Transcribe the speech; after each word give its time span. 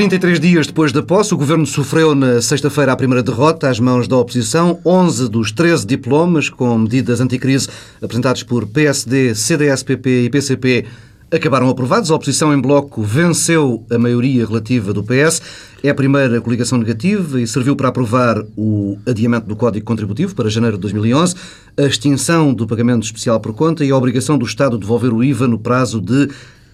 33 0.00 0.40
dias 0.40 0.66
depois 0.66 0.92
da 0.92 1.02
posse, 1.02 1.34
o 1.34 1.36
governo 1.36 1.66
sofreu 1.66 2.14
na 2.14 2.40
sexta-feira 2.40 2.90
a 2.90 2.96
primeira 2.96 3.22
derrota 3.22 3.68
às 3.68 3.78
mãos 3.78 4.08
da 4.08 4.16
oposição. 4.16 4.80
11 4.82 5.28
dos 5.28 5.52
13 5.52 5.86
diplomas 5.86 6.48
com 6.48 6.78
medidas 6.78 7.20
anticrise 7.20 7.68
apresentados 8.00 8.42
por 8.42 8.66
PSD, 8.66 9.34
CDS-PP 9.34 10.24
e 10.24 10.30
PCP 10.30 10.86
acabaram 11.30 11.68
aprovados. 11.68 12.10
A 12.10 12.14
oposição 12.14 12.54
em 12.54 12.58
bloco 12.58 13.02
venceu 13.02 13.84
a 13.90 13.98
maioria 13.98 14.46
relativa 14.46 14.94
do 14.94 15.04
PS. 15.04 15.42
É 15.82 15.90
a 15.90 15.94
primeira 15.94 16.40
coligação 16.40 16.78
negativa 16.78 17.38
e 17.38 17.46
serviu 17.46 17.76
para 17.76 17.88
aprovar 17.88 18.42
o 18.56 18.96
adiamento 19.06 19.48
do 19.48 19.54
Código 19.54 19.84
Contributivo 19.84 20.34
para 20.34 20.48
janeiro 20.48 20.78
de 20.78 20.80
2011, 20.80 21.34
a 21.76 21.82
extinção 21.82 22.54
do 22.54 22.66
pagamento 22.66 23.02
especial 23.02 23.38
por 23.38 23.52
conta 23.52 23.84
e 23.84 23.90
a 23.90 23.96
obrigação 23.98 24.38
do 24.38 24.46
Estado 24.46 24.76
de 24.76 24.80
devolver 24.80 25.12
o 25.12 25.22
IVA 25.22 25.46
no 25.46 25.58
prazo 25.58 26.00
de 26.00 26.30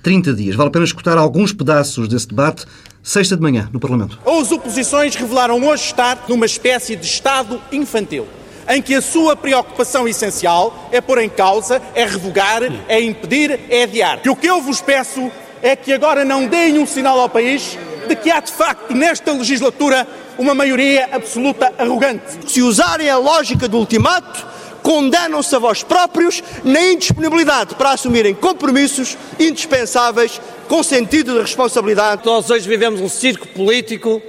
30 0.06 0.34
dias. 0.34 0.54
Vale 0.54 0.68
a 0.68 0.70
pena 0.70 0.84
escutar 0.84 1.18
alguns 1.18 1.52
pedaços 1.52 2.06
desse 2.06 2.28
debate, 2.28 2.64
sexta 3.06 3.36
de 3.36 3.42
manhã, 3.42 3.70
no 3.72 3.78
Parlamento. 3.78 4.18
As 4.26 4.50
oposições 4.50 5.14
revelaram 5.14 5.64
hoje 5.64 5.84
estar 5.84 6.24
numa 6.28 6.44
espécie 6.44 6.96
de 6.96 7.06
Estado 7.06 7.62
infantil, 7.70 8.26
em 8.68 8.82
que 8.82 8.96
a 8.96 9.00
sua 9.00 9.36
preocupação 9.36 10.08
essencial 10.08 10.88
é 10.90 11.00
pôr 11.00 11.18
em 11.18 11.28
causa, 11.28 11.80
é 11.94 12.04
revogar, 12.04 12.62
é 12.88 13.00
impedir, 13.00 13.60
é 13.70 13.84
adiar. 13.84 14.20
E 14.24 14.28
o 14.28 14.34
que 14.34 14.48
eu 14.48 14.60
vos 14.60 14.80
peço 14.80 15.30
é 15.62 15.76
que 15.76 15.92
agora 15.92 16.24
não 16.24 16.48
deem 16.48 16.80
um 16.80 16.86
sinal 16.86 17.20
ao 17.20 17.28
país 17.28 17.78
de 18.08 18.16
que 18.16 18.28
há 18.28 18.40
de 18.40 18.50
facto 18.50 18.92
nesta 18.92 19.32
legislatura 19.32 20.06
uma 20.36 20.52
maioria 20.52 21.08
absoluta 21.12 21.72
arrogante. 21.78 22.50
Se 22.50 22.60
usarem 22.60 23.08
a 23.08 23.18
lógica 23.18 23.68
do 23.68 23.78
ultimato, 23.78 24.44
condenam-se 24.86 25.52
a 25.56 25.58
vós 25.58 25.82
próprios 25.82 26.40
na 26.62 26.80
indisponibilidade 26.80 27.74
para 27.74 27.90
assumirem 27.90 28.32
compromissos 28.32 29.18
indispensáveis 29.36 30.40
com 30.68 30.80
sentido 30.80 31.32
de 31.32 31.40
responsabilidade. 31.40 32.22
Nós 32.24 32.48
hoje 32.48 32.68
vivemos 32.68 33.00
um 33.00 33.08
circo 33.08 33.48
político 33.48 34.22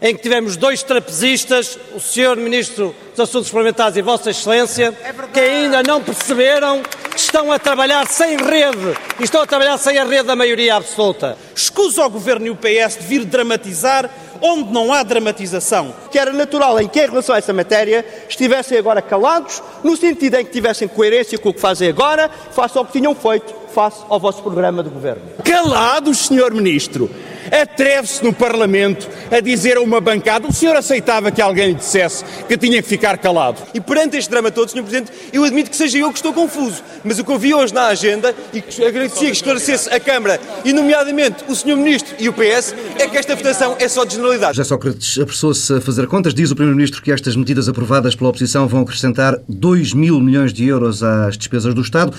em 0.00 0.14
que 0.14 0.22
tivemos 0.22 0.56
dois 0.56 0.84
trapezistas, 0.84 1.76
o 1.92 1.98
Sr. 1.98 2.36
Ministro 2.36 2.94
dos 3.10 3.18
Assuntos 3.18 3.50
Parlamentares 3.50 3.96
e 3.96 4.02
Vossa 4.02 4.30
Excelência, 4.30 4.96
que 5.32 5.40
ainda 5.40 5.82
não 5.82 6.00
perceberam 6.00 6.82
que 7.10 7.18
estão 7.18 7.50
a 7.50 7.58
trabalhar 7.58 8.06
sem 8.06 8.36
rede 8.36 8.96
e 9.18 9.24
estão 9.24 9.42
a 9.42 9.46
trabalhar 9.46 9.76
sem 9.76 9.98
a 9.98 10.04
rede 10.04 10.28
da 10.28 10.36
maioria 10.36 10.76
absoluta. 10.76 11.36
Escusa 11.52 12.04
ao 12.04 12.10
Governo 12.10 12.46
e 12.46 12.50
o 12.50 12.56
PS 12.56 12.98
de 13.00 13.06
vir 13.06 13.24
dramatizar 13.24 14.08
onde 14.40 14.72
não 14.72 14.92
há 14.92 15.02
dramatização. 15.02 15.94
Que 16.10 16.18
era 16.18 16.32
natural 16.32 16.80
em 16.80 16.88
que, 16.88 17.00
em 17.00 17.08
relação 17.08 17.34
a 17.34 17.38
essa 17.38 17.52
matéria, 17.52 18.04
estivessem 18.28 18.78
agora 18.78 19.02
calados, 19.02 19.62
no 19.82 19.96
sentido 19.96 20.36
em 20.36 20.44
que 20.44 20.52
tivessem 20.52 20.88
coerência 20.88 21.38
com 21.38 21.50
o 21.50 21.54
que 21.54 21.60
fazem 21.60 21.88
agora, 21.88 22.30
face 22.50 22.76
ao 22.76 22.84
que 22.84 22.92
tinham 22.92 23.14
feito, 23.14 23.54
face 23.74 24.02
ao 24.08 24.18
vosso 24.18 24.42
programa 24.42 24.82
de 24.82 24.90
governo. 24.90 25.22
Calados, 25.44 26.26
Sr. 26.26 26.52
Ministro! 26.52 27.10
Atreve-se 27.50 28.24
no 28.24 28.32
Parlamento 28.32 29.08
a 29.30 29.40
dizer 29.40 29.76
a 29.76 29.80
uma 29.80 30.00
bancada, 30.00 30.46
o 30.46 30.52
senhor 30.52 30.76
aceitava 30.76 31.30
que 31.30 31.40
alguém 31.40 31.68
lhe 31.68 31.74
dissesse 31.74 32.24
que 32.48 32.56
tinha 32.56 32.82
que 32.82 32.88
ficar 32.88 33.18
calado. 33.18 33.60
E 33.74 33.80
perante 33.80 34.16
este 34.16 34.30
drama 34.30 34.50
todo, 34.50 34.70
Sr. 34.70 34.82
Presidente, 34.82 35.12
eu 35.32 35.44
admito 35.44 35.70
que 35.70 35.76
seja 35.76 35.98
eu 35.98 36.10
que 36.10 36.18
estou 36.18 36.32
confuso, 36.32 36.82
mas 37.04 37.18
o 37.18 37.24
que 37.24 37.32
eu 37.32 37.38
vi 37.38 37.54
hoje 37.54 37.72
na 37.74 37.86
agenda 37.86 38.34
e 38.52 38.60
que 38.60 38.84
agradecia 38.84 39.28
que 39.28 39.36
esclarecesse 39.36 39.88
a 39.92 40.00
Câmara 40.00 40.40
e, 40.64 40.72
nomeadamente, 40.72 41.44
o 41.48 41.54
Sr. 41.54 41.76
Ministro 41.76 42.14
e 42.18 42.28
o 42.28 42.32
PS, 42.32 42.74
é 42.98 43.06
que 43.06 43.16
esta 43.16 43.34
votação 43.34 43.76
é 43.78 43.88
só 43.88 44.04
de 44.04 44.14
generalidade. 44.14 44.56
Já 44.56 44.64
Sócrates 44.64 45.18
apressou-se 45.18 45.74
a 45.74 45.80
fazer 45.80 46.06
contas. 46.06 46.34
Diz 46.34 46.50
o 46.50 46.54
Primeiro-Ministro 46.54 47.02
que 47.02 47.12
estas 47.12 47.36
medidas 47.36 47.68
aprovadas 47.68 48.14
pela 48.14 48.30
oposição 48.30 48.66
vão 48.66 48.82
acrescentar 48.82 49.38
2 49.48 49.92
mil 49.92 50.20
milhões 50.20 50.52
de 50.52 50.66
euros 50.66 51.02
às 51.02 51.36
despesas 51.36 51.74
do 51.74 51.80
Estado. 51.80 52.14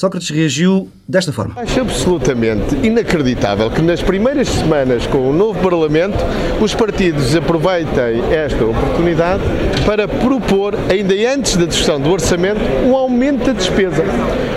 Sócrates 0.00 0.30
reagiu 0.30 0.88
desta 1.06 1.30
forma. 1.30 1.60
Acho 1.60 1.82
absolutamente 1.82 2.74
inacreditável 2.82 3.70
que 3.70 3.82
nas 3.82 4.00
primeiras 4.00 4.48
semanas 4.48 5.06
com 5.06 5.28
o 5.28 5.30
novo 5.30 5.60
Parlamento 5.60 6.16
os 6.58 6.74
partidos 6.74 7.36
aproveitem 7.36 8.22
esta 8.32 8.64
oportunidade 8.64 9.42
para 9.84 10.08
propor, 10.08 10.74
ainda 10.88 11.12
antes 11.30 11.54
da 11.54 11.66
discussão 11.66 12.00
do 12.00 12.10
orçamento, 12.10 12.62
um 12.86 12.96
aumento 12.96 13.44
da 13.44 13.52
despesa. 13.52 14.02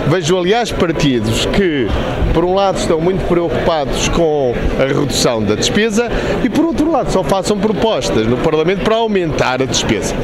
Vejo, 0.08 0.38
aliás, 0.38 0.70
partidos 0.70 1.46
que, 1.46 1.86
por 2.32 2.44
um 2.44 2.54
lado, 2.54 2.78
estão 2.78 3.00
muito 3.00 3.26
preocupados 3.26 4.08
com 4.08 4.54
a 4.78 4.84
redução 4.86 5.42
da 5.42 5.54
despesa 5.54 6.08
e, 6.44 6.48
por 6.48 6.64
outro 6.66 6.90
lado, 6.90 7.10
só 7.10 7.24
façam 7.24 7.58
propostas 7.58 8.26
no 8.26 8.36
Parlamento 8.36 8.82
para 8.84 8.96
aumentar 8.96 9.62
a 9.62 9.64
despesa. 9.64 10.14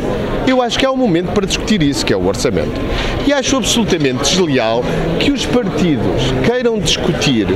Eu 0.46 0.60
acho 0.60 0.78
que 0.78 0.84
é 0.84 0.90
o 0.90 0.96
momento 0.96 1.32
para 1.32 1.46
discutir 1.46 1.82
isso, 1.82 2.04
que 2.04 2.12
é 2.12 2.16
o 2.16 2.26
orçamento. 2.26 2.80
E 3.26 3.32
acho 3.32 3.56
absolutamente 3.56 4.22
desleal 4.22 4.82
que 5.18 5.30
os 5.30 5.46
partidos 5.46 6.22
queiram 6.44 6.78
discutir 6.78 7.46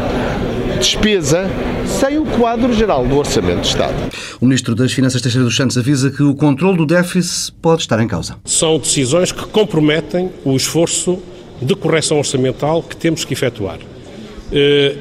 despesa 0.78 1.48
sem 1.86 2.18
o 2.18 2.24
quadro 2.24 2.72
geral 2.72 3.06
do 3.06 3.16
Orçamento 3.16 3.60
de 3.60 3.68
Estado. 3.68 3.94
O 4.40 4.44
Ministro 4.44 4.74
das 4.74 4.92
Finanças, 4.92 5.22
Teixeira 5.22 5.44
dos 5.44 5.56
Santos, 5.56 5.78
avisa 5.78 6.10
que 6.10 6.22
o 6.22 6.34
controle 6.34 6.76
do 6.76 6.86
déficit 6.86 7.52
pode 7.60 7.82
estar 7.82 8.00
em 8.00 8.08
causa. 8.08 8.36
São 8.44 8.78
decisões 8.78 9.30
que 9.30 9.46
comprometem 9.46 10.30
o 10.44 10.56
esforço 10.56 11.22
de 11.64 11.74
correção 11.74 12.18
orçamental 12.18 12.82
que 12.82 12.96
temos 12.96 13.24
que 13.24 13.32
efetuar. 13.32 13.78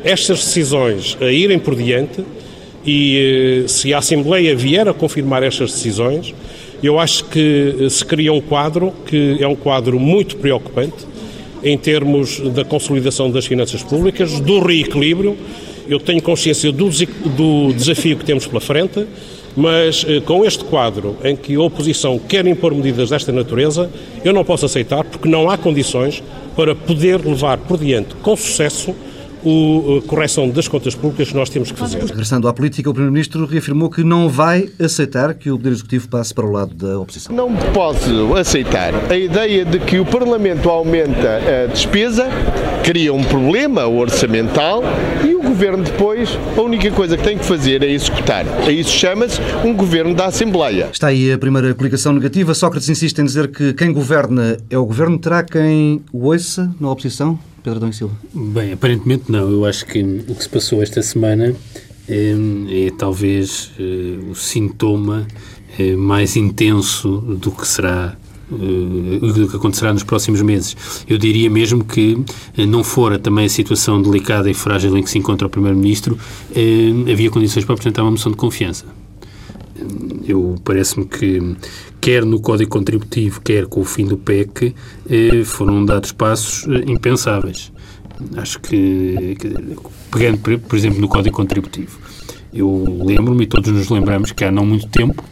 Estas 0.04 0.40
decisões 0.40 1.18
a 1.22 1.32
irem 1.32 1.60
por 1.60 1.76
diante 1.76 2.24
e 2.86 3.66
se 3.68 3.94
a 3.94 4.00
Assembleia 4.00 4.56
vier 4.56 4.88
a 4.88 4.94
confirmar 4.94 5.44
estas 5.44 5.72
decisões, 5.72 6.34
eu 6.82 7.00
acho 7.00 7.26
que 7.26 7.88
se 7.90 8.04
cria 8.04 8.34
um 8.34 8.42
quadro 8.42 8.92
que 9.06 9.38
é 9.40 9.48
um 9.48 9.56
quadro 9.56 10.00
muito 10.00 10.36
preocupante 10.38 11.06
em 11.64 11.78
termos 11.78 12.40
da 12.52 12.66
consolidação 12.66 13.32
das 13.32 13.46
finanças 13.46 13.82
públicas, 13.82 14.40
do 14.42 14.60
reequilíbrio. 14.60 15.38
Eu 15.88 16.00
tenho 16.00 16.22
consciência 16.22 16.72
do, 16.72 16.90
do 16.90 17.74
desafio 17.74 18.18
que 18.18 18.26
temos 18.26 18.46
pela 18.46 18.60
frente, 18.60 19.06
mas 19.56 20.06
com 20.26 20.44
este 20.44 20.66
quadro 20.66 21.16
em 21.24 21.38
que 21.38 21.56
a 21.56 21.62
oposição 21.62 22.20
quer 22.20 22.46
impor 22.48 22.74
medidas 22.76 23.12
desta 23.12 23.32
natureza, 23.32 23.90
eu 24.26 24.34
não 24.34 24.44
posso 24.44 24.66
aceitar 24.66 25.06
porque 25.06 25.30
não 25.30 25.50
há 25.50 25.58
condições 25.58 26.22
para 26.56 26.76
poder 26.76 27.24
levar 27.26 27.58
por 27.58 27.78
diante 27.78 28.16
com 28.16 28.36
sucesso 28.36 28.96
a 29.46 30.08
correção 30.08 30.50
das 30.50 30.68
contas 30.68 30.96
públicas 30.96 31.28
que 31.28 31.36
nós 31.36 31.50
temos 31.50 31.72
que 31.72 31.78
fazer. 31.78 32.02
Regressando 32.02 32.48
à 32.48 32.54
política, 32.54 32.90
o 32.90 32.94
Primeiro-Ministro 32.94 33.46
reafirmou 33.46 33.90
que 33.90 34.04
não 34.04 34.30
vai 34.30 34.70
aceitar 34.80 35.34
que 35.34 35.52
o 35.52 35.58
Poder 35.58 35.72
Executivo 35.72 36.08
passe 36.08 36.34
para 36.34 36.46
o 36.46 36.52
lado 36.52 36.74
da 36.74 36.98
oposição. 36.98 37.36
Não 37.36 37.54
posso 37.74 38.36
aceitar 38.36 38.94
a 39.12 39.18
ideia 39.18 39.66
de 39.66 39.80
que 39.80 40.00
o 40.00 40.06
Parlamento 40.06 40.70
aumenta 40.70 41.42
a 41.64 41.68
despesa, 41.68 42.28
cria 42.84 43.14
um 43.14 43.24
problema 43.24 43.86
orçamental 43.86 44.82
e 45.26 45.36
o 45.36 45.43
Governo 45.64 45.86
depois 45.86 46.30
a 46.58 46.62
única 46.62 46.92
coisa 46.92 47.16
que 47.16 47.24
tem 47.24 47.38
que 47.38 47.46
fazer 47.46 47.82
é 47.84 47.90
executar. 47.90 48.46
A 48.46 48.70
isso 48.70 48.90
chama-se 48.90 49.40
um 49.64 49.74
Governo 49.74 50.14
da 50.14 50.26
Assembleia. 50.26 50.90
Está 50.92 51.08
aí 51.08 51.32
a 51.32 51.38
primeira 51.38 51.74
coligação 51.74 52.12
negativa. 52.12 52.54
Sócrates 52.54 52.90
insiste 52.90 53.20
em 53.20 53.24
dizer 53.24 53.48
que 53.48 53.74
quem 53.74 53.94
governa 53.94 54.58
é 54.70 54.78
o 54.78 54.86
Governo. 54.86 55.18
Terá 55.18 55.42
quem 55.42 56.04
o 56.12 56.26
ouça 56.26 56.70
na 56.82 56.92
oposição? 56.92 57.40
Pedro 57.64 57.80
Dom 57.80 57.88
e 57.88 57.94
Silva? 57.94 58.14
Bem, 58.34 58.74
aparentemente 58.74 59.32
não. 59.32 59.50
Eu 59.50 59.64
acho 59.64 59.86
que 59.86 60.04
o 60.28 60.36
que 60.36 60.44
se 60.44 60.50
passou 60.50 60.84
esta 60.84 61.02
semana 61.02 61.56
é, 62.10 62.34
é 62.70 62.92
talvez 62.98 63.72
é, 63.80 64.30
o 64.30 64.36
sintoma 64.36 65.26
é, 65.80 65.96
mais 65.96 66.36
intenso 66.36 67.20
do 67.40 67.52
que 67.52 67.66
será 67.66 68.18
do 68.54 69.48
que 69.50 69.56
acontecerá 69.56 69.94
nos 69.94 70.04
próximos 70.04 70.42
meses. 70.42 70.76
Eu 71.08 71.18
diria 71.18 71.50
mesmo 71.50 71.84
que, 71.84 72.18
não 72.58 72.84
fora 72.84 73.18
também 73.20 73.46
a 73.46 73.50
situação 73.50 74.02
delicada 74.02 74.50
e 74.50 74.54
frágil 74.54 74.96
em 74.98 75.04
que 75.04 75.10
se 75.10 75.18
encontra 75.18 75.48
o 75.48 75.50
Primeiro-Ministro, 75.50 76.18
havia 77.12 77.30
condições 77.30 77.66
para 77.66 77.74
apresentar 77.74 78.04
uma 78.04 78.12
moção 78.12 78.32
de 78.32 78.38
confiança. 78.38 78.86
Eu 80.26 80.56
parece-me 80.64 81.06
que 81.06 81.56
quer 82.00 82.26
no 82.26 82.40
Código 82.40 82.70
Contributivo, 82.70 83.42
quer 83.42 83.66
com 83.66 83.82
o 83.82 83.86
fim 83.86 84.06
do 84.06 84.18
PEC, 84.18 84.76
eh, 85.10 85.44
foram 85.46 85.86
dados 85.86 86.12
passos 86.12 86.68
eh, 86.68 86.84
impensáveis. 86.92 87.72
Acho 88.36 88.60
que, 88.60 89.36
pegando, 90.12 90.38
por 90.60 90.76
exemplo, 90.78 91.00
no 91.02 91.08
Código 91.08 91.36
Contributivo, 91.36 91.98
eu 92.54 93.02
lembro-me, 93.04 93.44
e 93.44 93.48
todos 93.48 93.72
nos 93.72 93.90
lembramos, 93.90 94.32
que 94.32 94.44
há 94.44 94.52
não 94.52 94.66
muito 94.66 94.88
tempo, 94.88 95.24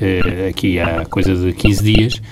eh, 0.00 0.48
aqui 0.50 0.78
há 0.78 1.06
coisa 1.06 1.34
de 1.34 1.52
15 1.52 1.82
dias, 1.82 2.22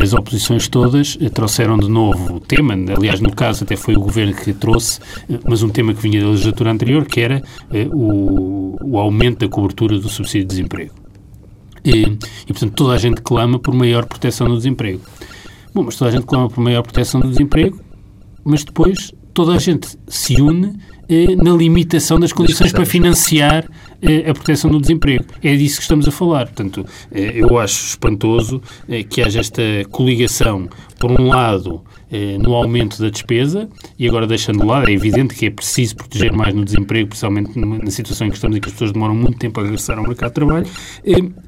as 0.00 0.12
oposições 0.12 0.68
todas 0.68 1.18
trouxeram 1.34 1.76
de 1.78 1.88
novo 1.88 2.36
o 2.36 2.40
tema, 2.40 2.74
aliás, 2.74 3.20
no 3.20 3.32
caso 3.32 3.64
até 3.64 3.76
foi 3.76 3.96
o 3.96 4.00
Governo 4.00 4.34
que 4.34 4.52
trouxe, 4.52 5.00
mas 5.44 5.62
um 5.62 5.68
tema 5.68 5.92
que 5.92 6.00
vinha 6.00 6.22
da 6.22 6.28
legislatura 6.28 6.70
anterior, 6.70 7.04
que 7.06 7.20
era 7.20 7.42
o, 7.92 8.76
o 8.80 8.98
aumento 8.98 9.40
da 9.40 9.48
cobertura 9.48 9.98
do 9.98 10.08
subsídio 10.08 10.42
de 10.42 10.54
desemprego. 10.54 10.94
E, 11.84 12.02
e, 12.02 12.46
portanto, 12.46 12.74
toda 12.74 12.94
a 12.94 12.98
gente 12.98 13.20
clama 13.22 13.58
por 13.58 13.74
maior 13.74 14.04
proteção 14.06 14.46
do 14.48 14.56
desemprego. 14.56 15.00
Bom, 15.74 15.84
mas 15.84 15.96
toda 15.96 16.10
a 16.10 16.12
gente 16.12 16.26
clama 16.26 16.48
por 16.48 16.60
maior 16.62 16.82
proteção 16.82 17.20
do 17.20 17.28
desemprego, 17.28 17.80
mas 18.44 18.64
depois 18.64 19.12
toda 19.32 19.52
a 19.52 19.58
gente 19.58 19.96
se 20.08 20.40
une 20.40 20.74
eh, 21.08 21.34
na 21.36 21.52
limitação 21.52 22.18
das 22.18 22.32
condições 22.32 22.72
para 22.72 22.84
financiar 22.84 23.68
a 24.28 24.34
proteção 24.34 24.70
do 24.70 24.80
desemprego. 24.80 25.24
É 25.42 25.54
disso 25.54 25.76
que 25.76 25.82
estamos 25.82 26.08
a 26.08 26.10
falar. 26.10 26.46
Portanto, 26.46 26.86
eu 27.12 27.58
acho 27.58 27.86
espantoso 27.86 28.62
que 29.08 29.22
haja 29.22 29.40
esta 29.40 29.62
coligação, 29.90 30.68
por 30.98 31.10
um 31.10 31.28
lado, 31.28 31.82
no 32.40 32.54
aumento 32.54 33.00
da 33.00 33.08
despesa, 33.08 33.68
e 33.98 34.08
agora 34.08 34.26
deixando 34.26 34.60
de 34.60 34.66
lado, 34.66 34.88
é 34.88 34.92
evidente 34.92 35.34
que 35.34 35.46
é 35.46 35.50
preciso 35.50 35.96
proteger 35.96 36.32
mais 36.32 36.54
no 36.54 36.64
desemprego, 36.64 37.08
principalmente 37.08 37.58
na 37.58 37.90
situação 37.90 38.26
em 38.26 38.30
que 38.30 38.36
estamos 38.36 38.56
e 38.56 38.60
que 38.60 38.66
as 38.66 38.72
pessoas 38.72 38.92
demoram 38.92 39.14
muito 39.14 39.38
tempo 39.38 39.60
a 39.60 39.62
regressar 39.62 39.96
ao 39.98 40.04
mercado 40.04 40.30
de 40.30 40.34
trabalho, 40.34 40.66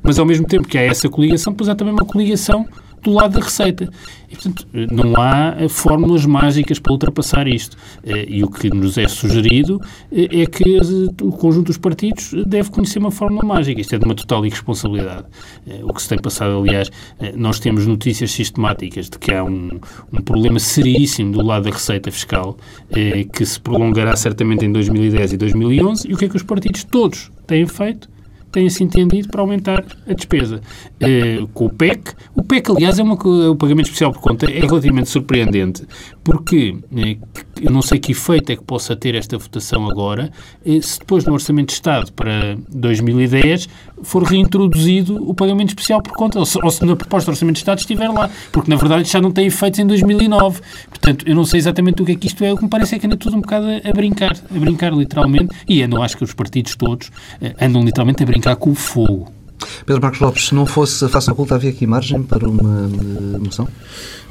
mas 0.03 0.19
ao 0.19 0.25
mesmo 0.25 0.47
tempo 0.47 0.69
que 0.69 0.79
há 0.79 0.83
essa 0.83 1.09
coligação, 1.09 1.53
pois 1.53 1.69
há 1.69 1.75
também 1.75 1.93
uma 1.93 2.05
coligação 2.05 2.67
do 3.03 3.13
lado 3.13 3.39
da 3.39 3.45
receita. 3.45 3.89
E, 4.31 4.35
portanto, 4.35 4.67
não 4.91 5.21
há 5.21 5.57
eh, 5.59 5.69
fórmulas 5.69 6.25
mágicas 6.25 6.79
para 6.79 6.93
ultrapassar 6.93 7.47
isto. 7.47 7.77
Eh, 8.03 8.27
e 8.29 8.45
o 8.45 8.49
que 8.49 8.71
nos 8.71 8.97
é 8.97 9.07
sugerido 9.07 9.81
eh, 10.11 10.43
é 10.43 10.47
que 10.47 10.79
o 11.21 11.33
conjunto 11.33 11.67
dos 11.67 11.77
partidos 11.77 12.33
deve 12.47 12.71
conhecer 12.71 12.99
uma 12.99 13.11
fórmula 13.11 13.45
mágica. 13.45 13.81
Isto 13.81 13.97
é 13.97 13.99
de 13.99 14.05
uma 14.05 14.15
total 14.15 14.47
irresponsabilidade. 14.47 15.27
O 15.83 15.93
que 15.93 16.03
se 16.03 16.09
tem 16.09 16.19
passado, 16.19 16.57
aliás, 16.59 16.91
nós 17.37 17.59
temos 17.59 17.87
notícias 17.87 18.31
sistemáticas 18.31 19.11
de 19.11 19.19
que 19.19 19.33
há 19.33 19.45
um, 19.45 19.81
um 20.13 20.21
problema 20.23 20.59
seríssimo 20.59 21.33
do 21.33 21.43
lado 21.43 21.65
da 21.65 21.71
receita 21.71 22.11
fiscal 22.11 22.57
que 23.33 23.45
se 23.45 23.61
prolongará 23.61 24.17
certamente 24.17 24.65
em 24.65 24.73
2010 24.73 25.35
e 25.35 25.37
2011. 25.37 26.09
E 26.09 26.15
o 26.15 26.17
que 26.17 26.25
é 26.25 26.29
que 26.29 26.37
os 26.37 26.43
partidos 26.43 26.85
todos 26.85 27.31
têm 27.47 27.67
feito? 27.67 28.12
Tem-se 28.53 28.85
entendido 28.85 29.29
para 29.29 29.41
aumentar 29.41 29.85
a 30.07 30.13
despesa. 30.13 30.61
Uh, 31.01 31.49
com 31.49 31.67
o 31.67 31.71
PEC, 31.71 32.13
o 32.35 32.43
PEC, 32.43 32.71
aliás, 32.71 32.99
é 32.99 33.03
uma, 33.03 33.15
o 33.15 33.57
pagamento 33.57 33.87
especial 33.87 34.13
por 34.13 34.21
conta 34.21 34.49
é 34.49 34.61
relativamente 34.61 35.09
surpreendente, 35.09 35.85
porque 36.23 36.71
uh, 36.71 37.49
eu 37.61 37.71
não 37.71 37.81
sei 37.81 37.99
que 37.99 38.13
efeito 38.13 38.53
é 38.53 38.57
que 38.57 38.63
possa 38.63 38.95
ter 38.95 39.15
esta 39.15 39.39
votação 39.39 39.91
agora, 39.91 40.31
uh, 40.65 40.83
se 40.83 40.99
depois 40.99 41.25
no 41.25 41.33
Orçamento 41.33 41.69
de 41.69 41.73
Estado 41.73 42.13
para 42.13 42.57
2010 42.69 43.69
for 44.03 44.23
reintroduzido 44.23 45.17
o 45.29 45.35
pagamento 45.35 45.71
especial 45.71 46.03
por 46.03 46.13
conta, 46.13 46.39
ou 46.39 46.45
se, 46.45 46.59
ou 46.63 46.71
se 46.71 46.85
na 46.85 46.95
proposta 46.95 47.31
do 47.31 47.35
Orçamento 47.35 47.55
de 47.55 47.61
Estado 47.61 47.79
estiver 47.79 48.09
lá, 48.09 48.31
porque 48.51 48.71
na 48.71 48.77
verdade 48.77 49.09
já 49.09 49.21
não 49.21 49.31
tem 49.31 49.47
efeitos 49.47 49.81
em 49.81 49.87
2009. 49.87 50.61
Portanto, 50.91 51.25
eu 51.27 51.35
não 51.35 51.45
sei 51.45 51.59
exatamente 51.59 52.03
o 52.03 52.05
que 52.05 52.13
é 52.13 52.17
que 52.17 52.27
isto 52.27 52.45
é, 52.45 52.53
o 52.53 52.57
que 52.57 52.65
me 52.65 52.69
parece 52.69 52.97
é 52.97 52.99
que 52.99 53.07
anda 53.07 53.17
tudo 53.17 53.37
um 53.37 53.41
bocado 53.41 53.67
a, 53.67 53.89
a 53.89 53.93
brincar, 53.93 54.33
a 54.33 54.59
brincar 54.59 54.93
literalmente, 54.93 55.55
e 55.69 55.81
eu 55.81 55.89
não 55.89 56.03
acho 56.03 56.17
que 56.17 56.25
os 56.25 56.35
partidos 56.35 56.77
todos 56.77 57.11
andam 57.61 57.85
literalmente 57.85 58.23
a 58.23 58.27
brincar 58.27 58.42
brincar 58.43 58.57
com 58.57 58.71
o 58.71 58.75
fogo. 58.75 59.33
Pedro 59.87 60.03
Marcos 60.03 60.21
Lopes, 60.21 60.49
se 60.49 60.55
não 60.55 60.67
fosse 60.67 61.05
a 61.05 61.09
face 61.09 61.31
oculta, 61.31 61.55
havia 61.55 61.71
aqui 61.71 61.87
margem 61.87 62.21
para 62.21 62.49
uma 62.49 62.89
moção? 63.39 63.69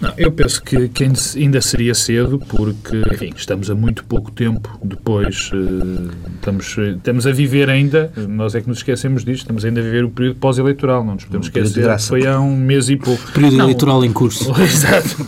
Não, 0.02 0.12
eu 0.18 0.30
penso 0.30 0.62
que, 0.62 0.90
que, 0.90 1.06
ainda 1.38 1.62
seria 1.62 1.94
cedo, 1.96 2.38
porque, 2.50 3.02
enfim, 3.14 3.32
estamos 3.36 3.70
a 3.70 3.76
muito 3.76 4.04
pouco 4.04 4.30
tempo 4.30 4.78
depois, 4.84 5.52
uh, 5.54 6.12
estamos, 6.36 6.78
estamos 6.78 7.28
a 7.28 7.32
viver 7.32 7.70
ainda, 7.70 8.12
nós 8.28 8.56
é 8.56 8.62
que 8.62 8.68
nos 8.68 8.80
esquecemos 8.80 9.24
disto, 9.24 9.44
estamos 9.44 9.64
ainda 9.64 9.80
a 9.80 9.84
viver 9.84 10.04
o 10.04 10.10
período 10.10 10.36
pós-eleitoral, 10.36 11.06
não 11.06 11.14
nos 11.14 11.24
podemos 11.24 11.48
um 11.48 11.50
esquecer, 11.50 12.00
foi 12.00 12.28
há 12.28 12.40
um 12.40 12.58
mês 12.58 12.90
e 12.90 12.98
pouco. 12.98 13.32
Período 13.32 13.58
não, 13.58 13.66
eleitoral 13.66 14.04
em 14.04 14.12
curso. 14.12 14.52
Exato. 14.62 15.26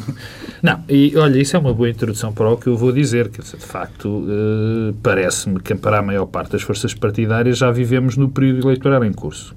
Não, 0.63 0.81
e 0.87 1.13
olha, 1.17 1.41
isso 1.41 1.57
é 1.57 1.59
uma 1.59 1.73
boa 1.73 1.89
introdução 1.89 2.31
para 2.31 2.49
o 2.49 2.55
que 2.55 2.67
eu 2.67 2.77
vou 2.77 2.93
dizer, 2.93 3.27
que 3.27 3.41
de 3.41 3.57
facto 3.57 4.07
uh, 4.07 4.93
parece-me 5.03 5.59
que 5.59 5.75
para 5.75 5.99
a 5.99 6.01
maior 6.01 6.25
parte 6.25 6.53
das 6.53 6.61
forças 6.61 6.93
partidárias 6.93 7.57
já 7.57 7.69
vivemos 7.69 8.15
no 8.15 8.29
período 8.29 8.69
eleitoral 8.69 9.03
em 9.03 9.11
curso. 9.11 9.53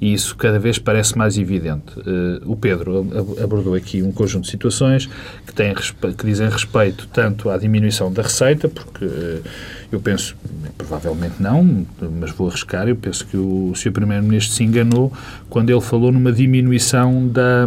E 0.00 0.12
isso 0.12 0.36
cada 0.36 0.58
vez 0.58 0.78
parece 0.78 1.16
mais 1.16 1.38
evidente. 1.38 1.98
Uh, 1.98 2.40
o 2.44 2.56
Pedro 2.56 3.06
abordou 3.42 3.74
aqui 3.74 4.02
um 4.02 4.12
conjunto 4.12 4.44
de 4.44 4.50
situações 4.50 5.08
que, 5.46 5.54
têm, 5.54 5.74
que 5.74 6.26
dizem 6.26 6.48
respeito 6.48 7.08
tanto 7.12 7.50
à 7.50 7.56
diminuição 7.56 8.12
da 8.12 8.22
receita, 8.22 8.68
porque 8.68 9.04
uh, 9.04 9.42
eu 9.90 10.00
penso, 10.00 10.36
provavelmente 10.76 11.36
não, 11.40 11.86
mas 12.20 12.30
vou 12.32 12.48
arriscar, 12.48 12.88
eu 12.88 12.96
penso 12.96 13.26
que 13.26 13.36
o 13.36 13.72
Sr. 13.74 13.92
Primeiro-Ministro 13.92 14.54
se 14.54 14.64
enganou 14.64 15.12
quando 15.48 15.70
ele 15.70 15.80
falou 15.80 16.10
numa 16.10 16.32
diminuição 16.32 17.28
da, 17.28 17.66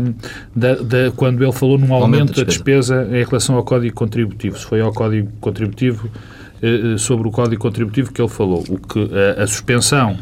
da, 0.56 0.76
da 0.76 1.12
quando 1.16 1.44
ele 1.44 1.54
falou 1.54 1.78
num 1.78 1.94
aumento, 1.94 2.34
da, 2.34 2.44
despesa. 2.44 3.08
em 3.10 3.24
relação 3.24 3.56
ao 3.56 3.64
Código 3.64 3.96
Contributivo. 3.96 4.58
Se 4.58 4.66
foi 4.66 4.82
ao 4.82 4.92
Código 4.92 5.30
Contributivo, 5.40 6.10
eh, 6.62 6.94
eh, 6.96 6.98
sobre 6.98 7.28
o 7.28 7.32
Código 7.32 7.62
Contributivo 7.62 8.12
que 8.12 8.22
ele 8.22 8.30
falou, 8.30 8.64
o 8.70 8.78
que 8.78 9.10
a, 9.38 9.44
a 9.44 9.48
suspensão 9.48 10.18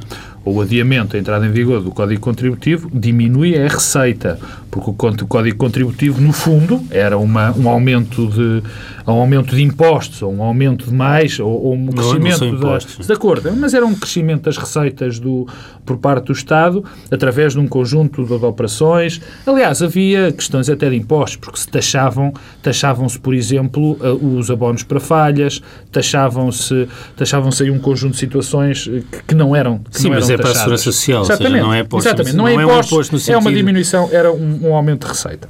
ou 0.48 0.56
o 0.56 0.62
adiamento 0.62 1.12
da 1.12 1.20
entrada 1.20 1.46
em 1.46 1.52
vigor 1.52 1.82
do 1.82 1.92
Código 1.92 2.22
Contributivo 2.22 2.90
diminui 2.94 3.58
a 3.58 3.68
receita, 3.68 4.40
porque 4.78 5.24
o 5.24 5.28
Código 5.28 5.58
Contributivo, 5.58 6.22
no 6.22 6.32
fundo, 6.32 6.84
era 6.92 7.18
uma, 7.18 7.52
um 7.58 7.68
aumento 7.68 8.28
de 8.28 8.62
um 9.08 9.20
aumento 9.20 9.56
de 9.56 9.64
impostos, 9.64 10.22
ou 10.22 10.34
um 10.34 10.44
aumento 10.44 10.86
de 10.86 10.94
mais, 10.94 11.40
ou, 11.40 11.50
ou 11.50 11.74
um 11.74 11.88
crescimento 11.88 12.46
não, 12.46 12.52
não 12.52 12.60
da, 12.60 12.78
de 12.78 13.14
acordo, 13.14 13.54
mas 13.56 13.74
era 13.74 13.86
um 13.86 13.96
crescimento 13.96 14.44
das 14.44 14.58
receitas 14.58 15.18
do, 15.18 15.48
por 15.86 15.98
parte 15.98 16.26
do 16.26 16.34
Estado, 16.34 16.84
através 17.10 17.54
de 17.54 17.60
um 17.60 17.68
conjunto 17.68 18.26
de, 18.26 18.38
de 18.38 18.46
operações. 18.46 19.22
Aliás, 19.46 19.82
havia 19.82 20.32
questões 20.34 20.70
até 20.70 20.90
de 20.90 20.98
impostos, 20.98 21.38
porque 21.38 21.58
se 21.58 21.70
taxavam, 21.70 22.34
taxavam-se, 22.62 23.18
por 23.18 23.34
exemplo, 23.34 23.98
os 24.22 24.52
abonos 24.52 24.84
para 24.84 25.00
falhas, 25.00 25.62
taxavam-se 25.92 26.88
taxavam-se 27.16 27.64
aí 27.64 27.72
um 27.72 27.80
conjunto 27.80 28.14
de 28.14 28.20
situações 28.20 28.84
que, 28.84 29.24
que 29.30 29.36
não 29.36 29.56
eram 29.56 29.80
que 29.80 30.02
Sim, 30.02 30.10
não 30.10 30.16
mas 30.16 30.30
eram 30.30 30.40
é 30.40 30.44
para 30.44 30.52
a 30.52 30.56
segurança 30.56 30.84
social, 30.84 31.24
Exatamente. 31.24 31.54
Seja, 31.54 31.66
não 31.66 31.74
é 31.74 31.80
imposto, 31.80 32.08
Exatamente, 32.10 32.36
não, 32.36 32.44
não 32.44 32.50
é, 32.50 32.54
imposto, 32.54 32.70
é, 32.70 32.76
um 32.76 32.80
imposto. 32.80 33.14
no 33.14 33.20
sentido... 33.20 33.36
é 33.36 33.38
uma 33.38 33.54
diminuição, 33.54 34.10
era 34.12 34.32
um, 34.32 34.67
um 34.70 34.76
aumento 34.76 35.06
de 35.06 35.14
receita. 35.14 35.50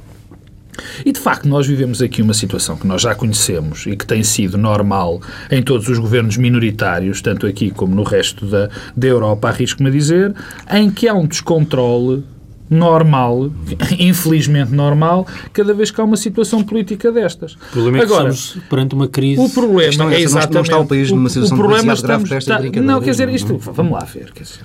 E 1.04 1.12
de 1.12 1.18
facto, 1.18 1.48
nós 1.48 1.66
vivemos 1.66 2.00
aqui 2.00 2.22
uma 2.22 2.34
situação 2.34 2.76
que 2.76 2.86
nós 2.86 3.02
já 3.02 3.14
conhecemos 3.14 3.86
e 3.86 3.96
que 3.96 4.06
tem 4.06 4.22
sido 4.22 4.56
normal 4.56 5.20
em 5.50 5.62
todos 5.62 5.88
os 5.88 5.98
governos 5.98 6.36
minoritários, 6.36 7.20
tanto 7.20 7.46
aqui 7.46 7.70
como 7.70 7.94
no 7.94 8.02
resto 8.02 8.46
da, 8.46 8.68
da 8.96 9.06
Europa, 9.06 9.48
arrisco-me 9.48 9.88
a 9.88 9.92
dizer, 9.92 10.34
em 10.70 10.90
que 10.90 11.08
há 11.08 11.14
um 11.14 11.26
descontrole 11.26 12.24
normal, 12.70 13.50
infelizmente 13.98 14.72
normal, 14.72 15.26
cada 15.52 15.72
vez 15.72 15.90
que 15.90 16.00
há 16.00 16.04
uma 16.04 16.16
situação 16.16 16.62
política 16.62 17.10
destas. 17.10 17.54
O 17.54 17.72
problema 17.72 17.98
é 17.98 18.00
que 18.00 18.06
Agora, 18.06 18.28
estamos 18.28 18.68
perante 18.68 18.94
uma 18.94 19.08
crise. 19.08 19.40
O 19.40 19.48
problema 19.48 20.14
é, 20.14 20.20
exatamente. 20.20 20.54
Não 20.54 20.62
está 20.62 20.78
o 20.78 20.86
país 20.86 21.10
numa 21.10 21.28
situação 21.28 21.56
o, 21.56 21.60
o 21.60 21.62
problema 21.64 21.92
estamos, 21.92 22.30
está, 22.30 22.60
Não, 22.60 23.00
quer 23.00 23.10
dizer, 23.12 23.28
isto, 23.30 23.56
vamos 23.58 23.92
lá 23.92 24.04
ver, 24.04 24.32
quer 24.32 24.42
dizer. 24.42 24.64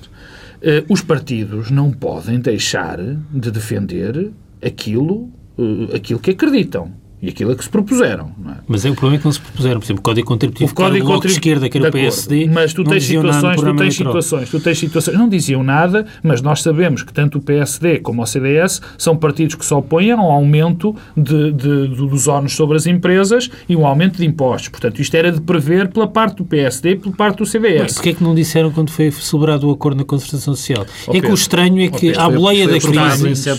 Uh, 0.62 0.92
os 0.92 1.02
partidos 1.02 1.70
não 1.70 1.90
podem 1.90 2.38
deixar 2.40 2.98
de 2.98 3.50
defender 3.50 4.32
aquilo 4.64 5.30
uh, 5.58 5.94
aquilo 5.94 6.18
que 6.18 6.30
acreditam 6.30 6.92
e 7.24 7.30
aquilo 7.30 7.52
a 7.52 7.56
que 7.56 7.64
se 7.64 7.70
propuseram. 7.70 8.30
É? 8.46 8.54
Mas 8.68 8.84
é 8.84 8.90
o 8.90 8.94
problema 8.94 9.16
é 9.16 9.18
que 9.18 9.24
não 9.24 9.32
se 9.32 9.40
propuseram. 9.40 9.80
Por 9.80 9.86
exemplo, 9.86 10.00
o 10.00 10.02
Código 10.02 10.26
Contributivo, 10.26 10.70
o 10.70 10.74
Código 10.74 11.06
Contributivo 11.06 11.28
de 11.28 11.32
Esquerda, 11.32 11.68
que 11.70 11.78
era 11.78 11.88
o 11.88 11.92
PSD, 11.92 12.46
mas 12.46 12.74
tu 12.74 12.84
tens 12.84 13.04
situações, 13.04 13.60
tu 13.60 13.74
tens 13.74 13.94
situações, 13.94 14.50
tu 14.50 14.60
tens 14.60 14.78
situações, 14.78 15.18
não 15.18 15.28
diziam 15.28 15.62
nada, 15.62 16.06
mas 16.22 16.42
nós 16.42 16.60
sabemos 16.60 17.02
que 17.02 17.12
tanto 17.12 17.38
o 17.38 17.40
PSD 17.40 18.00
como 18.00 18.22
o 18.22 18.26
CDS 18.26 18.82
são 18.98 19.16
partidos 19.16 19.54
que 19.54 19.64
se 19.64 19.72
opõem 19.72 20.10
ao 20.10 20.30
aumento 20.30 20.94
de, 21.16 21.52
de, 21.52 21.88
dos 21.88 22.28
ónus 22.28 22.54
sobre 22.54 22.76
as 22.76 22.86
empresas 22.86 23.50
e 23.68 23.74
um 23.74 23.86
aumento 23.86 24.18
de 24.18 24.26
impostos. 24.26 24.68
Portanto, 24.68 25.00
isto 25.00 25.14
era 25.14 25.32
de 25.32 25.40
prever 25.40 25.88
pela 25.88 26.06
parte 26.06 26.36
do 26.36 26.44
PSD 26.44 26.90
e 26.90 26.96
pela 26.96 27.14
parte 27.14 27.38
do 27.38 27.46
CDS. 27.46 27.94
Porquê 27.94 28.10
é 28.10 28.12
que 28.12 28.22
não 28.22 28.34
disseram 28.34 28.70
quando 28.70 28.90
foi 28.90 29.10
celebrado 29.10 29.68
o 29.68 29.70
acordo 29.70 29.98
na 29.98 30.04
concertação 30.04 30.54
social? 30.54 30.84
Okay. 31.06 31.20
É 31.20 31.22
que 31.22 31.30
o 31.30 31.34
estranho 31.34 31.80
é 31.80 31.88
que, 31.88 32.16
à 32.18 32.28
boleia 32.28 32.68
da 32.68 32.78
crise, 32.78 33.50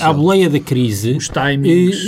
à 0.00 0.12
boleia 0.12 0.48
da 0.48 0.60
crise, 0.60 1.18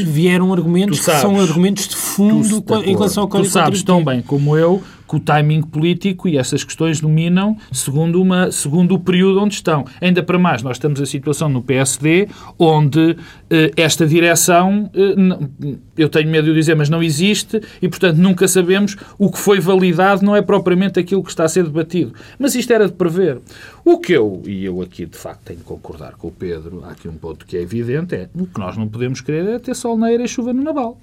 vieram 0.07 0.53
argumentos 0.53 0.94
argumentos 0.99 1.15
que 1.15 1.21
são 1.21 1.41
argumentos 1.41 1.89
de 1.89 1.97
fundo 1.97 2.61
tu, 2.61 2.75
em 2.77 2.93
relação 2.93 3.23
ao 3.25 3.29
Código 3.29 3.49
Tu 3.49 3.53
sabes 3.53 3.83
tão 3.83 4.05
bem 4.05 4.23
como 4.23 4.57
eu 4.57 4.83
o 5.15 5.21
timing 5.21 5.63
político 5.63 6.29
e 6.29 6.37
essas 6.37 6.65
questões 6.65 7.01
dominam 7.01 7.57
segundo, 7.73 8.21
uma, 8.21 8.51
segundo 8.51 8.95
o 8.95 8.99
período 8.99 9.41
onde 9.41 9.55
estão. 9.55 9.85
Ainda 10.01 10.23
para 10.23 10.39
mais, 10.39 10.63
nós 10.63 10.77
estamos 10.77 11.01
a 11.01 11.07
situação 11.07 11.49
no 11.49 11.63
PSD 11.63 12.29
onde 12.59 13.17
eh, 13.51 13.71
esta 13.77 14.07
direção, 14.07 14.91
eh, 14.95 15.75
eu 15.97 16.09
tenho 16.09 16.29
medo 16.29 16.49
de 16.49 16.55
dizer, 16.55 16.75
mas 16.75 16.89
não 16.89 17.03
existe 17.03 17.61
e, 17.81 17.89
portanto, 17.89 18.17
nunca 18.17 18.49
sabemos 18.49 18.97
o 19.19 19.31
que 19.31 19.39
foi 19.39 19.61
validado, 19.61 20.25
não 20.25 20.35
é 20.35 20.43
propriamente 20.43 20.99
aquilo 20.99 21.23
que 21.23 21.31
está 21.31 21.45
a 21.45 21.49
ser 21.49 21.65
debatido. 21.65 22.13
Mas 22.39 22.55
isto 22.55 22.73
era 22.73 22.87
de 22.87 22.95
prever. 22.95 23.39
O 23.85 23.99
que 23.99 24.13
eu, 24.13 24.43
e 24.47 24.65
eu 24.65 24.81
aqui 24.83 25.07
de 25.07 25.17
facto 25.17 25.43
tenho 25.45 25.61
que 25.61 25.67
concordar 25.67 26.15
com 26.15 26.29
o 26.29 26.33
Pedro, 26.33 26.83
há 26.85 26.91
aqui 26.91 27.09
um 27.09 27.15
ponto 27.15 27.45
que 27.47 27.57
é 27.57 27.61
evidente, 27.61 28.15
é 28.15 28.29
o 28.35 28.47
que 28.47 28.59
nós 28.59 28.77
não 28.77 28.89
podemos 28.89 29.21
querer 29.21 29.47
é 29.47 29.59
ter 29.59 29.75
sol 29.75 29.97
na 29.97 30.13
e 30.13 30.29
chuva 30.29 30.53
no 30.53 30.63
naval. 30.63 30.99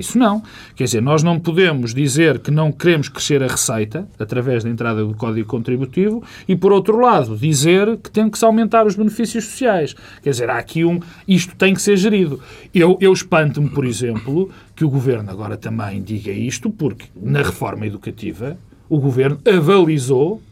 Isso 0.00 0.18
não. 0.18 0.42
Quer 0.74 0.84
dizer, 0.84 1.00
nós 1.00 1.22
não 1.22 1.38
podemos 1.38 1.94
dizer 1.94 2.38
que 2.38 2.50
não 2.50 2.72
queremos 2.72 3.08
crescer 3.08 3.42
a 3.42 3.46
receita 3.46 4.08
através 4.18 4.64
da 4.64 4.70
entrada 4.70 5.04
do 5.04 5.14
Código 5.14 5.46
Contributivo 5.46 6.22
e, 6.48 6.56
por 6.56 6.72
outro 6.72 6.98
lado, 6.98 7.36
dizer 7.36 7.96
que 7.98 8.10
tem 8.10 8.28
que 8.28 8.38
se 8.38 8.44
aumentar 8.44 8.86
os 8.86 8.96
benefícios 8.96 9.44
sociais. 9.44 9.94
Quer 10.22 10.30
dizer, 10.30 10.50
há 10.50 10.58
aqui 10.58 10.84
um. 10.84 11.00
Isto 11.28 11.54
tem 11.54 11.74
que 11.74 11.82
ser 11.82 11.96
gerido. 11.96 12.40
Eu, 12.74 12.98
eu 13.00 13.12
espanto-me, 13.12 13.68
por 13.70 13.84
exemplo, 13.84 14.50
que 14.74 14.84
o 14.84 14.90
Governo 14.90 15.30
agora 15.30 15.56
também 15.56 16.02
diga 16.02 16.30
isto, 16.30 16.70
porque 16.70 17.06
na 17.14 17.42
reforma 17.42 17.86
educativa 17.86 18.56
o 18.88 18.98
Governo 18.98 19.38
avalizou, 19.46 20.42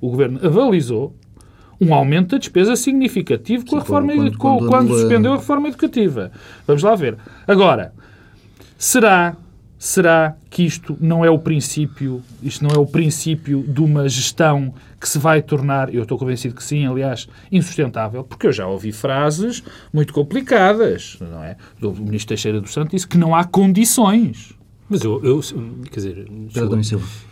o 0.00 0.10
Governo 0.10 0.40
avalizou 0.42 1.14
um 1.80 1.94
aumento 1.94 2.30
da 2.30 2.38
despesa 2.38 2.74
significativo 2.74 3.64
com 3.66 3.76
a 3.76 3.80
reforma 3.80 4.12
quando, 4.12 4.38
quando, 4.38 4.38
quando, 4.38 4.68
quando 4.68 4.98
suspendeu 4.98 5.32
a 5.32 5.36
reforma 5.36 5.68
educativa. 5.68 6.32
Vamos 6.66 6.82
lá 6.82 6.94
ver. 6.94 7.16
Agora, 7.46 7.92
Será 8.78 9.36
Será 9.78 10.34
que 10.48 10.62
isto 10.62 10.96
não 10.98 11.22
é 11.22 11.28
o 11.28 11.38
princípio, 11.38 12.22
isto 12.42 12.64
não 12.64 12.74
é 12.74 12.78
o 12.78 12.86
princípio 12.86 13.62
de 13.62 13.82
uma 13.82 14.08
gestão 14.08 14.72
que 14.98 15.06
se 15.06 15.18
vai 15.18 15.42
tornar, 15.42 15.94
eu 15.94 16.02
estou 16.02 16.16
convencido 16.16 16.54
que 16.54 16.64
sim, 16.64 16.86
aliás, 16.86 17.28
insustentável, 17.52 18.24
porque 18.24 18.46
eu 18.46 18.52
já 18.52 18.66
ouvi 18.66 18.90
frases 18.90 19.62
muito 19.92 20.14
complicadas, 20.14 21.18
não 21.20 21.44
é? 21.44 21.56
Do 21.78 21.92
ministro 21.92 22.28
Teixeira 22.28 22.58
do 22.58 22.68
Santo 22.68 22.92
disse 22.92 23.06
que 23.06 23.18
não 23.18 23.34
há 23.34 23.44
condições 23.44 24.55
mas 24.88 25.02
eu, 25.02 25.20
eu 25.24 25.40
quer 25.90 25.96
dizer, 25.96 26.26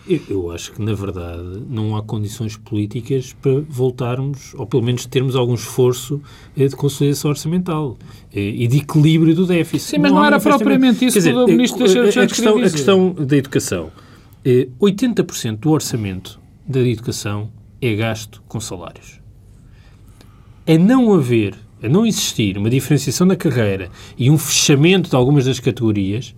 eu, 0.09 0.21
eu, 0.29 0.51
acho 0.51 0.73
que, 0.73 0.83
na 0.83 0.93
verdade, 0.93 1.63
não 1.71 1.97
há 1.97 2.03
condições 2.03 2.57
políticas 2.57 3.33
para 3.41 3.61
voltarmos, 3.69 4.55
ou 4.55 4.67
pelo 4.67 4.83
menos 4.83 5.07
termos 5.07 5.37
algum 5.37 5.55
esforço 5.55 6.21
eh, 6.57 6.67
de 6.67 6.75
consolidação 6.75 7.31
orçamental 7.31 7.97
eh, 8.35 8.41
e 8.41 8.67
de 8.67 8.79
equilíbrio 8.79 9.37
do 9.37 9.47
déficit. 9.47 9.91
Sim, 9.91 9.99
mas 9.99 10.11
não, 10.11 10.19
não 10.19 10.27
era 10.27 10.41
propriamente 10.41 11.07
isso 11.07 11.21
que 11.21 11.33
o 11.33 11.47
Ministro 11.47 11.79
Teixeira 11.79 12.09
a, 12.09 12.25
a, 12.25 12.27
questão, 12.27 12.59
a 12.59 12.63
questão 12.63 13.13
da 13.13 13.37
educação. 13.37 13.93
80% 14.45 15.53
eh, 15.53 15.57
do 15.57 15.71
orçamento 15.71 16.41
da 16.67 16.81
educação 16.81 17.53
é 17.81 17.95
gasto 17.95 18.43
com 18.49 18.59
salários. 18.59 19.21
É 20.67 20.77
não 20.77 21.15
haver, 21.15 21.55
a 21.81 21.89
não 21.89 22.05
existir 22.05 22.59
uma 22.59 22.69
diferenciação 22.69 23.29
da 23.29 23.37
carreira 23.37 23.91
e 24.19 24.29
um 24.29 24.39
fechamento 24.39 25.09
de 25.09 25.15
algumas 25.15 25.45
das 25.45 25.61
categorias, 25.61 26.35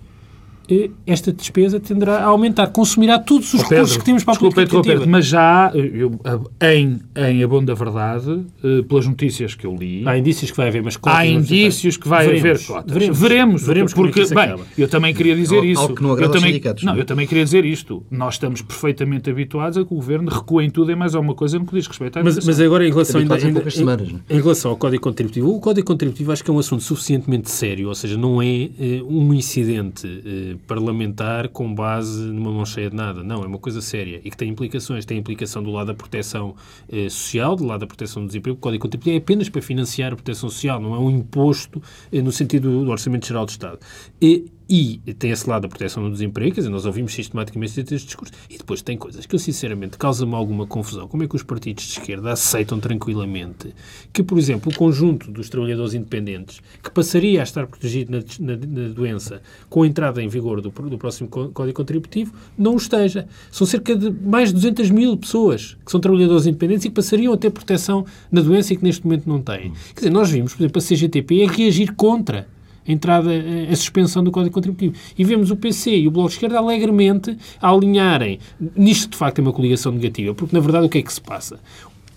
esta 1.06 1.32
despesa 1.32 1.80
tenderá 1.80 2.18
a 2.18 2.24
aumentar, 2.24 2.68
consumirá 2.68 3.18
todos 3.18 3.52
os 3.54 3.60
oh, 3.60 3.62
Pedro, 3.62 3.74
recursos 3.76 3.96
que 3.96 4.04
temos 4.04 4.24
para 4.24 4.34
a 4.34 4.38
política 4.38 4.62
educativa. 4.62 5.06
Mas 5.06 5.26
já, 5.26 5.70
eu, 5.74 6.20
em, 6.60 7.00
em 7.16 7.42
A 7.42 7.48
Bom 7.48 7.64
da 7.64 7.74
Verdade, 7.74 8.44
eh, 8.62 8.82
pelas 8.82 9.06
notícias 9.06 9.54
que 9.54 9.66
eu 9.66 9.74
li... 9.74 10.02
Há 10.06 10.18
indícios 10.18 10.50
que 10.50 10.56
vai 10.56 10.68
haver, 10.68 10.82
mas 10.82 10.98
Há 11.02 11.26
indícios 11.26 11.96
que 11.96 12.08
vai 12.08 12.26
veremos, 12.26 12.44
haver 12.44 12.66
cotas. 12.66 12.92
Veremos, 12.92 13.18
veremos, 13.18 13.66
veremos 13.66 13.94
porque, 13.94 14.20
é 14.20 14.26
bem, 14.26 14.56
eu 14.76 14.88
também 14.88 15.14
queria 15.14 15.36
dizer 15.36 15.64
isso. 15.64 15.80
Algo 15.80 15.94
que 15.94 16.02
não 16.02 16.18
eu 16.18 16.30
também, 16.30 16.60
não, 16.82 16.94
é? 16.94 17.00
eu 17.00 17.04
também 17.04 17.26
queria 17.26 17.44
dizer 17.44 17.64
isto. 17.64 18.04
Nós 18.10 18.34
estamos 18.34 18.62
perfeitamente 18.62 19.30
habituados 19.30 19.78
a 19.78 19.84
que 19.84 19.92
o 19.92 19.96
Governo 19.96 20.30
recua 20.30 20.64
em 20.64 20.70
tudo 20.70 20.90
e 20.90 20.96
mais 20.96 21.14
alguma 21.14 21.34
coisa 21.34 21.58
no 21.58 21.66
que 21.66 21.74
diz 21.74 21.86
respeito 21.86 22.18
à 22.18 22.24
mas, 22.24 22.44
mas 22.44 22.60
agora, 22.60 22.86
em 22.86 22.90
relação, 22.90 23.20
ainda, 23.20 23.34
ainda, 23.34 23.62
em, 23.66 23.70
semanas, 23.70 24.08
em, 24.08 24.20
é? 24.28 24.36
em 24.36 24.40
relação 24.40 24.70
ao 24.70 24.76
Código 24.76 25.02
Contributivo, 25.02 25.54
o 25.54 25.60
Código 25.60 25.86
Contributivo 25.86 26.32
acho 26.32 26.42
que 26.42 26.50
é 26.50 26.54
um 26.54 26.58
assunto 26.58 26.82
suficientemente 26.82 27.50
sério, 27.50 27.88
ou 27.88 27.94
seja, 27.94 28.16
não 28.16 28.42
é 28.42 28.46
eh, 28.46 29.02
um 29.08 29.32
incidente 29.32 30.06
eh, 30.06 30.55
parlamentar 30.56 31.48
com 31.48 31.74
base 31.74 32.20
numa 32.22 32.50
mão 32.50 32.64
cheia 32.64 32.90
de 32.90 32.96
nada. 32.96 33.22
Não, 33.22 33.42
é 33.42 33.46
uma 33.46 33.58
coisa 33.58 33.80
séria 33.80 34.20
e 34.24 34.30
que 34.30 34.36
tem 34.36 34.48
implicações. 34.48 35.04
Tem 35.04 35.18
implicação 35.18 35.62
do 35.62 35.70
lado 35.70 35.88
da 35.88 35.94
proteção 35.94 36.54
eh, 36.88 37.08
social, 37.08 37.56
do 37.56 37.64
lado 37.64 37.80
da 37.80 37.86
proteção 37.86 38.22
do 38.22 38.26
desemprego. 38.26 38.56
O 38.56 38.60
Código 38.60 38.82
Contributivo 38.82 39.16
é 39.16 39.18
apenas 39.18 39.48
para 39.48 39.62
financiar 39.62 40.12
a 40.12 40.16
proteção 40.16 40.48
social, 40.48 40.80
não 40.80 40.94
é 40.94 40.98
um 40.98 41.10
imposto 41.10 41.82
eh, 42.12 42.22
no 42.22 42.32
sentido 42.32 42.84
do 42.84 42.90
Orçamento 42.90 43.26
Geral 43.26 43.44
do 43.44 43.50
Estado. 43.50 43.78
E, 44.20 44.50
e 44.68 44.98
tem 45.14 45.30
esse 45.30 45.48
lado 45.48 45.62
da 45.62 45.68
proteção 45.68 46.02
do 46.02 46.10
desemprego, 46.10 46.54
quer 46.54 46.60
dizer, 46.60 46.70
nós 46.70 46.84
ouvimos 46.84 47.14
sistematicamente 47.14 47.78
este 47.78 48.04
discurso. 48.04 48.32
E 48.50 48.58
depois 48.58 48.82
tem 48.82 48.96
coisas 48.98 49.24
que 49.24 49.34
eu, 49.34 49.38
sinceramente, 49.38 49.96
causa-me 49.96 50.34
alguma 50.34 50.66
confusão. 50.66 51.06
Como 51.06 51.22
é 51.22 51.28
que 51.28 51.36
os 51.36 51.42
partidos 51.42 51.84
de 51.84 51.92
esquerda 51.92 52.32
aceitam 52.32 52.80
tranquilamente 52.80 53.72
que, 54.12 54.22
por 54.22 54.38
exemplo, 54.38 54.72
o 54.72 54.74
conjunto 54.74 55.30
dos 55.30 55.48
trabalhadores 55.48 55.94
independentes, 55.94 56.60
que 56.82 56.90
passaria 56.90 57.40
a 57.40 57.44
estar 57.44 57.66
protegido 57.66 58.10
na, 58.10 58.18
na, 58.40 58.56
na 58.56 58.88
doença 58.88 59.40
com 59.68 59.82
a 59.82 59.86
entrada 59.86 60.20
em 60.20 60.28
vigor 60.28 60.60
do, 60.60 60.70
do 60.70 60.98
próximo 60.98 61.28
Código 61.28 61.76
Contributivo, 61.76 62.34
não 62.58 62.74
o 62.74 62.76
esteja. 62.76 63.28
São 63.52 63.66
cerca 63.66 63.94
de 63.94 64.10
mais 64.10 64.48
de 64.48 64.54
200 64.54 64.90
mil 64.90 65.16
pessoas 65.16 65.76
que 65.84 65.90
são 65.90 66.00
trabalhadores 66.00 66.46
independentes 66.46 66.84
e 66.86 66.88
que 66.88 66.94
passariam 66.94 67.32
a 67.32 67.36
ter 67.36 67.50
proteção 67.50 68.04
na 68.32 68.40
doença 68.40 68.72
e 68.72 68.76
que 68.76 68.82
neste 68.82 69.04
momento 69.04 69.28
não 69.28 69.40
têm. 69.40 69.72
Quer 69.94 70.00
dizer, 70.00 70.10
nós 70.10 70.30
vimos, 70.30 70.54
por 70.54 70.62
exemplo, 70.62 70.82
a 70.82 70.84
CGTP 70.84 71.44
a 71.44 71.52
reagir 71.52 71.94
contra 71.94 72.48
a 72.86 72.92
entrada, 72.92 73.30
a 73.70 73.76
suspensão 73.76 74.22
do 74.22 74.30
Código 74.30 74.54
Contributivo. 74.54 74.94
E 75.16 75.24
vemos 75.24 75.50
o 75.50 75.56
PC 75.56 75.96
e 75.96 76.08
o 76.08 76.10
Bloco 76.10 76.28
de 76.28 76.34
Esquerda 76.34 76.58
alegremente 76.58 77.36
alinharem. 77.60 78.38
Nisto, 78.76 79.10
de 79.10 79.16
facto, 79.16 79.38
é 79.38 79.42
uma 79.42 79.52
coligação 79.52 79.92
negativa, 79.92 80.34
porque, 80.34 80.54
na 80.54 80.60
verdade, 80.60 80.86
o 80.86 80.88
que 80.88 80.98
é 80.98 81.02
que 81.02 81.12
se 81.12 81.20
passa? 81.20 81.58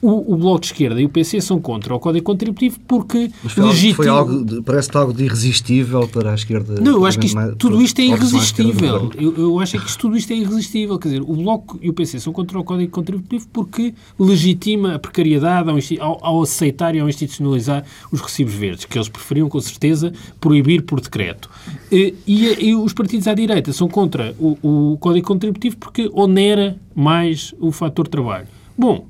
O, 0.02 0.34
o, 0.34 0.38
Bloco 0.38 0.62
de 0.62 0.68
Esquerda 0.68 1.02
e 1.02 1.06
o 1.06 1.10
PC 1.10 1.42
são 1.42 1.60
contra 1.60 1.94
o 1.94 2.00
Código 2.00 2.24
Contributivo 2.26 2.80
porque 2.88 3.30
Mas 3.44 3.52
foi, 3.52 3.66
legitimo... 3.66 3.96
foi 3.96 4.08
algo, 4.08 4.64
parece 4.64 4.90
algo 4.94 5.14
de 5.14 5.26
irresistível 5.26 6.08
para 6.08 6.32
a 6.32 6.36
esquerda. 6.36 6.80
Não, 6.80 6.94
eu 6.94 7.06
acho 7.06 7.20
que 7.20 7.26
isto, 7.26 7.36
mais, 7.36 7.54
tudo 7.58 7.82
isto 7.82 8.00
é 8.00 8.06
irresistível. 8.06 9.12
Eu, 9.18 9.36
eu, 9.36 9.60
acho 9.60 9.78
que 9.78 9.86
isto, 9.86 10.00
tudo 10.00 10.16
isto 10.16 10.32
é 10.32 10.38
irresistível. 10.38 10.98
Quer 10.98 11.10
dizer, 11.10 11.22
o 11.22 11.36
Bloco 11.36 11.78
e 11.82 11.90
o 11.90 11.94
PC 11.94 12.20
são 12.20 12.32
contra 12.32 12.58
o 12.58 12.64
Código 12.64 12.92
Contributivo 12.92 13.48
porque 13.52 13.94
legitima 14.18 14.96
a 14.96 15.00
precariedade 15.00 15.70
ao, 15.70 15.78
ao, 16.00 16.26
ao 16.26 16.42
aceitar 16.44 16.96
e 16.96 17.00
ao 17.00 17.10
institucionalizar 17.10 17.84
os 18.10 18.22
recibos 18.22 18.54
verdes, 18.54 18.86
que 18.86 18.98
eles 18.98 19.10
preferiam, 19.10 19.50
com 19.50 19.60
certeza, 19.60 20.14
proibir 20.40 20.84
por 20.84 21.02
decreto. 21.02 21.50
E, 21.92 22.16
e, 22.26 22.70
e 22.70 22.76
os 22.76 22.94
partidos 22.94 23.28
à 23.28 23.34
direita 23.34 23.74
são 23.74 23.90
contra 23.90 24.34
o, 24.40 24.94
o 24.94 24.98
Código 24.98 25.28
Contributivo 25.28 25.76
porque 25.78 26.10
onera 26.14 26.78
mais 26.96 27.54
o 27.60 27.72
fator 27.72 28.08
trabalho. 28.08 28.48
Bom, 28.78 29.08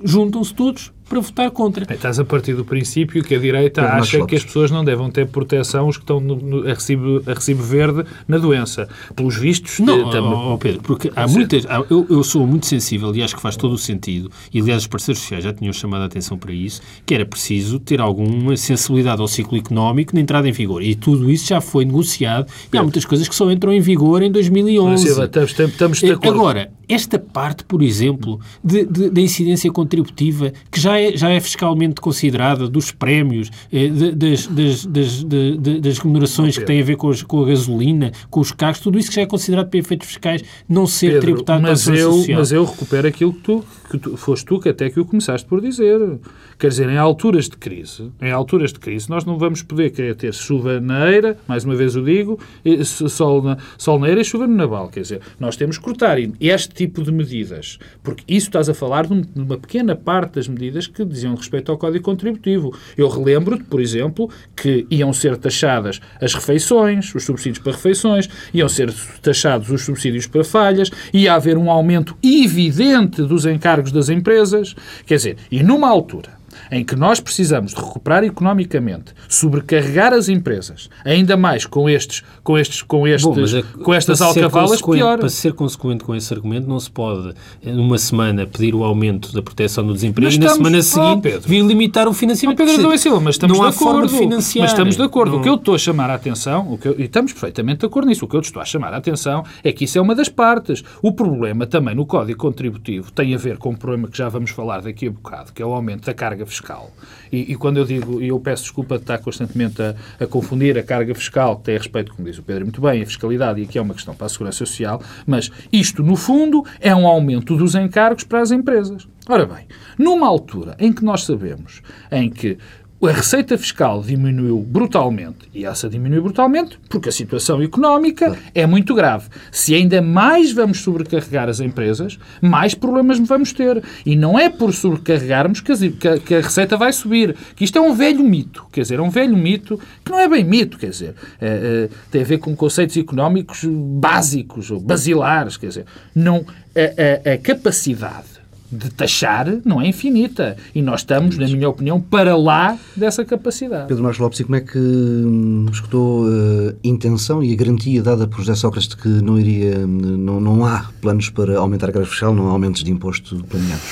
juntam-se 0.00 0.54
todos 0.54 0.92
para 1.08 1.20
votar 1.20 1.50
contra. 1.50 1.92
Estás 1.92 2.18
a 2.18 2.24
partir 2.24 2.54
do 2.54 2.64
princípio 2.64 3.22
que 3.22 3.34
a 3.34 3.38
direita 3.38 3.82
acha 3.82 4.24
que 4.26 4.34
as 4.34 4.44
pessoas 4.44 4.70
não 4.70 4.84
devem 4.84 5.10
ter 5.10 5.26
proteção 5.26 5.88
os 5.88 5.96
que 5.96 6.02
estão 6.02 6.20
no, 6.20 6.36
no, 6.36 6.68
a, 6.68 6.74
recibo, 6.74 7.22
a 7.26 7.32
recibo 7.32 7.62
verde 7.62 8.04
na 8.26 8.38
doença. 8.38 8.88
Pelos 9.14 9.36
vistos... 9.36 9.78
Não, 9.78 10.12
eh, 10.12 10.20
oh, 10.20 10.54
oh, 10.54 10.58
Pedro, 10.58 10.82
porque 10.82 11.10
há 11.14 11.26
muitas... 11.28 11.64
Há, 11.66 11.84
eu, 11.88 12.06
eu 12.10 12.22
sou 12.22 12.46
muito 12.46 12.66
sensível 12.66 13.14
e 13.14 13.22
acho 13.22 13.36
que 13.36 13.42
faz 13.42 13.56
todo 13.56 13.72
o 13.72 13.78
sentido, 13.78 14.30
e 14.52 14.60
aliás 14.60 14.82
os 14.82 14.88
parceiros 14.88 15.20
sociais 15.20 15.44
já 15.44 15.52
tinham 15.52 15.72
chamado 15.72 16.02
a 16.02 16.06
atenção 16.06 16.36
para 16.36 16.52
isso, 16.52 16.80
que 17.04 17.14
era 17.14 17.24
preciso 17.24 17.78
ter 17.78 18.00
alguma 18.00 18.56
sensibilidade 18.56 19.20
ao 19.20 19.28
ciclo 19.28 19.56
económico 19.56 20.14
na 20.14 20.20
entrada 20.20 20.48
em 20.48 20.52
vigor. 20.52 20.82
E 20.82 20.94
tudo 20.94 21.30
isso 21.30 21.46
já 21.46 21.60
foi 21.60 21.84
negociado 21.84 22.46
Pedro. 22.46 22.68
e 22.72 22.78
há 22.78 22.82
muitas 22.82 23.04
coisas 23.04 23.28
que 23.28 23.34
só 23.34 23.50
entram 23.50 23.72
em 23.72 23.80
vigor 23.80 24.22
em 24.22 24.30
2011. 24.30 25.02
Silva, 25.02 25.24
estamos, 25.24 25.50
estamos 25.52 26.00
de 26.00 26.10
acordo. 26.10 26.40
Agora, 26.40 26.70
esta 26.88 27.18
parte, 27.18 27.64
por 27.64 27.82
exemplo, 27.82 28.40
da 28.62 29.20
incidência 29.20 29.70
contributiva, 29.72 30.52
que 30.70 30.80
já 30.80 30.95
é, 30.98 31.16
já 31.16 31.30
é 31.30 31.40
fiscalmente 31.40 32.00
considerada 32.00 32.68
dos 32.68 32.90
prémios, 32.90 33.50
eh, 33.72 33.88
das, 33.88 34.46
das, 34.46 34.86
das, 34.86 35.24
das, 35.24 35.98
remunerações 35.98 36.58
que 36.58 36.64
têm 36.64 36.80
a 36.80 36.84
ver 36.84 36.96
com, 36.96 37.10
com, 37.26 37.42
a 37.42 37.46
gasolina, 37.46 38.12
com 38.30 38.40
os 38.40 38.52
carros, 38.52 38.80
tudo 38.80 38.98
isso 38.98 39.08
que 39.08 39.16
já 39.16 39.22
é 39.22 39.26
considerado 39.26 39.68
para 39.68 39.78
efeitos 39.78 40.08
fiscais 40.08 40.42
não 40.68 40.86
ser 40.86 41.06
Pedro, 41.06 41.20
tributado 41.20 41.62
mas 41.62 41.84
para 41.84 41.94
a 41.94 41.96
eu, 41.96 42.12
social. 42.12 42.38
Mas 42.38 42.52
eu 42.52 42.64
recupero 42.64 43.08
aquilo 43.08 43.32
que 43.32 43.40
tu, 43.40 43.64
que 43.90 43.98
tu, 43.98 44.16
foste 44.16 44.44
tu 44.44 44.60
que 44.60 44.68
até 44.68 44.90
que 44.90 45.00
o 45.00 45.04
começaste 45.04 45.46
por 45.46 45.60
dizer. 45.60 46.18
Quer 46.58 46.68
dizer, 46.68 46.88
em 46.88 46.96
alturas 46.96 47.50
de 47.50 47.56
crise, 47.56 48.10
em 48.20 48.30
alturas 48.30 48.72
de 48.72 48.78
crise, 48.78 49.10
nós 49.10 49.24
não 49.24 49.36
vamos 49.38 49.62
poder 49.62 49.90
querer 49.90 50.14
ter 50.14 50.32
chuva 50.32 50.80
na 50.80 51.10
eira, 51.10 51.36
mais 51.46 51.64
uma 51.64 51.74
vez 51.74 51.94
o 51.96 52.02
digo, 52.02 52.40
sol 52.84 53.42
na, 53.42 53.58
sol 53.76 53.98
na 53.98 54.08
eira 54.08 54.22
e 54.22 54.24
chuva 54.24 54.46
no 54.46 54.54
naval. 54.54 54.88
Quer 54.88 55.00
dizer, 55.00 55.20
nós 55.38 55.56
temos 55.56 55.76
que 55.76 55.84
cortar 55.84 56.16
este 56.40 56.74
tipo 56.74 57.02
de 57.02 57.12
medidas, 57.12 57.78
porque 58.02 58.24
isso 58.26 58.46
estás 58.46 58.68
a 58.68 58.74
falar 58.74 59.06
de 59.06 59.26
uma 59.34 59.58
pequena 59.58 59.94
parte 59.94 60.36
das 60.36 60.48
medidas 60.48 60.85
que 60.88 61.04
diziam 61.04 61.34
respeito 61.34 61.70
ao 61.70 61.78
Código 61.78 62.04
Contributivo. 62.04 62.76
Eu 62.96 63.08
relembro, 63.08 63.62
por 63.64 63.80
exemplo, 63.80 64.30
que 64.54 64.86
iam 64.90 65.12
ser 65.12 65.36
taxadas 65.36 66.00
as 66.20 66.34
refeições, 66.34 67.14
os 67.14 67.24
subsídios 67.24 67.58
para 67.58 67.72
refeições, 67.72 68.28
iam 68.52 68.68
ser 68.68 68.92
taxados 69.22 69.70
os 69.70 69.82
subsídios 69.82 70.26
para 70.26 70.44
falhas, 70.44 70.90
ia 71.12 71.34
haver 71.34 71.56
um 71.56 71.70
aumento 71.70 72.16
evidente 72.22 73.22
dos 73.22 73.46
encargos 73.46 73.92
das 73.92 74.08
empresas. 74.08 74.74
Quer 75.06 75.16
dizer, 75.16 75.36
e 75.50 75.62
numa 75.62 75.88
altura 75.88 76.36
em 76.70 76.84
que 76.84 76.96
nós 76.96 77.20
precisamos 77.20 77.72
de 77.72 77.80
recuperar 77.80 78.24
economicamente, 78.24 79.12
sobrecarregar 79.28 80.12
as 80.12 80.28
empresas, 80.28 80.88
ainda 81.04 81.36
mais 81.36 81.66
com 81.66 81.88
estes, 81.88 82.22
com 82.42 82.58
estes, 82.58 82.82
com 82.82 83.06
estes, 83.06 83.24
Bom, 83.24 83.58
é, 83.58 83.82
com 83.82 83.94
estas 83.94 84.20
alcavalas, 84.20 84.80
pior. 84.80 85.18
Para 85.18 85.28
ser 85.28 85.52
consequente 85.52 86.04
com 86.04 86.14
esse 86.14 86.32
argumento, 86.32 86.68
não 86.68 86.78
se 86.78 86.90
pode 86.90 87.34
numa 87.62 87.98
semana 87.98 88.46
pedir 88.46 88.74
o 88.74 88.84
aumento 88.84 89.32
da 89.32 89.42
proteção 89.42 89.86
do 89.86 89.92
desemprego 89.92 90.32
e 90.32 90.38
na 90.38 90.48
semana 90.48 90.82
seguinte 90.82 91.34
oh, 91.36 91.40
vir 91.40 91.62
limitar 91.62 92.08
o 92.08 92.12
financiamento. 92.12 92.62
Oh, 92.62 92.66
Pedro 92.66 92.98
Silva, 92.98 93.20
mas 93.20 93.34
estamos 93.34 93.58
não 93.58 93.68
de 93.68 93.76
acordo. 93.76 94.08
De 94.08 94.18
financiar. 94.18 94.62
Mas 94.62 94.72
estamos 94.72 94.96
de 94.96 95.02
acordo. 95.02 95.32
Não. 95.32 95.40
O 95.40 95.42
que 95.42 95.48
eu 95.48 95.54
estou 95.54 95.74
a 95.74 95.78
chamar 95.78 96.10
a 96.10 96.14
atenção, 96.14 96.72
o 96.72 96.78
que 96.78 96.88
eu, 96.88 96.94
e 96.98 97.04
estamos 97.04 97.32
perfeitamente 97.32 97.80
de 97.80 97.86
acordo 97.86 98.08
nisso, 98.08 98.24
o 98.24 98.28
que 98.28 98.36
eu 98.36 98.40
estou 98.40 98.62
a 98.62 98.64
chamar 98.64 98.94
a 98.94 98.96
atenção 98.96 99.44
é 99.62 99.72
que 99.72 99.84
isso 99.84 99.98
é 99.98 100.00
uma 100.00 100.14
das 100.14 100.28
partes. 100.28 100.82
O 101.02 101.12
problema 101.12 101.66
também 101.66 101.94
no 101.94 102.06
Código 102.06 102.38
Contributivo 102.38 103.10
tem 103.12 103.34
a 103.34 103.38
ver 103.38 103.58
com 103.58 103.70
um 103.70 103.76
problema 103.76 104.08
que 104.08 104.16
já 104.16 104.28
vamos 104.28 104.50
falar 104.50 104.82
daqui 104.82 105.08
a 105.08 105.10
bocado, 105.10 105.52
que 105.52 105.62
é 105.62 105.66
o 105.66 105.72
aumento 105.72 106.06
da 106.06 106.14
carga 106.14 106.45
fiscal. 106.46 106.90
E, 107.30 107.52
e 107.52 107.56
quando 107.56 107.78
eu 107.78 107.84
digo, 107.84 108.20
e 108.20 108.28
eu 108.28 108.38
peço 108.38 108.62
desculpa 108.62 108.96
de 108.96 109.02
estar 109.02 109.18
constantemente 109.18 109.82
a, 109.82 109.94
a, 110.20 110.26
confundir 110.26 110.78
a 110.78 110.82
carga 110.82 111.14
fiscal, 111.14 111.56
que 111.56 111.64
tem 111.64 111.76
a 111.76 111.78
respeito, 111.78 112.14
como 112.14 112.28
diz 112.28 112.38
o 112.38 112.42
Pedro 112.42 112.64
muito 112.64 112.80
bem, 112.80 113.02
a 113.02 113.06
fiscalidade, 113.06 113.60
e 113.60 113.64
aqui 113.64 113.78
é 113.78 113.82
uma 113.82 113.94
questão 113.94 114.14
para 114.14 114.26
a 114.26 114.28
segurança 114.28 114.58
social, 114.58 115.02
mas 115.26 115.50
isto, 115.72 116.02
no 116.02 116.16
fundo, 116.16 116.64
é 116.80 116.94
um 116.94 117.06
aumento 117.06 117.56
dos 117.56 117.74
encargos 117.74 118.24
para 118.24 118.40
as 118.40 118.50
empresas. 118.50 119.06
Ora 119.28 119.44
bem, 119.44 119.66
numa 119.98 120.26
altura 120.26 120.76
em 120.78 120.92
que 120.92 121.04
nós 121.04 121.24
sabemos 121.24 121.82
em 122.12 122.30
que 122.30 122.58
a 123.02 123.12
receita 123.12 123.58
fiscal 123.58 124.02
diminuiu 124.02 124.58
brutalmente. 124.58 125.48
E 125.52 125.66
essa 125.66 125.88
diminuiu 125.88 126.22
brutalmente 126.22 126.78
porque 126.88 127.10
a 127.10 127.12
situação 127.12 127.62
económica 127.62 128.36
é 128.54 128.66
muito 128.66 128.94
grave. 128.94 129.28
Se 129.52 129.74
ainda 129.74 130.00
mais 130.00 130.52
vamos 130.52 130.80
sobrecarregar 130.80 131.48
as 131.48 131.60
empresas, 131.60 132.18
mais 132.40 132.74
problemas 132.74 133.18
vamos 133.18 133.52
ter. 133.52 133.82
E 134.04 134.16
não 134.16 134.38
é 134.38 134.48
por 134.48 134.72
sobrecarregarmos 134.72 135.60
que 135.60 135.72
a, 135.72 136.18
que 136.18 136.34
a 136.34 136.40
receita 136.40 136.76
vai 136.76 136.92
subir. 136.92 137.36
Que 137.54 137.64
isto 137.64 137.76
é 137.76 137.80
um 137.80 137.94
velho 137.94 138.24
mito. 138.24 138.66
Quer 138.72 138.82
dizer, 138.82 138.98
é 138.98 139.02
um 139.02 139.10
velho 139.10 139.36
mito 139.36 139.78
que 140.04 140.10
não 140.10 140.18
é 140.18 140.28
bem 140.28 140.44
mito. 140.44 140.78
Quer 140.78 140.90
dizer, 140.90 141.14
é, 141.40 141.46
é, 141.46 141.88
tem 142.10 142.22
a 142.22 142.24
ver 142.24 142.38
com 142.38 142.56
conceitos 142.56 142.96
económicos 142.96 143.64
básicos 143.64 144.70
ou 144.70 144.80
basilares. 144.80 145.56
Quer 145.56 145.68
dizer, 145.68 145.84
não, 146.14 146.46
a, 146.74 147.30
a, 147.30 147.34
a 147.34 147.38
capacidade 147.38 148.35
de 148.70 148.90
taxar 148.90 149.46
não 149.64 149.80
é 149.80 149.88
infinita. 149.88 150.56
E 150.74 150.82
nós 150.82 151.00
estamos, 151.00 151.36
na 151.38 151.46
minha 151.46 151.68
opinião, 151.68 152.00
para 152.00 152.36
lá 152.36 152.78
dessa 152.96 153.24
capacidade. 153.24 153.88
Pedro 153.88 154.02
Marcos 154.02 154.18
Lopes, 154.18 154.40
e 154.40 154.44
como 154.44 154.56
é 154.56 154.60
que 154.60 154.78
hum, 154.78 155.66
escutou 155.70 156.26
a 156.26 156.74
intenção 156.84 157.42
e 157.42 157.52
a 157.52 157.56
garantia 157.56 158.02
dada 158.02 158.26
por 158.26 158.38
José 158.38 158.54
Sócrates 158.54 158.88
de 158.88 158.96
que 158.96 159.08
não 159.08 159.38
iria, 159.38 159.78
hum, 159.78 160.16
não, 160.18 160.40
não 160.40 160.64
há 160.64 160.90
planos 161.00 161.30
para 161.30 161.58
aumentar 161.58 161.88
a 161.88 161.92
carga 161.92 162.08
fiscal, 162.08 162.34
não 162.34 162.48
há 162.48 162.52
aumentos 162.52 162.82
de 162.82 162.90
imposto 162.90 163.42
planeados? 163.44 163.84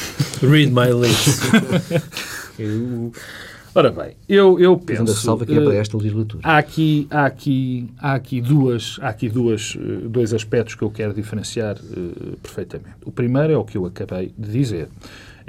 Read 0.43 0.73
my 0.73 0.93
lips. 0.93 1.41
Eu... 2.59 3.13
Ora 3.75 3.91
bem, 3.91 4.13
eu, 4.29 4.61
eu 4.61 4.79
penso... 4.79 5.13
salva 5.15 5.45
que 5.45 5.53
é 5.53 5.61
para 5.61 5.75
esta 5.75 5.97
legislatura. 5.97 6.41
Há 6.47 6.59
aqui, 6.59 7.09
há 7.11 7.27
aqui, 7.27 7.91
há 7.99 8.15
aqui, 8.15 8.41
duas, 8.41 8.99
há 9.03 9.09
aqui 9.09 9.29
duas, 9.29 9.77
eh, 9.77 10.07
dois 10.09 10.33
aspectos 10.33 10.77
que 10.77 10.83
eu 10.83 10.91
quero 10.91 11.13
diferenciar 11.13 11.77
uh, 11.77 12.37
perfeitamente. 12.41 12.99
O 13.05 13.11
primeiro 13.11 13.53
é 13.53 13.57
o 13.57 13.65
que 13.65 13.77
eu 13.77 13.85
acabei 13.85 14.33
de 14.39 14.53
dizer. 14.53 14.89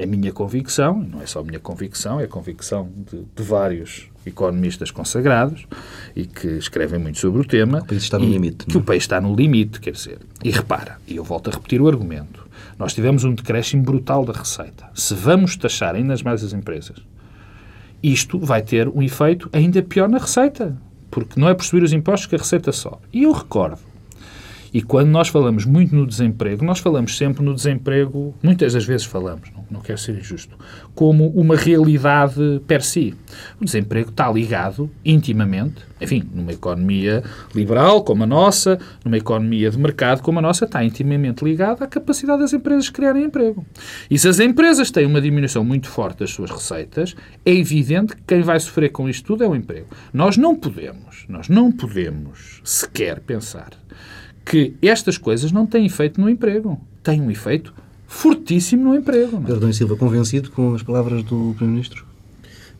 A 0.01 0.05
minha 0.07 0.31
convicção, 0.33 0.99
não 0.99 1.21
é 1.21 1.27
só 1.27 1.39
a 1.39 1.43
minha 1.43 1.59
convicção, 1.59 2.19
é 2.19 2.23
a 2.23 2.27
convicção 2.27 2.89
de, 3.11 3.19
de 3.35 3.43
vários 3.43 4.07
economistas 4.25 4.89
consagrados 4.89 5.67
e 6.15 6.25
que 6.25 6.47
escrevem 6.47 6.99
muito 6.99 7.19
sobre 7.19 7.41
o 7.41 7.45
tema. 7.45 7.79
O 7.79 7.85
país 7.85 8.03
está 8.03 8.17
no 8.17 8.25
limite. 8.25 8.65
Que 8.65 8.73
não? 8.73 8.81
o 8.81 8.83
país 8.83 9.03
está 9.03 9.21
no 9.21 9.35
limite, 9.35 9.79
quer 9.79 9.91
dizer. 9.91 10.17
E 10.43 10.49
repara, 10.49 10.97
e 11.07 11.15
eu 11.15 11.23
volto 11.23 11.49
a 11.49 11.53
repetir 11.53 11.79
o 11.79 11.87
argumento. 11.87 12.43
Nós 12.77 12.93
tivemos 12.93 13.23
um 13.23 13.33
decréscimo 13.33 13.83
brutal 13.83 14.25
da 14.25 14.33
receita. 14.33 14.89
Se 14.95 15.13
vamos 15.13 15.55
taxar 15.55 15.95
ainda 15.95 16.15
mais 16.23 16.43
as 16.43 16.51
empresas, 16.51 16.97
isto 18.11 18.39
vai 18.39 18.61
ter 18.61 18.87
um 18.87 19.01
efeito 19.01 19.49
ainda 19.51 19.81
pior 19.81 20.07
na 20.07 20.17
receita, 20.17 20.77
porque 21.09 21.39
não 21.39 21.49
é 21.49 21.53
por 21.53 21.63
subir 21.63 21.83
os 21.83 21.93
impostos 21.93 22.27
que 22.27 22.35
a 22.35 22.39
receita 22.39 22.71
sobe. 22.71 22.97
E 23.11 23.23
eu 23.23 23.31
recordo, 23.31 23.79
e 24.75 24.81
quando 24.81 25.07
nós 25.07 25.29
falamos 25.29 25.63
muito 25.63 25.95
no 25.95 26.05
desemprego, 26.05 26.65
nós 26.65 26.79
falamos 26.79 27.17
sempre 27.17 27.41
no 27.41 27.55
desemprego, 27.55 28.35
muitas 28.43 28.73
das 28.73 28.83
vezes 28.83 29.05
falamos, 29.05 29.49
não, 29.55 29.65
não 29.71 29.79
quero 29.79 29.97
ser 29.97 30.17
injusto, 30.17 30.57
como 30.93 31.29
uma 31.29 31.55
realidade 31.55 32.61
per 32.67 32.83
si. 32.83 33.15
O 33.57 33.63
desemprego 33.63 34.09
está 34.09 34.29
ligado 34.29 34.91
intimamente, 35.05 35.81
enfim, 36.01 36.29
numa 36.33 36.51
economia 36.51 37.23
liberal 37.55 38.03
como 38.03 38.23
a 38.23 38.25
nossa, 38.27 38.77
numa 39.05 39.15
economia 39.15 39.71
de 39.71 39.79
mercado 39.79 40.21
como 40.21 40.39
a 40.39 40.41
nossa, 40.41 40.65
está 40.65 40.83
intimamente 40.83 41.45
ligado 41.45 41.81
à 41.81 41.87
capacidade 41.87 42.41
das 42.41 42.51
empresas 42.51 42.89
criarem 42.89 43.23
emprego. 43.23 43.65
E 44.11 44.19
se 44.19 44.27
as 44.27 44.41
empresas 44.41 44.91
têm 44.91 45.05
uma 45.05 45.21
diminuição 45.21 45.63
muito 45.63 45.87
forte 45.87 46.19
das 46.19 46.31
suas 46.31 46.51
receitas, 46.51 47.15
é 47.45 47.53
evidente 47.53 48.13
que 48.13 48.23
quem 48.23 48.41
vai 48.41 48.59
sofrer 48.59 48.89
com 48.89 49.07
isto 49.07 49.25
tudo 49.25 49.45
é 49.45 49.47
o 49.47 49.55
emprego. 49.55 49.87
Nós 50.13 50.35
não 50.35 50.53
podemos, 50.53 51.23
nós 51.29 51.47
não 51.47 51.71
podemos 51.71 52.59
sequer 52.65 53.21
pensar 53.21 53.69
que 54.45 54.75
estas 54.81 55.17
coisas 55.17 55.51
não 55.51 55.65
têm 55.65 55.85
efeito 55.85 56.21
no 56.21 56.29
emprego. 56.29 56.79
Têm 57.01 57.19
um 57.19 57.31
efeito 57.31 57.73
fortíssimo 58.07 58.83
no 58.83 58.95
emprego. 58.95 59.41
Pedro 59.41 59.59
Dom 59.59 59.73
Silva, 59.73 59.95
convencido 59.95 60.51
com 60.51 60.75
as 60.75 60.83
palavras 60.83 61.23
do 61.23 61.53
Primeiro-Ministro? 61.57 62.05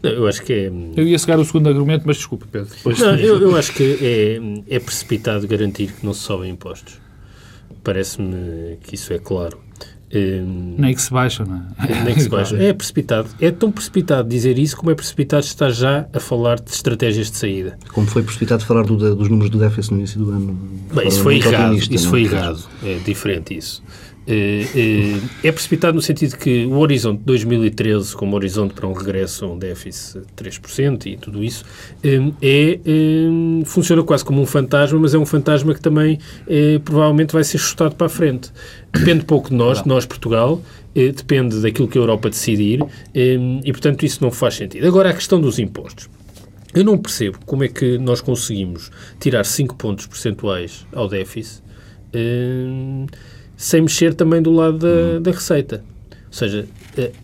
eu 0.04 0.28
acho 0.28 0.44
que 0.44 0.54
é... 0.54 0.72
Eu 0.96 1.08
ia 1.08 1.18
chegar 1.18 1.40
ao 1.40 1.46
segundo 1.46 1.68
argumento, 1.68 2.04
mas 2.06 2.18
desculpe, 2.18 2.46
Pedro. 2.52 2.70
Depois... 2.70 3.00
Não, 3.00 3.16
eu, 3.16 3.42
eu, 3.42 3.56
acho 3.56 3.74
que 3.74 3.98
é, 4.70 4.76
é 4.76 4.80
precipitado 4.80 5.48
garantir 5.48 5.92
que 5.92 6.06
não 6.06 6.14
se 6.14 6.22
sobem 6.22 6.52
impostos. 6.52 7.00
Parece-me 7.84 8.78
que 8.84 8.94
isso 8.94 9.12
é 9.14 9.18
claro. 9.18 9.60
Um, 10.18 10.76
Nem 10.78 10.94
que 10.94 11.02
se 11.02 11.12
baixa, 11.12 11.44
não 11.44 11.58
é? 11.58 12.04
Nem 12.04 12.16
que 12.16 12.22
se 12.22 12.30
baixa. 12.30 12.56
É 12.58 12.74
precipitado. 12.74 13.30
É 13.40 13.52
tão 13.52 13.72
precipitado 13.72 14.30
dizer 14.30 14.58
isso 14.58 14.78
como 14.78 14.92
é 14.92 14.96
precipitado 14.96 15.44
estar 15.46 15.70
já 15.70 16.08
a 16.14 16.20
falar 16.20 16.60
de 16.60 16.72
estratégias 16.72 17.30
de 17.30 17.38
saída. 17.38 17.78
Como 17.92 18.08
foi 18.08 18.24
precipitado 18.24 18.64
falar 18.64 18.84
do, 18.84 18.96
dos 19.16 19.30
números 19.30 19.50
do 19.50 19.58
déficit 19.60 19.92
no 19.92 20.00
início 20.00 20.20
do 20.20 20.32
ano. 20.32 20.58
Bem, 20.94 21.08
isso 21.08 21.22
foi 21.22 21.38
errado. 21.38 21.76
Isso 21.76 22.10
foi 22.10 22.24
errado. 22.24 22.64
É 22.84 22.98
diferente 23.06 23.58
isso. 23.58 23.84
Eh, 24.28 24.66
eh, 24.76 25.48
é 25.48 25.52
precipitado 25.52 25.94
no 25.94 26.02
sentido 26.02 26.36
que 26.36 26.66
o 26.66 26.80
horizonte 26.80 27.20
de 27.20 27.26
2013, 27.26 28.16
como 28.16 28.36
horizonte 28.36 28.74
para 28.74 28.88
um 28.88 28.94
regresso 28.94 29.46
a 29.46 29.50
um 29.50 29.58
déficit 29.58 30.22
de 30.22 30.34
3% 30.34 31.06
e 31.06 31.16
tudo 31.16 31.44
isso, 31.44 31.64
eh, 32.04 32.20
é, 32.42 32.80
funciona 33.66 34.04
quase 34.04 34.26
como 34.26 34.42
um 34.42 34.46
fantasma, 34.46 35.00
mas 35.00 35.14
é 35.14 35.18
um 35.18 35.26
fantasma 35.26 35.74
que 35.74 35.82
também 35.82 36.20
provavelmente 36.84 37.34
vai 37.34 37.44
ser 37.44 37.58
chutado 37.58 37.96
para 37.96 38.08
a 38.08 38.10
frente. 38.10 38.52
Depende 38.92 39.26
pouco 39.26 39.50
de 39.50 39.56
nós, 39.56 39.84
de 39.84 39.88
nós, 39.88 40.06
Portugal, 40.06 40.62
depende 40.94 41.62
daquilo 41.62 41.88
que 41.88 41.98
a 41.98 42.02
Europa 42.02 42.30
decidir 42.30 42.84
e, 43.14 43.72
portanto, 43.72 44.06
isso 44.06 44.24
não 44.24 44.32
faz 44.32 44.56
sentido. 44.56 44.88
Agora, 44.88 45.10
a 45.10 45.14
questão 45.14 45.40
dos 45.40 45.60
impostos. 45.60 46.10
Eu 46.74 46.84
não 46.84 46.98
percebo 46.98 47.40
como 47.46 47.64
é 47.64 47.68
que 47.68 47.98
nós 47.98 48.22
conseguimos 48.22 48.92
tirar 49.20 49.46
5 49.46 49.76
pontos 49.76 50.08
percentuais 50.08 50.86
ao 50.94 51.08
déficit 51.08 51.64
sem 53.56 53.82
mexer 53.82 54.14
também 54.14 54.42
do 54.42 54.52
lado 54.52 54.78
da, 54.80 54.88
uhum. 54.88 55.22
da 55.22 55.32
receita. 55.32 55.84
Ou 56.28 56.34
seja, 56.34 56.68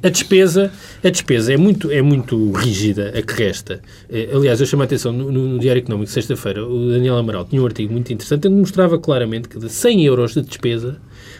a 0.01 0.09
despesa, 0.09 0.71
a 1.03 1.09
despesa 1.09 1.53
é 1.53 1.57
muito, 1.57 1.91
é 1.91 2.01
muito 2.01 2.51
rígida, 2.51 3.09
a 3.09 3.21
que 3.21 3.33
resta. 3.33 3.81
Eh, 4.09 4.29
aliás, 4.33 4.59
eu 4.59 4.65
chamo 4.65 4.83
a 4.83 4.85
atenção 4.85 5.11
no, 5.11 5.31
no 5.31 5.59
Diário 5.59 5.79
Económico, 5.79 6.09
sexta-feira, 6.09 6.65
o 6.65 6.89
Daniel 6.89 7.17
Amaral 7.17 7.45
tinha 7.45 7.61
um 7.61 7.65
artigo 7.65 7.91
muito 7.91 8.11
interessante, 8.11 8.47
onde 8.47 8.57
mostrava 8.57 8.97
claramente 8.97 9.49
que 9.49 9.59
de 9.59 9.69
100 9.69 10.05
euros 10.05 10.33
de 10.33 10.41
despesa, 10.41 10.97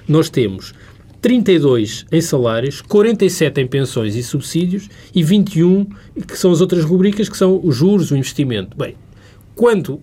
nós 0.07 0.29
temos 0.29 0.73
32 1.21 2.05
em 2.11 2.19
salários, 2.19 2.81
47 2.81 3.61
em 3.61 3.67
pensões 3.67 4.15
e 4.15 4.23
subsídios 4.23 4.89
e 5.13 5.23
21 5.23 5.85
que 6.27 6.37
são 6.37 6.51
as 6.51 6.61
outras 6.61 6.83
rubricas, 6.83 7.29
que 7.29 7.37
são 7.37 7.59
os 7.63 7.75
juros, 7.75 8.11
o 8.11 8.17
investimento. 8.17 8.75
Bem, 8.75 8.95
quando 9.55 10.01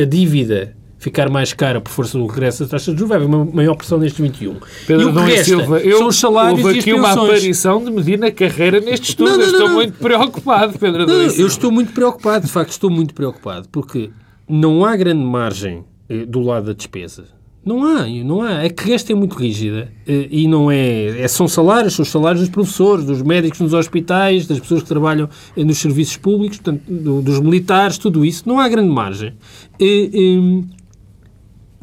a 0.00 0.04
dívida 0.04 0.76
ficar 0.98 1.28
mais 1.28 1.52
cara 1.52 1.80
por 1.80 1.90
força 1.90 2.18
do 2.18 2.26
regresso 2.26 2.60
das 2.60 2.70
taxas 2.70 2.94
de 2.94 3.00
juros, 3.00 3.08
vai 3.08 3.18
haver 3.18 3.26
uma 3.26 3.44
maior 3.44 3.74
pressão 3.74 3.98
nestes 3.98 4.20
21. 4.20 4.56
Pedro 4.86 5.12
Dom 5.12 5.28
Silva, 5.44 5.80
eu, 5.80 5.98
são 5.98 6.08
os 6.08 6.16
salários 6.16 6.64
houve 6.64 6.78
aqui 6.78 6.92
uma 6.92 7.12
aparição 7.12 7.84
de 7.84 7.90
medir 7.90 8.18
na 8.18 8.30
carreira 8.30 8.80
neste 8.80 9.10
estudo. 9.10 9.30
Não, 9.30 9.38
não, 9.38 9.46
não, 9.46 9.52
estou 9.52 9.70
muito 9.70 9.98
preocupado, 9.98 10.78
Pedro 10.78 11.08
Silva. 11.08 11.42
Eu 11.42 11.46
estou 11.46 11.70
muito 11.70 11.92
preocupado, 11.92 12.46
de 12.46 12.52
facto, 12.52 12.70
estou 12.70 12.90
muito 12.90 13.14
preocupado, 13.14 13.68
porque 13.70 14.10
não 14.48 14.84
há 14.84 14.96
grande 14.96 15.24
margem 15.24 15.84
eh, 16.08 16.24
do 16.24 16.40
lado 16.40 16.66
da 16.66 16.72
despesa. 16.72 17.24
Não 17.64 17.84
há, 17.84 18.06
não 18.06 18.42
há. 18.42 18.62
É 18.62 18.70
que 18.70 18.92
esta 18.92 19.10
é 19.10 19.14
muito 19.16 19.34
rígida 19.34 19.92
eh, 20.06 20.28
e 20.30 20.46
não 20.46 20.70
é, 20.70 21.20
é. 21.20 21.26
São 21.26 21.48
salários, 21.48 21.94
são 21.94 22.04
os 22.04 22.08
salários 22.08 22.40
dos 22.40 22.48
professores, 22.48 23.04
dos 23.04 23.22
médicos 23.22 23.58
nos 23.58 23.74
hospitais, 23.74 24.46
das 24.46 24.60
pessoas 24.60 24.82
que 24.82 24.88
trabalham 24.88 25.28
eh, 25.56 25.64
nos 25.64 25.78
serviços 25.78 26.16
públicos, 26.16 26.58
portanto, 26.58 26.82
dos 26.88 27.40
militares, 27.40 27.98
tudo 27.98 28.24
isso. 28.24 28.48
Não 28.48 28.60
há 28.60 28.68
grande 28.68 28.90
margem. 28.90 29.34
E, 29.80 30.62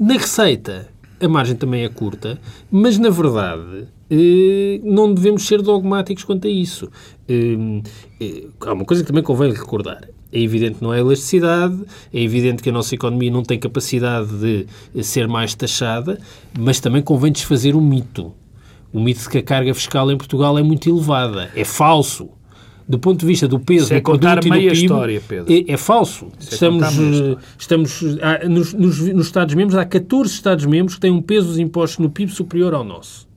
na 0.03 0.15
receita, 0.15 0.89
a 1.17 1.29
margem 1.29 1.55
também 1.55 1.85
é 1.85 1.87
curta, 1.87 2.37
mas 2.69 2.97
na 2.97 3.09
verdade 3.09 3.87
eh, 4.09 4.81
não 4.83 5.13
devemos 5.13 5.47
ser 5.47 5.61
dogmáticos 5.61 6.25
quanto 6.25 6.45
a 6.45 6.49
isso. 6.49 6.89
Eh, 7.25 7.81
eh, 8.19 8.43
há 8.59 8.73
uma 8.73 8.83
coisa 8.83 9.01
que 9.01 9.07
também 9.07 9.23
convém 9.23 9.53
recordar. 9.53 10.09
É 10.29 10.41
evidente 10.41 10.79
que 10.79 10.83
não 10.83 10.93
é 10.93 10.99
elasticidade, 10.99 11.85
é 12.13 12.21
evidente 12.21 12.61
que 12.61 12.67
a 12.67 12.73
nossa 12.73 12.93
economia 12.93 13.31
não 13.31 13.43
tem 13.43 13.57
capacidade 13.57 14.27
de 14.93 15.03
ser 15.05 15.25
mais 15.25 15.55
taxada, 15.55 16.19
mas 16.59 16.81
também 16.81 17.01
convém 17.01 17.31
desfazer 17.31 17.73
o 17.73 17.79
mito. 17.79 18.33
O 18.91 18.99
mito 18.99 19.21
de 19.21 19.29
que 19.29 19.37
a 19.37 19.41
carga 19.41 19.73
fiscal 19.73 20.11
em 20.11 20.17
Portugal 20.17 20.59
é 20.59 20.61
muito 20.61 20.89
elevada. 20.89 21.49
É 21.55 21.63
falso 21.63 22.29
do 22.87 22.99
ponto 22.99 23.19
de 23.19 23.25
vista 23.25 23.47
do 23.47 23.59
peso 23.59 23.85
Isso 23.85 23.93
é 23.93 24.01
contar 24.01 24.43
meia 24.43 24.71
PIB, 24.71 24.83
história, 24.83 25.21
Pedro. 25.27 25.53
É, 25.53 25.73
é 25.73 25.77
falso. 25.77 26.27
Isso 26.39 26.51
é 26.51 26.53
estamos, 26.55 26.83
é 26.83 27.37
estamos 27.57 28.03
há, 28.21 28.47
nos, 28.47 28.73
nos, 28.73 28.99
nos 28.99 29.25
Estados-membros, 29.25 29.77
há 29.77 29.85
14 29.85 30.33
Estados-membros 30.33 30.95
que 30.95 31.01
têm 31.01 31.11
um 31.11 31.21
peso 31.21 31.47
dos 31.47 31.59
impostos 31.59 31.99
no 31.99 32.09
PIB 32.09 32.31
superior 32.31 32.73
ao 32.73 32.83
nosso. 32.83 33.27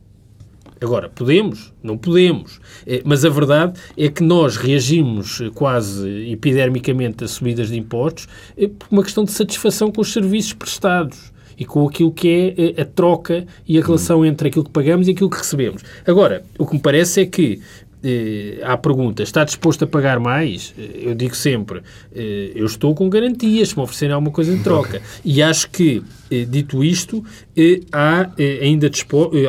Agora, 0.81 1.09
podemos? 1.09 1.73
Não 1.83 1.97
podemos. 1.97 2.61
É, 2.87 3.01
mas 3.05 3.25
a 3.25 3.31
verdade 3.31 3.81
é 3.97 4.09
que 4.09 4.23
nós 4.23 4.57
reagimos 4.57 5.41
quase 5.55 6.31
epidermicamente 6.31 7.25
a 7.25 7.29
subidas 7.29 7.69
de 7.69 7.79
impostos 7.79 8.29
é, 8.57 8.69
por 8.69 8.87
uma 8.91 9.03
questão 9.03 9.25
de 9.25 9.33
satisfação 9.33 9.91
com 9.91 10.03
os 10.03 10.13
serviços 10.13 10.53
prestados 10.53 11.33
e 11.59 11.65
com 11.65 11.87
aquilo 11.89 12.13
que 12.13 12.55
é 12.77 12.83
a 12.83 12.85
troca 12.85 13.47
e 13.67 13.79
a 13.79 13.83
relação 13.83 14.25
entre 14.25 14.49
aquilo 14.49 14.65
que 14.65 14.71
pagamos 14.71 15.09
e 15.09 15.13
aquilo 15.13 15.31
que 15.31 15.39
recebemos. 15.39 15.83
Agora, 16.07 16.45
o 16.59 16.67
que 16.67 16.75
me 16.75 16.81
parece 16.81 17.23
é 17.23 17.27
que 17.27 17.61
eh, 18.09 18.61
à 18.63 18.77
pergunta, 18.77 19.23
está 19.23 19.43
disposto 19.43 19.85
a 19.85 19.87
pagar 19.87 20.21
mais? 20.21 20.73
Eh, 20.79 21.01
eu 21.03 21.15
digo 21.15 21.35
sempre, 21.35 21.83
eh, 22.15 22.53
eu 22.55 22.65
estou 22.65 22.95
com 22.95 23.09
garantias, 23.09 23.71
se 23.71 23.77
me 23.77 23.83
oferecerem 23.83 24.15
alguma 24.15 24.31
coisa 24.31 24.53
em 24.53 24.63
troca. 24.63 25.03
E 25.25 25.43
acho 25.43 25.69
que, 25.71 26.05
eh, 26.31 26.45
dito 26.45 26.85
isto, 26.85 27.25
eh, 27.57 27.81
há 27.91 28.31
eh, 28.39 28.61
ainda 28.63 28.89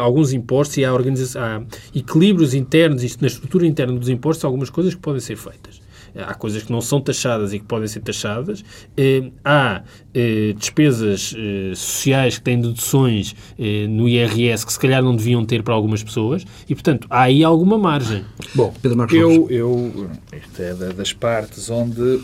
alguns 0.01 0.33
impostos 0.33 0.77
e 0.77 0.85
há, 0.85 0.91
há, 0.91 1.61
equilíbrios 1.93 2.55
internos, 2.55 3.03
isto 3.03 3.21
na 3.21 3.27
estrutura 3.27 3.67
interna 3.67 3.93
dos 3.93 4.09
impostos, 4.09 4.43
algumas 4.43 4.71
coisas 4.71 4.95
que 4.95 5.01
podem 5.01 5.21
ser 5.21 5.35
feitas. 5.35 5.86
Há 6.15 6.33
coisas 6.33 6.63
que 6.63 6.71
não 6.71 6.81
são 6.81 6.99
taxadas 7.01 7.53
e 7.53 7.59
que 7.59 7.65
podem 7.65 7.87
ser 7.87 8.01
taxadas, 8.01 8.63
eh, 8.95 9.29
há 9.43 9.81
eh, 10.13 10.53
despesas 10.57 11.33
eh, 11.37 11.73
sociais 11.75 12.37
que 12.37 12.43
têm 12.43 12.59
deduções 12.61 13.35
eh, 13.57 13.87
no 13.87 14.07
IRS 14.07 14.65
que 14.65 14.73
se 14.73 14.79
calhar 14.79 15.01
não 15.03 15.15
deviam 15.15 15.45
ter 15.45 15.63
para 15.63 15.73
algumas 15.73 16.03
pessoas 16.03 16.45
e, 16.69 16.73
portanto, 16.75 17.07
há 17.09 17.21
aí 17.23 17.43
alguma 17.43 17.77
margem. 17.77 18.23
Bom, 18.55 18.73
Pedro 18.81 18.97
Marcos 18.97 19.15
eu, 19.17 19.47
eu, 19.49 20.09
isto 20.31 20.61
é 20.61 20.73
da- 20.73 20.91
das 20.91 21.13
partes 21.13 21.69
onde 21.69 22.21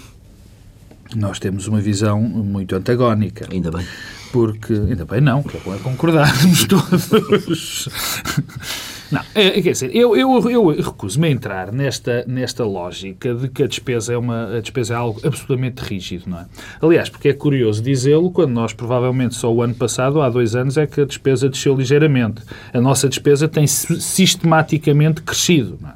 nós 1.15 1.37
temos 1.39 1.67
uma 1.67 1.79
visão 1.79 2.19
muito 2.21 2.75
antagónica. 2.75 3.47
Ainda 3.51 3.69
bem. 3.71 3.85
Porque, 4.31 4.73
ainda 4.73 5.05
bem 5.05 5.21
não, 5.21 5.43
que 5.43 5.55
é 5.57 5.59
bom 5.59 5.75
é 5.75 5.77
concordarmos 5.77 6.65
todos. 6.65 7.87
Não, 9.13 9.21
é, 9.35 9.61
quer 9.61 9.71
dizer, 9.73 9.95
eu, 9.95 10.15
eu, 10.17 10.49
eu 10.49 10.67
recuso-me 10.81 11.27
a 11.27 11.31
entrar 11.31 11.71
nesta, 11.71 12.25
nesta 12.27 12.65
lógica 12.65 13.35
de 13.35 13.47
que 13.47 13.61
a 13.61 13.67
despesa, 13.67 14.13
é 14.13 14.17
uma, 14.17 14.57
a 14.57 14.59
despesa 14.59 14.95
é 14.95 14.97
algo 14.97 15.21
absolutamente 15.23 15.83
rígido, 15.83 16.23
não 16.27 16.39
é? 16.39 16.45
Aliás, 16.81 17.09
porque 17.09 17.29
é 17.29 17.33
curioso 17.33 17.81
dizê-lo 17.83 18.31
quando 18.31 18.51
nós, 18.51 18.73
provavelmente, 18.73 19.35
só 19.35 19.53
o 19.53 19.61
ano 19.61 19.75
passado, 19.75 20.19
há 20.19 20.29
dois 20.29 20.55
anos, 20.55 20.77
é 20.77 20.87
que 20.87 21.01
a 21.01 21.05
despesa 21.05 21.47
desceu 21.47 21.75
ligeiramente. 21.75 22.41
A 22.73 22.81
nossa 22.81 23.07
despesa 23.07 23.47
tem 23.47 23.67
si- 23.67 24.01
sistematicamente 24.01 25.21
crescido, 25.21 25.77
não 25.79 25.89
é? 25.89 25.93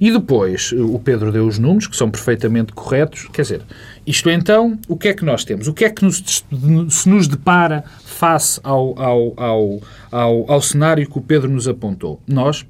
E 0.00 0.12
depois, 0.12 0.72
o 0.72 0.98
Pedro 0.98 1.32
deu 1.32 1.44
os 1.46 1.58
números, 1.58 1.88
que 1.88 1.96
são 1.96 2.08
perfeitamente 2.08 2.72
corretos. 2.72 3.28
Quer 3.32 3.42
dizer, 3.42 3.62
isto 4.06 4.30
então, 4.30 4.78
o 4.88 4.96
que 4.96 5.08
é 5.08 5.14
que 5.14 5.24
nós 5.24 5.44
temos? 5.44 5.68
O 5.68 5.74
que 5.74 5.84
é 5.84 5.90
que 5.90 6.04
nos, 6.04 6.44
se 6.88 7.08
nos 7.08 7.28
depara 7.28 7.84
face 8.04 8.60
ao, 8.62 8.98
ao, 8.98 9.34
ao, 9.36 9.80
ao, 10.10 10.52
ao 10.52 10.62
cenário 10.62 11.08
que 11.08 11.18
o 11.18 11.20
Pedro 11.20 11.48
nos 11.48 11.68
apontou? 11.68 12.20
Nós, 12.26 12.66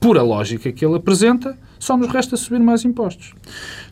por 0.00 0.18
a 0.18 0.22
lógica 0.22 0.72
que 0.72 0.84
ele 0.84 0.96
apresenta, 0.96 1.56
só 1.78 1.96
nos 1.96 2.08
resta 2.08 2.36
subir 2.36 2.60
mais 2.60 2.84
impostos. 2.84 3.32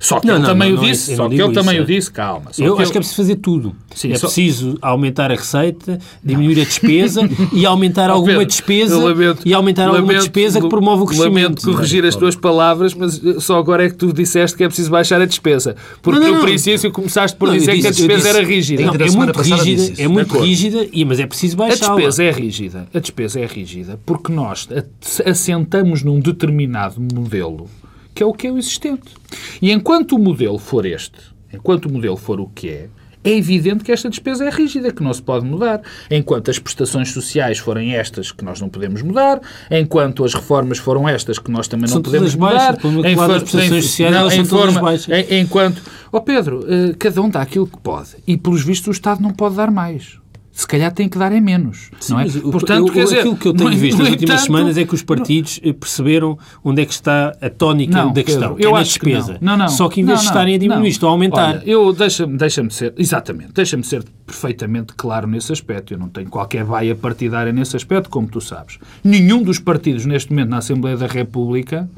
Só 0.01 0.21
que 0.21 0.27
Não, 0.27 0.35
ele 0.35 0.43
não, 0.43 0.49
também 0.51 0.73
não, 0.73 0.81
o 0.83 0.85
é 0.85 0.91
disse, 0.91 1.17
só 1.17 1.29
que 1.29 1.35
ele 1.41 1.53
também 1.53 1.75
isso, 1.77 1.81
o 1.81 1.83
é. 1.93 1.97
disse, 1.97 2.11
calma. 2.13 2.53
só 2.53 2.65
Eu 2.65 2.77
que 2.77 2.83
acho 2.83 2.93
que 2.93 2.99
é 2.99 3.01
preciso 3.01 3.17
fazer 3.23 3.37
tudo. 3.37 3.75
Sim, 3.95 4.13
é 4.13 4.17
só- 4.17 4.27
preciso 4.27 4.77
aumentar 4.83 5.31
a 5.31 5.35
receita, 5.37 5.99
diminuir 6.23 6.61
a 6.61 6.65
despesa 6.65 7.21
e 7.53 7.65
aumentar 7.65 8.11
Oh, 8.11 8.15
alguma 8.15 8.33
Pedro, 8.39 8.47
despesa 8.47 8.99
lamento- 8.99 9.43
e 9.47 9.55
aumentar 9.55 9.83
alguma 9.85 10.01
lamento- 10.03 10.19
despesa 10.21 10.61
que 10.61 10.69
promove 10.69 11.03
o 11.05 11.07
crescimento. 11.07 11.35
Lamento 11.35 11.63
corrigir 11.73 12.05
as 12.05 12.17
tuas 12.17 12.35
palavras, 12.37 12.93
mas 12.95 13.21
só 13.39 13.59
agora 13.59 13.85
é 13.87 13.89
que 13.89 13.95
tu 13.97 14.13
disseste 14.13 14.57
que 14.57 14.65
é 14.65 14.67
preciso 14.67 14.91
baixar 14.91 15.21
a 15.21 15.25
despesa. 15.27 15.77
Porque 16.03 16.19
Não, 16.21 16.27
não, 16.27 16.33
no 16.35 16.39
não. 16.41 16.47
princípio 16.47 16.91
começaste 16.93 17.37
por 17.39 17.51
dizer 17.53 17.73
que 17.81 17.87
a 17.87 17.91
disse- 17.91 18.07
despesa 18.07 18.17
disse- 18.29 18.39
era 18.39 18.47
rígida. 18.47 18.83
É 18.83 19.09
semana 19.09 19.33
muito 19.33 19.41
rígida, 19.41 19.65
disse 19.89 20.03
é 20.03 20.09
muito 20.09 20.39
rígida, 20.39 20.87
e- 20.93 21.05
mas 21.05 21.21
é 21.21 21.27
preciso 21.27 21.55
A 21.55 21.67
baixar. 21.69 21.95
despesa 21.95 22.25
é 22.25 22.31
rígida. 22.31 22.87
A 22.93 22.99
despesa 22.99 23.41
é 23.41 23.47
rígida 23.47 23.99
porque 24.05 24.33
nós 24.33 24.69
a- 24.71 25.31
assentamos 25.31 26.03
num 26.03 26.19
determinado 26.21 27.01
modelo 27.01 27.69
que 28.15 28.23
é 28.23 28.27
o 28.27 28.33
que 28.33 28.47
é 28.47 28.53
o 28.53 28.59
existente. 28.59 29.13
E 29.61 29.71
enquanto 29.73 30.13
o 30.17 30.19
modelo 30.19 30.59
for 30.59 30.87
este, 30.87 31.19
enquanto 31.53 31.87
o 31.87 31.93
modelo 31.93 32.17
for 32.17 32.41
o 32.41 32.47
que 32.49 32.69
é, 32.69 32.89
é 33.27 33.31
evidente 33.35 33.83
que 33.83 33.91
esta 33.91 34.11
despesa 34.11 34.45
é 34.45 34.51
rígida, 34.51 34.93
que 34.93 35.03
não 35.03 35.11
se 35.13 35.23
pode 35.23 35.47
mudar. 35.47 35.81
Enquanto 36.11 36.51
as 36.51 36.59
prestações 36.59 37.11
sociais 37.11 37.57
forem 37.59 37.95
estas, 37.95 38.31
que 38.31 38.45
nós 38.45 38.61
não 38.61 38.69
podemos 38.69 39.01
mudar, 39.01 39.41
enquanto 39.71 40.23
as 40.25 40.35
reformas 40.35 40.77
foram 40.77 41.09
estas, 41.09 41.39
que 41.39 41.51
nós 41.51 41.67
também 41.67 41.87
não 41.89 41.95
São 41.95 42.03
podemos 42.03 42.35
baixas, 42.35 42.83
mudar. 42.83 42.89
menos 42.91 43.05
em 43.07 43.17
prestações 43.17 43.73
em- 43.73 43.81
sociais, 43.83 44.15
não, 44.15 44.31
em 44.31 44.45
forma- 44.45 44.81
baixas. 44.83 45.09
em- 45.31 45.41
Enquanto, 45.41 45.83
ó 46.13 46.21
Pedro, 46.21 46.67
eh, 46.69 46.95
cada 46.99 47.23
um 47.23 47.31
dá 47.31 47.41
aquilo 47.41 47.67
que 47.67 47.79
pode. 47.79 48.11
E, 48.27 48.37
pelos 48.37 48.63
vistos, 48.63 48.89
o 48.89 48.91
Estado 48.91 49.23
não 49.23 49.31
pode 49.31 49.57
dar 49.57 49.71
mais. 49.71 50.19
Se 50.57 50.69
calhar 50.69 50.93
tem 50.93 51.09
que 51.09 51.19
dar 51.19 51.33
é 51.33 51.41
menos. 51.41 51.91
não 52.09 52.21
é? 52.21 52.29
Portanto, 52.31 52.87
eu- 52.87 52.93
quer 52.93 53.03
dizer, 53.05 53.19
aquilo 53.19 53.37
que 53.37 53.49
eu 53.49 53.53
tenho 53.53 53.71
no- 53.71 53.77
visto 53.77 53.99
no 53.99 54.05
nas 54.05 54.13
últimas 54.13 54.41
semanas 54.43 54.79
é 54.79 54.85
que 54.85 54.95
os 54.95 55.03
partidos 55.03 55.59
eh, 55.65 55.73
perceberam 55.73 56.39
onde 56.63 56.81
é 56.83 56.87
que 56.87 56.93
está 56.93 57.37
a 57.43 57.51
tónica 57.51 58.05
Não, 58.05 58.13
da 58.13 58.23
questão, 58.23 58.55
que 58.55 58.63
é 58.63 58.67
eu 58.67 58.71
na 58.73 58.79
acho 58.79 59.01
que 59.01 59.07
despesa. 59.07 59.33
não. 59.41 59.57
Não, 59.57 59.65
não. 59.65 59.69
Só 59.69 59.89
que 59.89 60.01
em 60.01 60.05
vez 60.05 60.19
Não, 60.19 60.21
de 60.21 60.25
não, 60.27 60.31
estarem 60.33 60.55
a 60.55 60.59
diminuir, 60.59 60.81
não. 60.83 60.87
estão 60.89 61.09
a 61.09 61.13
aumentar. 61.13 61.49
Olha, 61.57 61.63
eu 61.67 61.93
deixa-me 61.93 62.37
deixa 62.39 62.71
ser, 62.71 62.95
exatamente, 62.97 63.53
deixa-me 63.53 63.83
ser 63.83 64.05
perfeitamente 64.25 64.95
claro 64.97 65.27
nesse 65.27 65.53
aspecto. 65.53 65.93
Eu 65.93 65.99
não 65.99 66.09
tenho 66.09 66.29
qualquer 66.31 66.63
vaia 66.63 66.95
partidária 66.95 67.53
nesse 67.53 67.75
aspecto, 67.77 68.09
como 68.09 68.29
tu 68.29 68.41
sabes. 68.41 68.79
Nenhum 69.03 69.43
dos 69.43 69.59
partidos 69.59 70.07
neste 70.07 70.31
momento 70.31 70.51
na 70.51 70.59
Assembleia 70.59 70.97
da 70.97 71.09
República 71.09 71.91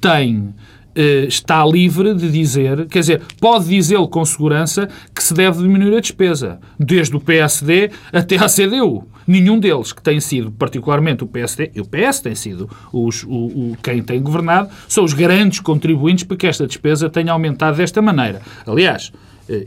tem 0.00 0.54
está 1.28 1.64
livre 1.66 2.14
de 2.14 2.30
dizer, 2.30 2.86
quer 2.86 3.00
dizer, 3.00 3.22
pode 3.40 3.66
dizê-lo 3.66 4.06
com 4.08 4.24
segurança 4.24 4.88
que 5.14 5.22
se 5.22 5.34
deve 5.34 5.58
diminuir 5.62 5.96
a 5.96 6.00
despesa, 6.00 6.58
desde 6.78 7.16
o 7.16 7.20
PSD 7.20 7.90
até 8.12 8.36
à 8.36 8.46
CDU. 8.48 9.06
Nenhum 9.26 9.58
deles, 9.58 9.92
que 9.92 10.02
tem 10.02 10.20
sido 10.20 10.50
particularmente 10.52 11.24
o 11.24 11.26
PSD, 11.26 11.70
e 11.74 11.80
o 11.80 11.84
PS 11.86 12.20
tem 12.20 12.34
sido 12.34 12.68
os, 12.92 13.22
o, 13.24 13.28
o- 13.72 13.76
quem 13.82 14.02
tem 14.02 14.20
governado, 14.20 14.68
são 14.86 15.02
os 15.02 15.14
grandes 15.14 15.60
contribuintes 15.60 16.24
para 16.24 16.36
que 16.36 16.46
esta 16.46 16.66
despesa 16.66 17.08
tenha 17.08 17.32
aumentado 17.32 17.76
desta 17.78 18.02
maneira. 18.02 18.42
Aliás, 18.66 19.10
eh, 19.14 19.16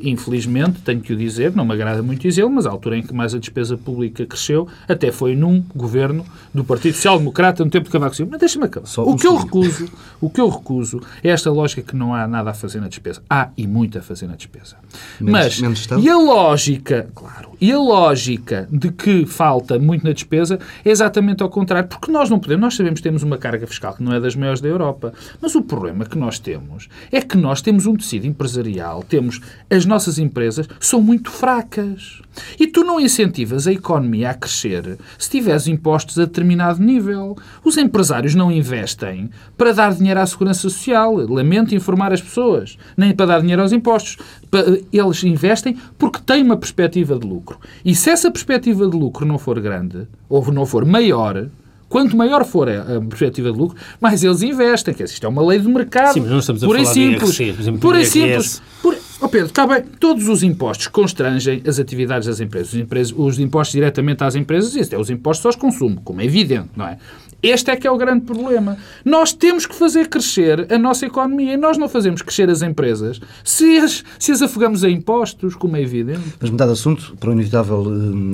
Infelizmente, 0.02 0.82
tenho 0.82 1.02
que 1.02 1.14
o 1.14 1.16
dizer, 1.16 1.56
não 1.56 1.66
me 1.66 1.74
agrada 1.74 2.02
muito 2.02 2.22
dizê-lo, 2.22 2.50
mas 2.50 2.66
a 2.66 2.70
altura 2.72 2.98
em 2.98 3.04
que 3.04 3.14
mais 3.14 3.34
a 3.36 3.40
despesa 3.40 3.78
pública 3.78 4.26
cresceu 4.26 4.68
até 4.88 5.12
foi 5.12 5.36
num 5.36 5.64
governo 5.76 6.26
do 6.54 6.64
Partido 6.64 6.96
Social 6.96 7.18
Democrata 7.20 7.64
no 7.64 7.70
tempo 7.70 7.86
de 7.86 7.92
Cavaco 7.92 8.16
Silva. 8.16 8.32
Mas 8.32 8.40
deixa-me 8.40 8.66
acabar. 8.66 8.88
Só 8.88 9.04
O 9.04 9.12
um 9.14 9.16
que, 9.16 9.28
eu 9.28 9.36
recuso, 9.36 9.90
o 10.20 10.30
que 10.30 10.42
eu 10.42 10.50
recuso 10.50 11.02
é 11.24 11.30
esta 11.30 11.52
lógica 11.52 11.82
que 11.82 11.96
não 11.96 12.14
há 12.14 12.28
nada 12.28 12.52
a 12.52 12.54
fazer 12.54 12.80
na 12.80 12.88
despesa. 12.88 13.22
Há 13.30 13.50
e 13.58 13.68
muito 13.68 13.98
a 13.98 14.02
fazer 14.02 14.28
na 14.28 14.36
despesa. 14.36 14.76
Menos- 15.20 15.60
mas, 15.60 15.60
menos 15.60 15.88
e 16.04 16.10
a 16.10 16.18
lógica, 16.18 17.08
claro, 17.14 17.52
e 17.60 17.72
a 17.72 17.78
lógica 17.78 18.68
de 18.72 18.92
que 18.92 19.26
falta 19.26 19.78
muito 19.80 20.04
na 20.04 20.12
despesa 20.12 20.60
é 20.84 20.90
exatamente 20.90 21.44
ao 21.44 21.50
contrário, 21.50 21.88
porque 21.88 22.12
nós 22.12 22.30
não 22.30 22.40
podemos, 22.40 22.62
nós 22.62 22.76
sabemos 22.76 23.00
que 23.00 23.04
temos 23.04 23.24
uma 23.24 23.38
carga 23.38 23.66
fiscal 23.68 23.94
que 23.96 24.04
não 24.04 24.14
é 24.14 24.20
das 24.20 24.36
maiores 24.36 24.62
da 24.62 24.68
Europa, 24.68 25.14
mas 25.42 25.56
o 25.56 25.62
problema 25.62 26.06
que 26.06 26.18
nós 26.18 26.40
temos 26.40 26.88
é 27.12 27.22
que 27.22 27.38
nós 27.38 27.62
temos 27.62 27.86
um 27.86 27.96
tecido 27.96 28.26
empresarial, 28.26 29.04
temos 29.04 29.42
as 29.70 29.86
nossas 29.86 30.18
empresas 30.18 30.68
são 30.80 31.02
muito 31.02 31.30
fracas. 31.30 32.22
E 32.60 32.68
tu 32.68 32.84
não 32.84 33.00
incentivas 33.00 33.68
a 33.68 33.74
economia 33.74 34.30
a 34.30 34.34
crescer 34.34 34.98
se 35.18 35.30
tiveres 35.30 35.68
impostos 35.68 36.18
a 36.20 36.26
determinado 36.26 36.82
nível. 36.82 37.36
Os 37.64 37.78
empresários 37.78 38.36
não 38.36 38.52
investem 38.52 39.30
para 39.58 39.72
dar 39.74 39.94
dinheiro 39.94 40.20
à 40.20 40.26
segurança 40.26 40.62
social. 40.62 41.16
Lamento 41.16 41.74
informar 41.76 42.14
as 42.14 42.22
pessoas. 42.22 42.78
Nem 42.96 43.14
para 43.14 43.26
dar 43.26 43.42
dinheiro 43.42 43.62
aos 43.62 43.72
impostos. 43.74 44.18
Pa- 44.52 44.64
Eles 44.94 45.24
investem 45.24 45.76
porque 45.98 46.20
têm 46.26 46.44
uma 46.44 46.58
perspectiva 46.58 47.18
de 47.18 47.26
lucro. 47.28 47.60
E 47.84 47.96
se 47.96 48.10
essa 48.10 48.30
perspectiva 48.32 48.88
de 48.88 48.96
lucro 48.96 49.26
não 49.26 49.38
for 49.40 49.60
grande, 49.60 50.08
ou 50.30 50.50
não 50.52 50.66
for 50.66 50.86
maior, 50.86 51.48
Quanto 51.90 52.18
maior 52.18 52.44
for 52.44 52.68
a 52.68 53.00
perspectiva 53.00 53.50
de 53.50 53.58
lucro, 53.58 53.78
mais 54.02 54.22
eles 54.22 54.42
investem. 54.42 54.94
Dizer, 54.94 55.06
isto 55.06 55.26
é 55.26 55.30
uma 55.30 55.42
lei 55.42 55.58
de 55.58 55.70
mercado. 55.70 56.14
Sim, 56.16 56.20
mas 56.20 56.30
não 56.32 56.40
estamos 56.40 56.62
a 56.62 56.66
e 56.66 56.70
falar 56.70 56.84
de 56.84 56.90
simples. 56.94 57.40
IRC, 57.40 57.54
por 57.54 57.62
exemplo, 57.62 57.96
IRS. 57.96 58.12
simples. 58.12 58.62
Por... 58.82 58.98
Oh 59.20 59.28
Pedro, 59.28 59.48
está 59.48 59.66
bem. 59.66 59.84
Todos 60.00 60.28
os 60.28 60.44
impostos 60.44 60.88
constrangem 60.88 61.64
as 61.66 61.80
atividades 61.80 62.28
das 62.28 62.40
empresas. 62.40 62.74
Os, 62.74 62.80
empresas, 62.80 63.14
os 63.18 63.40
impostos 63.40 63.74
diretamente 63.74 64.24
às 64.24 64.36
empresas, 64.36 64.76
e 64.76 64.82
até 64.82 64.98
os 64.98 65.10
impostos 65.10 65.46
aos 65.46 65.56
consumo, 65.56 66.00
como 66.04 66.22
é 66.22 66.26
evidente, 66.26 66.70
não 66.76 66.88
é? 66.88 67.00
Este 67.42 67.70
é 67.70 67.76
que 67.76 67.86
é 67.86 67.92
o 67.92 67.98
grande 67.98 68.26
problema. 68.26 68.78
Nós 69.06 69.32
temos 69.32 69.66
que 69.68 69.76
fazer 69.76 70.08
crescer 70.08 70.72
a 70.72 70.78
nossa 70.78 71.06
economia 71.06 71.54
e 71.54 71.58
nós 71.58 71.78
não 71.78 71.88
fazemos 71.88 72.24
crescer 72.24 72.50
as 72.50 72.64
empresas 72.64 73.20
se 73.44 73.78
as, 73.78 74.04
se 74.18 74.32
as 74.32 74.42
afogamos 74.42 74.84
a 74.84 74.90
impostos, 74.90 75.54
como 75.54 75.76
é 75.78 75.82
evidente. 75.82 76.22
Mas 76.40 76.50
mudado 76.50 76.70
de 76.70 76.74
assunto, 76.74 77.16
para 77.20 77.30
o 77.30 77.34
inevitável 77.34 77.86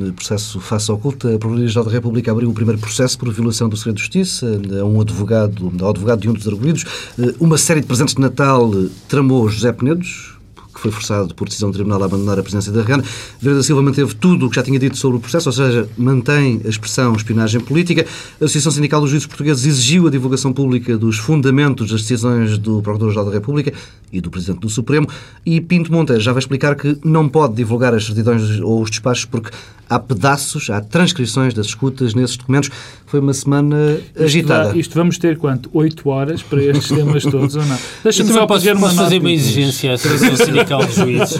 eh, 0.07 0.11
processo 0.13 0.59
face 0.61 0.89
oculta, 0.89 1.27
a 1.27 1.31
Procuradoria-Geral 1.31 1.85
da 1.85 1.91
República 1.91 2.31
abriu 2.31 2.49
o 2.49 2.53
primeiro 2.53 2.79
processo 2.79 3.17
por 3.19 3.31
violação 3.31 3.67
do 3.67 3.75
segredo 3.75 3.95
de 3.95 4.01
justiça 4.01 4.47
a 4.79 4.85
um 4.85 5.01
advogado, 5.01 5.71
ao 5.81 5.89
advogado 5.89 6.21
de 6.21 6.29
um 6.29 6.33
dos 6.33 6.47
arguídos. 6.47 6.85
Eh, 7.19 7.35
Uma 7.41 7.57
série 7.57 7.81
de 7.81 7.87
presentes 7.87 8.15
de 8.15 8.21
Natal 8.21 8.71
eh, 8.73 8.87
tramou 9.09 9.49
José 9.49 9.73
Penedos, 9.73 10.32
que 10.73 10.79
foi 10.79 10.91
forçado 10.91 11.33
por 11.36 11.47
decisão 11.47 11.69
do 11.69 11.73
Tribunal 11.73 12.01
a 12.01 12.05
abandonar 12.05 12.39
a 12.39 12.41
presidência 12.41 12.71
da. 12.71 12.83
Vieira 12.83 13.57
da 13.57 13.63
Silva 13.63 13.81
manteve 13.81 14.13
tudo 14.15 14.47
o 14.47 14.49
que 14.49 14.55
já 14.55 14.63
tinha 14.63 14.79
dito 14.79 14.97
sobre 14.97 15.17
o 15.17 15.19
processo, 15.19 15.49
ou 15.49 15.53
seja, 15.53 15.88
mantém 15.97 16.62
a 16.65 16.69
expressão 16.69 17.13
espionagem 17.13 17.62
política. 17.62 18.05
A 18.41 18.45
Associação 18.45 18.71
Sindical 18.71 19.01
dos 19.01 19.09
Juízes 19.09 19.27
Portugueses 19.27 19.65
exigiu 19.65 20.07
a 20.07 20.09
divulgação 20.09 20.51
pública 20.51 20.97
dos 20.97 21.17
fundamentos 21.17 21.91
das 21.91 22.01
decisões 22.01 22.57
do 22.57 22.81
Procurador-Geral 22.81 23.25
da 23.25 23.31
República 23.31 23.73
e 24.12 24.21
do 24.21 24.29
Presidente 24.29 24.59
do 24.59 24.69
Supremo. 24.69 25.07
E 25.45 25.59
Pinto 25.59 25.91
Monteiro 25.91 26.21
já 26.21 26.31
vai 26.31 26.39
explicar 26.39 26.75
que 26.75 26.97
não 27.03 27.27
pode 27.27 27.55
divulgar 27.55 27.93
as 27.93 28.05
certidões 28.05 28.59
ou 28.59 28.81
os 28.81 28.89
despachos 28.89 29.25
porque 29.25 29.49
há 29.89 29.99
pedaços, 29.99 30.69
há 30.69 30.81
transcrições 30.81 31.53
das 31.53 31.67
escutas 31.67 32.13
nesses 32.13 32.38
documentos. 32.38 32.69
Foi 33.05 33.19
uma 33.19 33.33
semana 33.33 33.99
agitada. 34.19 34.69
Isto, 34.69 34.79
isto 34.79 34.95
vamos 34.95 35.17
ter 35.17 35.38
quanto? 35.38 35.69
Oito 35.73 36.09
horas 36.09 36.41
para 36.41 36.63
estes 36.63 36.88
temas 36.88 37.23
todos 37.23 37.55
ou 37.55 37.65
não? 37.65 37.75
Eu 37.75 37.81
Deixa-me 38.03 38.31
só 38.31 38.47
posso, 38.47 38.62
fazer 38.62 38.75
uma 38.75 38.89
fazer 38.89 39.19
uma 39.19 39.31
exigência 39.31 39.91
à 39.91 39.93
Associação 39.93 40.45
Sindical 40.45 40.62
Sindical 40.63 40.86
de 40.86 40.93
Juízes. 40.93 41.38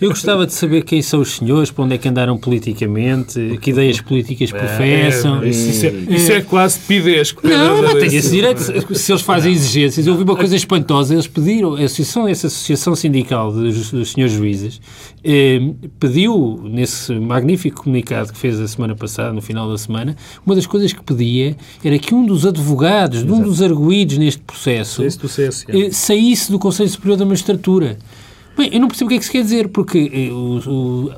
Eu 0.00 0.10
gostava 0.10 0.46
de 0.46 0.52
saber 0.52 0.82
quem 0.82 1.00
são 1.00 1.20
os 1.20 1.36
senhores, 1.36 1.70
para 1.70 1.84
onde 1.84 1.94
é 1.94 1.98
que 1.98 2.08
andaram 2.08 2.36
politicamente, 2.36 3.58
que 3.60 3.70
ideias 3.70 4.00
políticas 4.00 4.50
professam. 4.50 5.42
É, 5.42 5.48
isso, 5.48 5.70
isso 5.70 5.86
é, 5.86 5.90
isso 6.14 6.32
é 6.32 6.40
quase 6.40 6.78
pidesco. 6.80 7.46
Não, 7.46 7.82
não 7.82 7.98
tem 7.98 8.14
esse 8.14 8.30
direito. 8.30 8.60
Se 8.94 9.12
eles 9.12 9.22
fazem 9.22 9.52
exigências, 9.52 10.06
eu 10.06 10.12
ouvi 10.12 10.24
uma 10.24 10.36
coisa 10.36 10.54
espantosa. 10.54 11.14
Eles 11.14 11.26
pediram, 11.26 11.74
a 11.74 11.82
associação, 11.82 12.28
essa 12.28 12.46
associação 12.46 12.94
sindical 12.94 13.52
dos, 13.52 13.90
dos 13.90 14.12
senhores 14.12 14.34
juízes 14.34 14.80
eh, 15.22 15.60
pediu, 15.98 16.60
nesse 16.64 17.12
magnífico 17.12 17.84
comunicado 17.84 18.32
que 18.32 18.38
fez 18.38 18.58
a 18.58 18.66
semana 18.66 18.94
passada, 18.94 19.32
no 19.32 19.42
final 19.42 19.68
da 19.68 19.76
semana, 19.76 20.16
uma 20.44 20.54
das 20.54 20.66
coisas 20.66 20.92
que 20.92 21.02
pedia 21.02 21.56
era 21.84 21.98
que 21.98 22.14
um 22.14 22.24
dos 22.24 22.46
advogados, 22.46 23.24
de 23.24 23.32
um 23.32 23.42
dos 23.42 23.60
arguídos 23.60 24.16
neste 24.18 24.40
processo, 24.40 25.02
eh, 25.02 25.90
saísse 25.90 26.50
do 26.50 26.58
Conselho 26.58 26.88
Superior 26.88 27.18
da 27.18 27.24
Magistratura. 27.24 27.98
Bem, 28.60 28.68
eu 28.74 28.78
não 28.78 28.88
percebo 28.88 29.06
o 29.06 29.08
que 29.08 29.14
é 29.14 29.18
que 29.18 29.24
se 29.24 29.30
quer 29.30 29.42
dizer, 29.42 29.68
porque 29.68 30.10
eh, 30.12 30.30
os, 30.30 30.66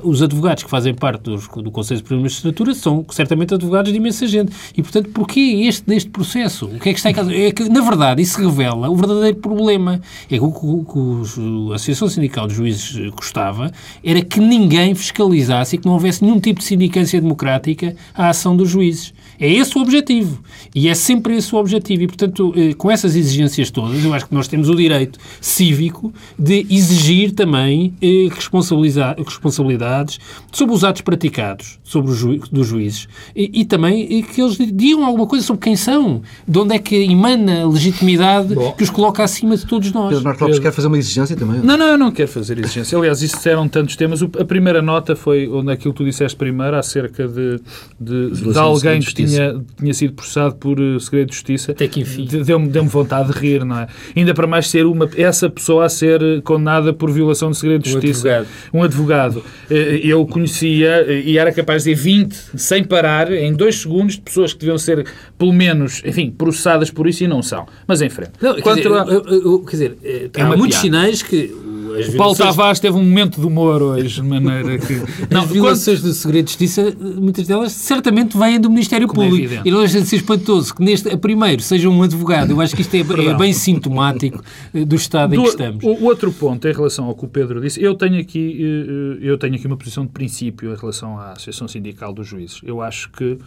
os, 0.01 0.21
advogados 0.21 0.63
que 0.63 0.69
fazem 0.69 0.93
parte 0.93 1.23
dos, 1.23 1.45
do 1.45 1.69
Conselho 1.71 2.01
de 2.01 2.15
Magistratura 2.15 2.73
são 2.73 3.05
certamente 3.09 3.53
advogados 3.53 3.91
de 3.91 3.97
imensa 3.97 4.25
gente. 4.25 4.53
E, 4.77 4.81
portanto, 4.81 5.09
porquê 5.09 5.41
este 5.67 5.85
deste 5.85 6.09
processo? 6.09 6.67
O 6.67 6.79
que 6.79 6.87
é 6.87 6.93
que 6.93 6.99
está 6.99 7.09
em 7.09 7.13
casa? 7.13 7.35
É 7.35 7.51
que, 7.51 7.67
na 7.67 7.81
verdade, 7.81 8.21
isso 8.21 8.39
revela 8.39 8.89
o 8.89 8.95
verdadeiro 8.95 9.35
problema. 9.39 9.99
É 10.31 10.37
que 10.37 10.41
o 10.41 10.53
que 10.53 11.73
a 11.73 11.75
Associação 11.75 12.07
Sindical 12.07 12.47
de 12.47 12.53
Juízes 12.53 13.09
gostava 13.09 13.73
era 14.01 14.21
que 14.21 14.39
ninguém 14.39 14.95
fiscalizasse 14.95 15.75
e 15.75 15.79
que 15.79 15.85
não 15.85 15.95
houvesse 15.95 16.23
nenhum 16.23 16.39
tipo 16.39 16.61
de 16.61 16.65
sindicância 16.65 17.19
democrática 17.19 17.93
à 18.15 18.29
ação 18.29 18.55
dos 18.55 18.69
juízes. 18.69 19.13
É 19.37 19.51
esse 19.51 19.77
o 19.77 19.81
objetivo. 19.81 20.41
E 20.73 20.87
é 20.87 20.95
sempre 20.95 21.35
esse 21.35 21.53
o 21.53 21.57
objetivo. 21.57 22.03
E, 22.03 22.07
portanto, 22.07 22.53
eh, 22.55 22.73
com 22.73 22.89
essas 22.89 23.17
exigências 23.17 23.69
todas, 23.69 24.01
eu 24.01 24.13
acho 24.13 24.27
que 24.27 24.33
nós 24.33 24.47
temos 24.47 24.69
o 24.69 24.75
direito 24.75 25.19
cívico 25.41 26.13
de 26.39 26.65
exigir 26.69 27.32
também 27.33 27.93
eh, 28.01 28.27
responsabilidades 28.29 30.19
sobre 30.51 30.75
os 30.75 30.83
atos 30.83 31.01
praticados 31.01 31.79
sobre 31.83 32.11
os 32.11 32.17
ju 32.17 32.39
dos 32.51 32.67
juízes 32.67 33.07
e, 33.35 33.61
e 33.61 33.65
também 33.65 34.19
eh, 34.19 34.21
que 34.21 34.41
eles 34.41 34.57
digam 34.73 35.05
alguma 35.05 35.27
coisa 35.27 35.45
sobre 35.45 35.61
quem 35.61 35.75
são, 35.75 36.21
de 36.47 36.59
onde 36.59 36.75
é 36.75 36.79
que 36.79 36.95
emana 36.95 37.63
a 37.63 37.67
legitimidade 37.67 38.55
Bom. 38.55 38.71
que 38.73 38.83
os 38.83 38.89
coloca 38.89 39.23
acima 39.23 39.55
de 39.57 39.65
todos 39.65 39.91
nós. 39.91 40.09
Pedro 40.09 40.23
Marcos 40.23 40.41
Lopes 40.41 40.59
quer 40.59 40.71
fazer 40.71 40.87
uma 40.87 40.97
exigência 40.97 41.35
também? 41.35 41.59
Não, 41.61 41.77
não, 41.77 41.85
eu 41.85 41.97
não 41.97 42.11
quero 42.11 42.29
fazer 42.29 42.57
exigência. 42.57 42.97
Aliás, 42.97 43.21
isso 43.21 43.47
eram 43.47 43.67
tantos 43.67 43.95
temas. 43.95 44.21
A 44.21 44.45
primeira 44.45 44.81
nota 44.81 45.15
foi 45.15 45.47
onde 45.47 45.71
aquilo 45.71 45.93
que 45.93 45.97
tu 45.97 46.05
disseste 46.05 46.37
primeiro, 46.37 46.75
acerca 46.75 47.27
de, 47.27 47.59
de, 47.99 48.29
de 48.31 48.57
alguém 48.57 48.99
que 48.99 49.13
tinha 49.13 49.63
tinha, 49.77 49.93
sido 49.93 50.13
processado 50.13 50.55
por 50.55 50.79
uh, 50.79 50.99
segredo 50.99 51.29
de 51.29 51.35
justiça. 51.35 51.71
Até 51.71 51.87
que 51.87 52.01
enfim. 52.01 52.25
Deu-me 52.25 52.67
deu 52.67 52.83
vontade 52.85 53.31
de 53.31 53.37
rir, 53.37 53.65
não 53.65 53.79
é? 53.79 53.87
Ainda 54.15 54.33
para 54.33 54.47
mais 54.47 54.69
ser 54.69 54.85
uma, 54.85 55.09
essa 55.15 55.49
pessoa 55.49 55.85
a 55.85 55.89
ser 55.89 56.21
eh, 56.21 56.41
condenada 56.41 56.93
por 56.93 57.09
violação 57.23 57.51
de 57.51 57.57
segredo 57.57 57.83
de 57.83 57.89
um 57.89 57.93
justiça. 57.93 58.27
Advogado. 58.29 58.47
Um 58.73 58.83
advogado. 58.83 59.43
Eh, 59.69 60.01
eu 60.03 60.25
conhecia 60.25 61.11
e 61.11 61.37
era 61.37 61.51
capaz 61.51 61.83
de 61.83 61.91
dizer 61.91 62.03
20, 62.03 62.35
sem 62.55 62.83
parar, 62.83 63.31
em 63.31 63.53
dois 63.53 63.81
segundos, 63.81 64.15
de 64.15 64.21
pessoas 64.21 64.53
que 64.53 64.59
deviam 64.59 64.77
ser, 64.77 65.05
pelo 65.37 65.53
menos, 65.53 66.01
enfim, 66.05 66.31
processadas 66.31 66.91
por 66.91 67.07
isso 67.07 67.23
e 67.23 67.27
não 67.27 67.41
são. 67.41 67.65
Mas 67.87 68.01
em 68.01 68.09
frente. 68.09 68.31
Não, 68.41 68.55
quer, 68.55 68.75
dizer, 68.75 68.91
a... 68.91 69.05
eu, 69.05 69.25
eu, 69.25 69.59
quer 69.59 69.71
dizer, 69.71 69.97
é 70.03 70.41
há 70.41 70.45
muitos 70.55 70.79
piada. 70.79 70.81
sinais 70.81 71.21
que 71.21 71.53
as 71.99 72.15
Paulo 72.15 72.35
Tavares 72.35 72.79
teve 72.79 72.97
um 72.97 73.03
momento 73.03 73.39
de 73.39 73.45
humor 73.45 73.81
hoje, 73.81 74.21
de 74.21 74.27
maneira 74.27 74.77
que... 74.77 74.93
Não, 75.29 75.41
as 75.41 75.49
violações 75.49 75.99
quando... 75.99 76.09
do 76.09 76.13
segredo 76.13 76.45
de 76.45 76.51
justiça, 76.51 76.95
muitas 76.99 77.47
delas, 77.47 77.71
certamente 77.71 78.37
vêm 78.37 78.59
do 78.59 78.69
Ministério 78.69 79.07
Como 79.07 79.23
é 79.23 79.29
Público. 79.29 79.53
É 79.53 79.61
e 79.65 79.71
não 79.71 79.79
deixa 79.79 80.01
de 80.01 80.07
ser 80.07 80.17
espantoso 80.17 80.73
que 80.75 80.83
neste, 80.83 81.15
primeiro, 81.17 81.61
seja 81.61 81.89
um 81.89 82.03
advogado. 82.03 82.51
Eu 82.51 82.61
acho 82.61 82.75
que 82.75 82.81
isto 82.81 82.95
é, 82.95 82.99
é 82.99 83.33
bem 83.35 83.53
sintomático 83.53 84.43
eh, 84.73 84.85
do 84.85 84.95
estado 84.95 85.31
do, 85.31 85.41
em 85.41 85.43
que 85.43 85.49
estamos. 85.49 85.83
O 85.83 86.05
outro 86.05 86.31
ponto, 86.31 86.67
em 86.67 86.73
relação 86.73 87.05
ao 87.05 87.15
que 87.15 87.25
o 87.25 87.27
Pedro 87.27 87.61
disse, 87.61 87.81
eu 87.81 87.95
tenho 87.95 88.19
aqui, 88.19 88.59
eh, 88.61 89.17
eu 89.21 89.37
tenho 89.37 89.55
aqui 89.55 89.67
uma 89.67 89.77
posição 89.77 90.05
de 90.05 90.11
princípio 90.11 90.73
em 90.73 90.75
relação 90.75 91.17
à 91.17 91.31
Associação 91.31 91.67
Sindical 91.67 92.13
dos 92.13 92.27
Juízes. 92.27 92.61
Eu 92.63 92.81
acho 92.81 93.09
que 93.11 93.37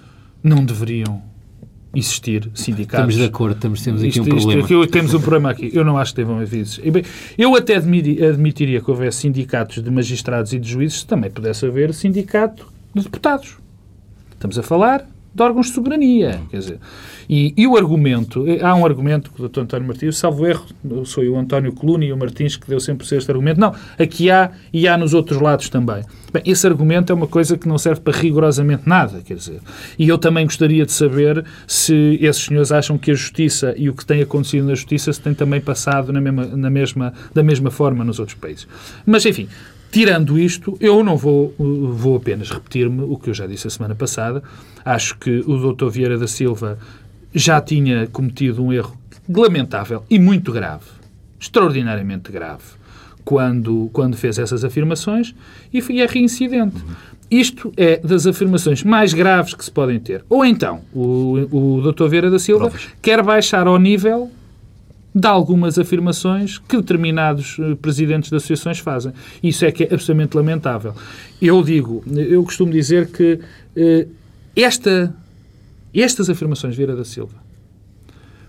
não 0.43 0.65
deveriam 0.65 1.23
existir 1.97 2.51
sindicatos. 2.55 3.15
Estamos 3.15 3.15
de 3.17 3.25
acordo, 3.25 3.55
estamos, 3.55 3.83
temos 3.83 4.01
aqui 4.01 4.09
isto, 4.09 4.23
um 4.23 4.25
problema. 4.25 4.63
Isto, 4.63 4.87
temos 4.89 5.15
um 5.15 5.21
problema 5.21 5.51
aqui. 5.51 5.71
Eu 5.73 5.85
não 5.85 5.97
acho 5.97 6.13
que 6.13 6.17
devam 6.19 6.39
haver. 6.39 6.67
Eu 7.39 7.55
até 7.57 7.77
admitiria 7.77 8.81
que 8.81 8.91
houvesse 8.91 9.19
sindicatos 9.19 9.83
de 9.83 9.91
magistrados 9.91 10.53
e 10.53 10.59
de 10.59 10.69
juízes, 10.69 11.03
também 11.05 11.31
pudesse 11.31 11.65
haver 11.67 11.93
sindicato 11.95 12.67
de 12.95 13.03
deputados. 13.03 13.57
Estamos 14.33 14.59
a 14.59 14.63
falar 14.63 15.07
de 15.37 15.43
órgãos 15.43 15.67
de 15.67 15.73
soberania. 15.73 16.41
Quer 16.51 16.59
dizer, 16.59 16.79
e, 17.29 17.53
e, 17.57 17.67
o 17.67 17.77
argumento, 17.77 18.45
há 18.63 18.75
um 18.75 18.87
argumento 18.87 19.31
que 19.31 19.43
o 19.43 19.49
Dr. 19.49 19.61
António 19.61 19.87
Martins, 19.87 20.17
salvo 20.17 20.47
erro, 20.47 20.65
sou 21.05 21.25
o 21.25 21.39
António 21.39 21.73
Coluna 21.73 22.05
e 22.05 22.13
o 22.13 22.17
Martins 22.17 22.57
que 22.57 22.67
deu 22.69 22.81
sempre 22.81 23.07
este 23.07 23.31
argumento. 23.31 23.61
Não, 23.61 23.75
aqui 23.99 24.31
há 24.31 24.51
e 24.73 24.89
há 24.89 24.97
nos 24.97 25.13
outros 25.13 25.41
lados 25.41 25.69
também. 25.69 26.03
Bem, 26.33 26.43
esse 26.47 26.67
argumento 26.67 27.13
é 27.13 27.15
uma 27.15 27.27
coisa 27.27 27.59
que 27.59 27.69
não 27.69 27.79
serve 27.79 28.01
para 28.01 28.17
rigorosamente 28.17 28.89
nada, 28.89 29.21
quer 29.23 29.35
dizer. 29.35 29.61
E 29.99 30.09
eu 30.09 30.17
também 30.19 30.47
gostaria 30.47 30.87
de 30.87 30.93
saber 30.93 31.45
se 31.67 32.19
esses 32.21 32.45
senhores 32.45 32.73
acham 32.73 32.97
que 32.97 33.11
a 33.11 33.15
justiça 33.15 33.75
e 33.77 33.91
o 33.91 33.95
que 33.95 34.07
tem 34.07 34.23
acontecido 34.23 34.67
na 34.67 34.75
justiça 34.75 35.13
se 35.13 35.21
tem 35.21 35.35
também 35.35 35.61
passado 35.61 36.13
na 36.13 36.21
mesma, 36.21 36.47
na 36.47 36.71
mesma, 36.71 37.13
da 37.35 37.43
mesma 37.43 37.71
forma 37.71 38.05
nos 38.05 38.19
outros 38.19 38.39
países. 38.39 38.67
Mas, 39.05 39.27
enfim, 39.27 39.49
Tirando 39.91 40.39
isto, 40.39 40.77
eu 40.81 41.03
não 41.03 41.17
vou, 41.17 41.55
vou 41.59 42.17
apenas 42.17 42.51
repetir-me 42.51 43.03
o 43.03 43.17
que 43.17 43.31
eu 43.31 43.35
já 43.35 43.47
disse 43.47 43.67
a 43.67 43.71
semana 43.71 43.95
passada. 43.95 44.43
Acho 44.85 45.17
que 45.19 45.43
o 45.47 45.73
Dr. 45.73 45.89
Vieira 45.89 46.19
da 46.19 46.27
Silva 46.27 46.79
já 47.35 47.61
tinha 47.61 48.07
cometido 48.07 48.63
um 48.63 48.73
erro 48.73 48.97
lamentável 49.29 50.05
e 50.09 50.19
muito 50.19 50.53
grave, 50.53 50.85
extraordinariamente 51.39 52.31
grave, 52.31 52.63
quando, 53.25 53.91
quando 53.93 54.17
fez 54.17 54.39
essas 54.39 54.65
afirmações 54.65 55.35
e, 55.73 55.81
foi, 55.81 56.01
é 56.01 56.07
reincidente. 56.07 56.77
Isto 57.31 57.73
é 57.77 57.97
das 57.99 58.27
afirmações 58.27 58.85
mais 58.85 59.13
graves 59.13 59.53
que 59.53 59.65
se 59.65 59.71
podem 59.71 59.99
ter. 59.99 60.25
Ou 60.29 60.45
então, 60.45 60.83
o, 60.95 61.49
o 61.51 61.93
Dr. 61.93 62.07
Vieira 62.07 62.31
da 62.31 62.39
Silva 62.39 62.71
Provas. 62.71 62.89
quer 63.03 63.23
baixar 63.23 63.67
ao 63.67 63.79
nível 63.79 64.31
de 65.17 65.27
algumas 65.27 65.79
afirmações 65.79 66.59
que 66.59 66.77
determinados 66.77 67.57
eh, 67.59 67.75
presidentes 67.77 68.29
de 68.29 68.37
associações 68.37 68.81
fazem. 68.81 69.15
Isso 69.43 69.65
é 69.65 69.73
que 69.73 69.85
é 69.85 69.87
absolutamente 69.87 70.37
lamentável. 70.37 70.95
Eu 71.41 71.63
digo, 71.63 72.05
eu 72.07 72.45
costumo 72.45 72.71
dizer 72.71 73.11
que 73.11 73.41
eh, 73.75 74.07
esta, 74.55 75.17
estas 75.95 76.29
afirmações 76.29 76.75
de 76.75 76.77
Vieira 76.77 76.95
da 76.95 77.05
Silva 77.05 77.35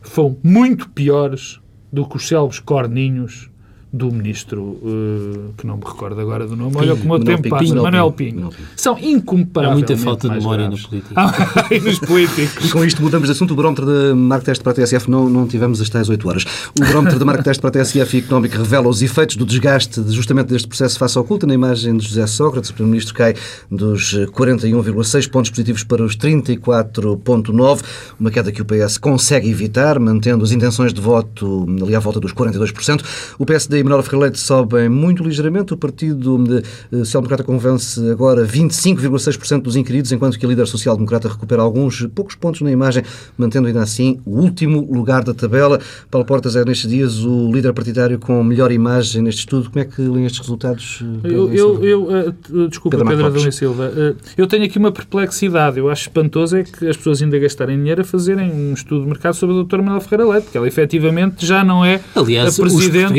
foram 0.01 0.36
muito 0.43 0.89
piores 0.89 1.58
do 1.91 2.06
que 2.06 2.17
os 2.17 2.27
célebres 2.27 2.60
corninhos 2.60 3.49
do 3.91 4.12
ministro, 4.12 4.62
uh, 4.62 5.54
que 5.58 5.65
não 5.65 5.78
me 5.78 5.84
recordo 5.86 6.19
agora 6.19 6.45
do 6.45 6.56
nome, 6.56 6.76
olha 6.76 6.95
como 6.95 7.13
o 7.13 7.19
tempo 7.23 7.50
passa, 7.50 7.63
Pinho, 7.63 7.82
Manuel 7.82 8.12
Pinho. 8.12 8.50
Pinho. 8.50 8.67
São 8.76 8.97
incomparavelmente 9.00 9.93
Há 9.93 9.95
muita 9.95 10.04
falta 10.04 10.30
de 10.30 10.36
memória 10.36 10.67
graves. 10.67 10.84
na 10.84 10.89
política. 10.89 11.73
e 11.73 11.80
nos 11.80 12.00
políticos. 12.00 12.65
E 12.65 12.71
com 12.71 12.84
isto 12.84 13.02
mudamos 13.02 13.28
de 13.28 13.32
assunto. 13.32 13.52
O 13.52 13.56
barómetro 13.56 13.86
de 13.86 14.13
Marco 14.13 14.45
Teste 14.45 14.63
para 14.63 14.73
a 14.73 14.76
TSF 14.76 15.10
não, 15.10 15.30
não 15.30 15.47
tivemos 15.47 15.80
as 15.80 15.89
tais 15.89 16.10
8 16.10 16.28
horas. 16.28 16.45
O 16.78 16.82
barómetro 16.82 17.17
de 17.17 17.26
Marco 17.26 17.43
Teste 17.43 17.62
para 17.62 17.69
a 17.69 17.84
TSF 17.84 18.17
Económico 18.17 18.58
revela 18.58 18.89
os 18.89 19.02
efeitos 19.02 19.38
do 19.38 19.45
desgaste 19.45 20.04
justamente 20.10 20.47
deste 20.47 20.67
processo 20.67 21.00
face 21.00 21.17
ao 21.17 21.23
culto. 21.23 21.47
Na 21.47 21.54
imagem 21.54 21.95
de 21.95 22.06
José 22.06 22.28
Sócrates, 22.28 22.69
o 22.69 22.73
Primeiro-Ministro 22.73 23.13
cai 23.15 23.36
dos 23.71 24.13
41,6 24.13 25.30
pontos 25.30 25.50
positivos 25.50 25.84
para 25.84 26.04
os 26.04 26.17
34,9. 26.17 27.82
Uma 28.19 28.32
queda 28.32 28.52
que 28.52 28.62
o 28.62 28.65
PS 28.65 28.97
consegue 28.97 29.50
evitar, 29.50 29.97
mantendo 29.97 30.43
as 30.43 30.52
intenções 30.52 30.93
de 30.93 31.00
voto 31.00 31.65
ali 31.82 31.95
à 31.95 32.00
volta 32.00 32.19
dos 32.19 32.34
42%. 32.34 33.02
O 33.39 33.45
PSD 33.45 33.76
e 33.79 33.83
Manuel 33.83 34.03
Ferreira 34.03 34.25
Leite 34.25 34.39
sobem 34.39 34.89
muito 34.89 35.23
ligeiramente. 35.23 35.73
O 35.73 35.77
Partido 35.77 36.37
eh, 36.57 36.97
Social 36.99 37.21
Democrata 37.21 37.43
convence 37.43 38.09
agora 38.09 38.45
25,6% 38.45 39.61
dos 39.61 39.75
inquiridos, 39.75 40.11
enquanto 40.11 40.37
que 40.37 40.45
a 40.45 40.49
líder 40.49 40.67
social 40.67 40.95
democrata 40.95 41.27
recupera 41.29 41.61
alguns 41.61 42.07
poucos 42.13 42.35
pontos 42.35 42.61
na 42.61 42.71
imagem, 42.71 43.03
mantendo 43.37 43.67
ainda 43.67 43.81
assim 43.81 44.19
o 44.25 44.39
último 44.39 44.87
lugar 44.91 45.23
da 45.23 45.33
tabela. 45.33 45.79
Paulo 46.09 46.25
Portas 46.25 46.55
é 46.55 46.65
nestes 46.65 46.89
dias 46.89 47.23
o 47.23 47.51
líder 47.51 47.73
partidário 47.73 48.19
com 48.19 48.43
melhor 48.43 48.71
imagem 48.71 49.21
neste 49.21 49.39
estudo. 49.39 49.69
Como 49.69 49.79
é 49.79 49.85
que 49.85 50.01
leem 50.01 50.25
estes 50.25 50.41
resultados? 50.41 51.03
Eh, 51.23 51.27
eu, 51.27 51.53
eu, 51.53 51.83
eu 51.83 52.03
uh, 52.03 52.67
desculpa, 52.69 52.97
Pedro, 52.97 53.07
Pedro 53.07 53.25
Adão 53.27 53.51
Silva, 53.51 53.91
uh, 53.95 54.15
eu 54.37 54.47
tenho 54.47 54.65
aqui 54.65 54.77
uma 54.77 54.91
perplexidade. 54.91 55.77
Eu 55.79 55.89
acho 55.89 56.03
espantoso 56.03 56.57
é 56.57 56.63
que 56.63 56.87
as 56.87 56.97
pessoas 56.97 57.21
ainda 57.21 57.37
gastarem 57.37 57.77
dinheiro 57.77 58.01
a 58.01 58.05
fazerem 58.05 58.51
um 58.51 58.73
estudo 58.73 59.01
de 59.03 59.07
mercado 59.07 59.35
sobre 59.35 59.55
o 59.55 59.63
Dr. 59.63 59.77
Manuel 59.77 60.01
Ferreira 60.01 60.31
Leite, 60.31 60.43
porque 60.45 60.57
ela 60.57 60.67
efetivamente 60.67 61.45
já 61.45 61.63
não 61.63 61.83
é 61.83 62.01
Aliás, 62.15 62.59
a 62.59 62.61
presidente 62.61 63.13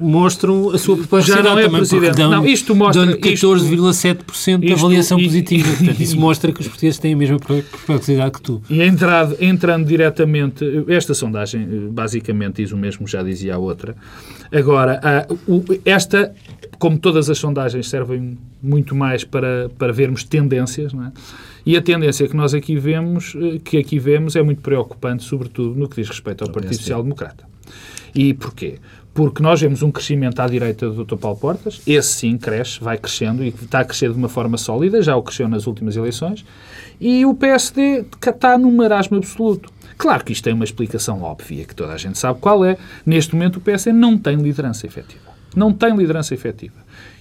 mostram 0.00 0.70
a 0.70 0.78
sua 0.78 0.96
proporcionalidade 0.96 1.54
não 1.54 1.60
é 1.60 1.64
também, 1.64 1.80
presidente. 1.80 2.16
Dão, 2.16 2.30
não, 2.30 2.46
isto 2.46 2.74
mostra... 2.74 3.16
14,7% 3.16 4.60
de 4.60 4.72
avaliação 4.72 5.18
isto, 5.18 5.28
positiva. 5.28 5.68
E, 5.68 5.76
Portanto, 5.76 6.00
isso 6.00 6.18
mostra 6.18 6.52
que 6.52 6.60
os 6.60 6.68
portugueses 6.68 6.98
têm 6.98 7.14
a 7.14 7.16
mesma 7.16 7.38
perplexidade 7.38 8.32
que 8.32 8.42
tu. 8.42 8.62
E 8.68 8.82
entrado, 8.82 9.36
entrando 9.40 9.86
diretamente... 9.86 10.64
Esta 10.88 11.14
sondagem 11.14 11.88
basicamente 11.90 12.62
diz 12.62 12.72
o 12.72 12.76
mesmo, 12.76 13.06
já 13.06 13.22
dizia 13.22 13.54
a 13.54 13.58
outra. 13.58 13.94
Agora, 14.52 15.26
esta, 15.84 16.34
como 16.78 16.98
todas 16.98 17.30
as 17.30 17.38
sondagens, 17.38 17.88
servem 17.88 18.38
muito 18.62 18.94
mais 18.94 19.24
para, 19.24 19.70
para 19.78 19.92
vermos 19.92 20.24
tendências, 20.24 20.92
não 20.92 21.06
é? 21.06 21.12
E 21.64 21.76
a 21.76 21.82
tendência 21.82 22.26
que 22.26 22.34
nós 22.34 22.54
aqui 22.54 22.76
vemos, 22.76 23.36
que 23.64 23.76
aqui 23.76 23.98
vemos, 23.98 24.34
é 24.34 24.42
muito 24.42 24.62
preocupante, 24.62 25.22
sobretudo 25.22 25.78
no 25.78 25.88
que 25.88 25.96
diz 26.00 26.08
respeito 26.08 26.42
ao 26.42 26.50
Partido 26.50 26.74
Social 26.74 27.02
Democrata. 27.02 27.44
E 28.14 28.34
porquê? 28.34 28.78
Porque 29.12 29.42
nós 29.42 29.60
vemos 29.60 29.82
um 29.82 29.90
crescimento 29.90 30.40
à 30.40 30.46
direita 30.46 30.88
do 30.88 31.04
Dr. 31.04 31.16
Paulo 31.16 31.36
Portas, 31.36 31.80
esse 31.86 32.12
sim 32.12 32.38
cresce, 32.38 32.80
vai 32.80 32.96
crescendo 32.96 33.42
e 33.42 33.48
está 33.48 33.80
a 33.80 33.84
crescer 33.84 34.12
de 34.12 34.16
uma 34.16 34.28
forma 34.28 34.56
sólida, 34.56 35.02
já 35.02 35.16
o 35.16 35.22
cresceu 35.22 35.48
nas 35.48 35.66
últimas 35.66 35.96
eleições, 35.96 36.44
e 37.00 37.26
o 37.26 37.34
PSD 37.34 38.04
está 38.24 38.56
num 38.56 38.70
marasmo 38.70 39.16
absoluto. 39.16 39.70
Claro 39.98 40.24
que 40.24 40.32
isto 40.32 40.44
tem 40.44 40.54
uma 40.54 40.64
explicação 40.64 41.22
óbvia, 41.22 41.64
que 41.64 41.74
toda 41.74 41.92
a 41.92 41.98
gente 41.98 42.18
sabe 42.18 42.38
qual 42.40 42.64
é. 42.64 42.78
Neste 43.04 43.34
momento 43.34 43.56
o 43.56 43.60
PSD 43.60 43.92
não 43.92 44.16
tem 44.16 44.36
liderança 44.36 44.86
efetiva. 44.86 45.29
Não 45.54 45.72
tem 45.72 45.96
liderança 45.96 46.32
efetiva. 46.34 46.74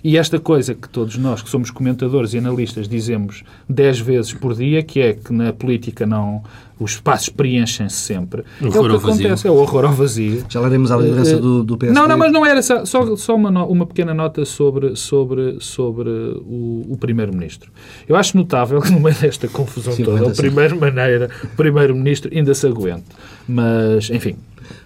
E 0.04 0.18
esta 0.18 0.40
coisa 0.40 0.74
que 0.74 0.88
todos 0.88 1.18
nós, 1.18 1.42
que 1.42 1.50
somos 1.50 1.72
comentadores 1.72 2.34
e 2.34 2.38
analistas, 2.38 2.88
dizemos 2.88 3.44
dez 3.68 4.00
vezes 4.00 4.34
por 4.34 4.54
dia, 4.56 4.82
que 4.84 5.00
é 5.00 5.14
que 5.14 5.34
na 5.34 5.52
política 5.52 6.06
não 6.06 6.42
os 6.80 6.92
espaços 6.92 7.28
preenchem-se 7.28 7.96
sempre. 7.96 8.44
O 8.62 8.68
é 8.68 8.70
o 8.70 8.72
horror 8.72 8.88
que 8.88 8.94
ao 8.94 9.00
vazio. 9.00 9.14
acontece, 9.26 9.48
é 9.48 9.52
o 9.52 9.56
horror 9.56 9.86
ao 9.86 9.92
vazio. 9.94 10.46
Já 10.48 10.62
laremos 10.62 10.92
a 10.92 10.98
liderança 10.98 11.38
do, 11.38 11.64
do 11.64 11.78
PSD. 11.78 12.00
Não, 12.00 12.08
não, 12.08 12.18
mas 12.18 12.32
não 12.32 12.46
era 12.46 12.62
só, 12.62 12.86
só, 12.86 13.16
só 13.18 13.36
uma, 13.36 13.52
no- 13.52 13.66
uma 13.66 13.86
pequena 13.86 14.14
nota 14.14 14.46
sobre, 14.46 14.96
sobre, 14.96 15.58
sobre 15.60 16.10
o, 16.10 16.86
o 16.90 16.98
Primeiro-Ministro. 16.98 17.70
Eu 18.08 18.16
acho 18.16 18.38
notável 18.38 18.80
que 18.82 18.92
no 18.92 19.00
meio 19.02 19.16
desta 19.18 19.50
confusão 19.50 19.92
Sim, 19.92 20.04
toda, 20.04 20.18
aguenta 20.20 20.34
o 20.34 20.38
primeiro 20.38 20.80
maneira, 20.80 21.30
o 21.44 21.48
Primeiro-Ministro 21.58 22.32
ainda 22.34 22.54
se 22.54 22.66
aguente. 22.66 23.04
Mas, 23.46 24.10
enfim, 24.10 24.38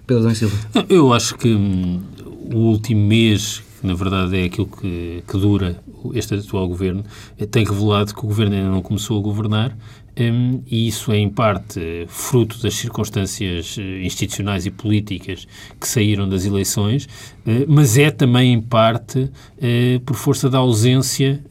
Pedro 0.08 0.34
Silva. 0.34 0.56
Eu 0.89 1.13
acho 1.13 1.36
que 1.38 1.53
hum, 1.53 2.01
o 2.51 2.58
último 2.58 3.06
mês, 3.06 3.63
que 3.79 3.88
na 3.88 3.93
verdade 3.93 4.38
é 4.38 4.45
aquilo 4.45 4.67
que, 4.67 5.23
que 5.27 5.38
dura 5.38 5.79
este 6.13 6.36
atual 6.36 6.67
governo, 6.67 7.03
tem 7.51 7.65
revelado 7.65 8.13
que 8.13 8.19
o 8.19 8.27
governo 8.27 8.56
ainda 8.56 8.69
não 8.69 8.82
começou 8.82 9.19
a 9.19 9.21
governar 9.21 9.77
hum, 10.19 10.62
e 10.69 10.88
isso 10.88 11.12
é 11.12 11.17
em 11.17 11.29
parte 11.29 12.06
fruto 12.08 12.62
das 12.62 12.73
circunstâncias 12.75 13.77
eh, 13.79 14.03
institucionais 14.03 14.65
e 14.65 14.71
políticas 14.71 15.47
que 15.79 15.88
saíram 15.88 16.27
das 16.27 16.45
eleições, 16.45 17.08
eh, 17.45 17.65
mas 17.67 17.97
é 17.97 18.12
também 18.12 18.53
em 18.53 18.62
parte 18.62 19.29
eh, 19.62 19.99
por 20.06 20.15
força 20.15 20.49
da 20.49 20.60
ausência 20.60 21.43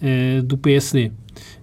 do 0.45 0.57
PSD. 0.59 1.13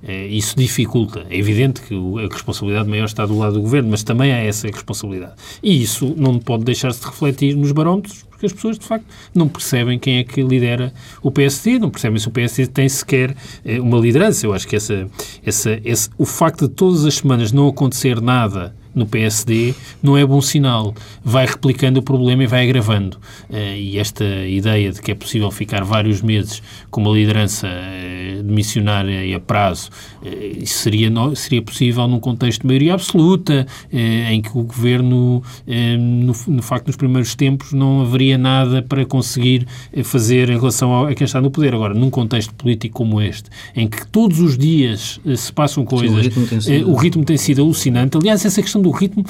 Eh, 0.04 0.28
Isso 0.28 0.56
dificulta. 0.58 1.26
É 1.30 1.38
evidente 1.38 1.82
que 1.82 1.94
a 1.96 2.34
responsabilidade 2.34 2.90
maior 2.90 3.06
está 3.06 3.26
do 3.26 3.38
lado 3.38 3.54
do 3.54 3.62
governo, 3.62 3.90
mas 3.90 4.04
também 4.04 4.32
há 4.32 4.38
essa 4.38 4.68
responsabilidade. 4.68 5.34
E 5.62 5.82
isso 5.82 6.14
não 6.18 6.40
pode 6.40 6.64
deixar-se 6.64 7.02
de 7.02 7.08
refletir 7.08 7.56
nos 7.56 7.72
barómetros, 7.72 8.26
porque 8.30 8.46
as 8.46 8.54
pessoas, 8.54 8.80
de 8.80 8.86
facto, 8.86 9.06
não 9.36 9.50
percebem 9.50 10.00
quem 10.00 10.18
é 10.20 10.24
que 10.24 10.42
lidera 10.42 10.94
o 11.22 11.30
PSD, 11.30 11.78
não 11.80 11.90
percebem 11.90 12.18
se 12.18 12.28
o 12.28 12.32
PSD 12.32 12.68
tem 12.68 12.88
sequer 12.88 13.36
eh, 13.66 13.80
uma 13.82 14.00
liderança. 14.00 14.46
Eu 14.46 14.54
acho 14.54 14.68
que 14.68 14.76
essa, 14.76 15.08
essa, 15.46 15.80
esse, 15.84 16.10
o 16.18 16.26
facto 16.26 16.68
de 16.68 16.74
todas 16.74 17.06
as 17.06 17.16
semanas 17.16 17.52
não 17.52 17.68
acontecer 17.68 18.22
nada 18.22 18.74
no 18.95 19.06
PSD 19.06 19.73
não 20.02 20.17
é 20.17 20.25
bom 20.25 20.41
sinal. 20.41 20.93
Vai 21.23 21.45
replicando 21.45 21.99
o 21.99 22.04
problema 22.04 22.43
e 22.43 22.47
vai 22.47 22.63
agravando. 22.67 23.17
Eh, 23.52 23.80
e 23.80 23.97
esta 23.99 24.23
ideia 24.23 24.91
de 24.91 25.02
que 25.02 25.12
é 25.12 25.15
possível 25.15 25.49
ficar 25.52 25.84
vários 25.84 26.21
meses 26.21 26.62
com 26.89 27.02
uma 27.02 27.12
liderança 27.12 27.67
eh, 27.67 28.41
missionária 28.43 29.23
e 29.25 29.34
a 29.34 29.39
prazo, 29.39 29.89
eh, 30.25 30.60
seria, 30.65 31.10
seria 31.36 31.62
possível 31.62 32.08
num 32.08 32.19
contexto 32.19 32.62
de 32.62 32.67
maioria 32.67 32.93
absoluta, 32.93 33.65
em 33.91 34.41
que 34.41 34.49
o 34.58 34.63
governo, 34.63 35.41
no, 35.67 36.34
no 36.47 36.62
facto, 36.62 36.88
nos 36.88 36.95
primeiros 36.95 37.36
tempos, 37.36 37.73
não 37.73 38.02
haveria 38.02 38.38
nada 38.38 38.82
para 38.82 39.06
conseguir 39.06 39.65
fazer 40.04 40.49
em 40.49 40.58
relação 40.58 41.06
a 41.06 41.13
quem 41.13 41.25
está 41.25 41.39
no 41.41 41.52
poder. 41.52 41.73
Agora, 41.73 41.93
num 41.93 42.10
contexto 42.10 42.54
político 42.54 42.95
como 42.95 43.21
este, 43.21 43.49
em 43.75 43.88
que 43.88 44.06
todos 44.08 44.39
os 44.39 44.58
dias 44.58 45.19
se 45.36 45.52
passam 45.54 45.86
coisas, 45.86 46.25
ritmo 46.25 46.47
tem 46.47 46.62
sido- 46.62 46.73
eh, 46.73 46.84
o 46.86 46.95
ritmo 46.95 47.23
tem 47.25 47.38
sido 47.38 47.62
alucinante. 47.62 48.17
Aliás, 48.17 48.43
essa 48.45 48.62
questão 48.62 48.82
do 48.82 48.88
ritmo, 48.91 49.25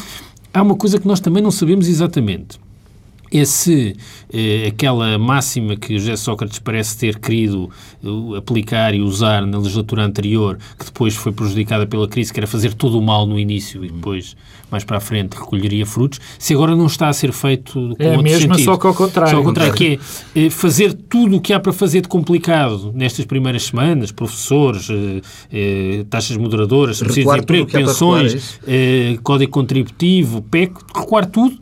há 0.54 0.62
uma 0.62 0.76
coisa 0.76 1.00
que 1.00 1.08
nós 1.08 1.20
também 1.20 1.42
não 1.42 1.52
sabemos 1.52 1.88
exatamente. 1.88 2.60
É 3.32 3.46
se 3.46 3.96
eh, 4.34 4.68
aquela 4.68 5.18
máxima 5.20 5.76
que 5.76 5.96
o 5.96 6.00
José 6.00 6.16
Sócrates 6.16 6.58
parece 6.60 6.98
ter 6.98 7.20
querido 7.20 7.70
eh, 8.04 8.38
aplicar 8.38 8.94
e 8.96 9.02
usar 9.02 9.46
na 9.46 9.58
legislatura 9.60 10.04
anterior, 10.04 10.58
que 10.78 10.86
depois 10.86 11.16
foi 11.16 11.32
prejudicada 11.32 11.86
pela 11.86 12.08
crise, 12.08 12.34
que 12.34 12.40
era 12.40 12.48
fazer 12.48 12.74
todo 12.74 12.98
o 12.98 13.02
mal 13.02 13.28
no 13.28 13.38
início 13.40 13.86
e 13.86 13.90
depois, 13.90 14.36
mais 14.72 14.84
para 14.84 14.98
a 14.98 15.00
frente, 15.00 15.34
recolheria 15.36 15.86
frutos, 15.86 16.20
se 16.40 16.54
agora 16.54 16.76
não 16.76 16.88
está 16.88 17.08
a 17.08 17.14
ser 17.14 17.32
feito 17.32 17.74
com 17.74 17.96
É 18.04 18.08
a 18.08 18.10
outro 18.12 18.24
mesma, 18.24 18.56
sentido. 18.56 18.66
só 18.66 18.78
que 18.78 18.88
ao 18.88 18.94
contrário. 18.96 19.32
Só 19.32 19.38
ao 19.38 19.44
contrário, 19.44 19.74
que 19.76 20.00
é 20.36 20.46
eh, 20.46 20.50
fazer 20.50 20.94
tudo 20.94 21.38
o 21.38 21.42
que 21.42 21.54
há 21.54 21.60
para 21.60 21.72
fazer 21.74 22.02
de 22.02 22.08
complicado 22.08 22.92
nestas 22.96 23.26
primeiras 23.26 23.64
semanas, 23.64 24.12
professores, 24.12 24.88
eh, 24.90 25.22
eh, 25.52 26.06
taxas 26.10 26.36
moderadoras, 26.38 26.98
subsídios 26.98 27.34
de 27.36 27.40
emprego, 27.42 27.68
para 27.68 27.80
recuar, 27.80 28.20
é 28.22 28.24
pensões, 28.30 28.60
eh, 28.68 29.18
código 29.22 29.52
contributivo, 29.52 30.42
PEC, 30.42 30.74
recuar 30.96 31.26
tudo, 31.28 31.58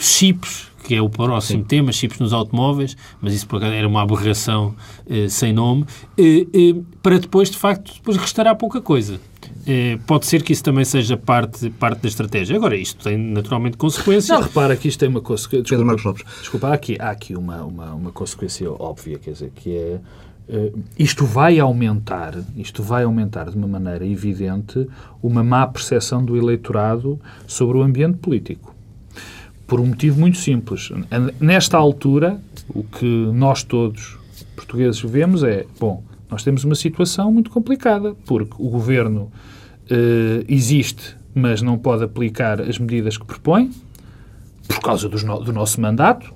chips, 0.00 0.67
que 0.88 0.94
é 0.94 1.02
o 1.02 1.10
próximo 1.10 1.62
tema, 1.64 1.92
chips 1.92 2.18
nos 2.18 2.32
automóveis, 2.32 2.96
mas 3.20 3.34
isso 3.34 3.46
por 3.46 3.56
acaso 3.56 3.74
era 3.74 3.86
uma 3.86 4.00
aberração 4.00 4.74
eh, 5.06 5.28
sem 5.28 5.52
nome, 5.52 5.84
eh, 6.16 6.46
eh, 6.54 6.80
para 7.02 7.18
depois, 7.18 7.50
de 7.50 7.58
facto, 7.58 7.92
depois 7.92 8.16
restará 8.16 8.54
pouca 8.54 8.80
coisa. 8.80 9.20
Eh, 9.66 9.98
pode 10.06 10.24
ser 10.24 10.42
que 10.42 10.50
isso 10.50 10.64
também 10.64 10.86
seja 10.86 11.14
parte, 11.14 11.68
parte 11.68 12.00
da 12.00 12.08
estratégia. 12.08 12.56
Agora, 12.56 12.74
isto 12.74 13.04
tem 13.04 13.18
naturalmente 13.18 13.76
consequências. 13.76 14.30
Não, 14.30 14.40
repara 14.40 14.74
que 14.78 14.88
isto 14.88 14.98
tem 14.98 15.10
uma 15.10 15.20
consequência. 15.20 15.68
Pedro 15.68 15.84
Marcos 15.84 16.04
Lopes. 16.06 16.24
Desculpa, 16.40 16.68
há 16.68 16.72
aqui, 16.72 16.96
há 16.98 17.10
aqui 17.10 17.36
uma, 17.36 17.62
uma, 17.64 17.92
uma 17.92 18.10
consequência 18.10 18.72
óbvia, 18.72 19.18
quer 19.18 19.32
dizer, 19.32 19.52
que 19.54 19.76
é. 19.76 20.00
eh, 20.48 20.72
isto 20.98 21.26
vai 21.26 21.58
aumentar, 21.58 22.34
isto 22.56 22.82
vai 22.82 23.04
aumentar 23.04 23.50
de 23.50 23.58
uma 23.58 23.68
maneira 23.68 24.06
evidente 24.06 24.88
uma 25.22 25.44
má 25.44 25.66
percepção 25.66 26.24
do 26.24 26.34
eleitorado 26.34 27.20
sobre 27.46 27.76
o 27.76 27.82
ambiente 27.82 28.16
político. 28.16 28.77
Por 29.68 29.78
um 29.80 29.86
motivo 29.86 30.18
muito 30.18 30.38
simples. 30.38 30.90
Nesta 31.38 31.76
altura, 31.76 32.40
o 32.70 32.82
que 32.82 33.04
nós 33.32 33.62
todos, 33.62 34.16
portugueses, 34.56 35.00
vemos 35.00 35.44
é, 35.44 35.64
bom, 35.78 36.02
nós 36.30 36.42
temos 36.42 36.64
uma 36.64 36.74
situação 36.74 37.30
muito 37.30 37.50
complicada, 37.50 38.14
porque 38.26 38.54
o 38.58 38.68
governo 38.68 39.30
eh, 39.90 40.42
existe, 40.48 41.16
mas 41.34 41.62
não 41.62 41.78
pode 41.78 42.02
aplicar 42.02 42.60
as 42.60 42.78
medidas 42.78 43.16
que 43.16 43.24
propõe, 43.26 43.70
por 44.66 44.80
causa 44.80 45.08
no- 45.08 45.40
do 45.40 45.52
nosso 45.52 45.80
mandato, 45.80 46.32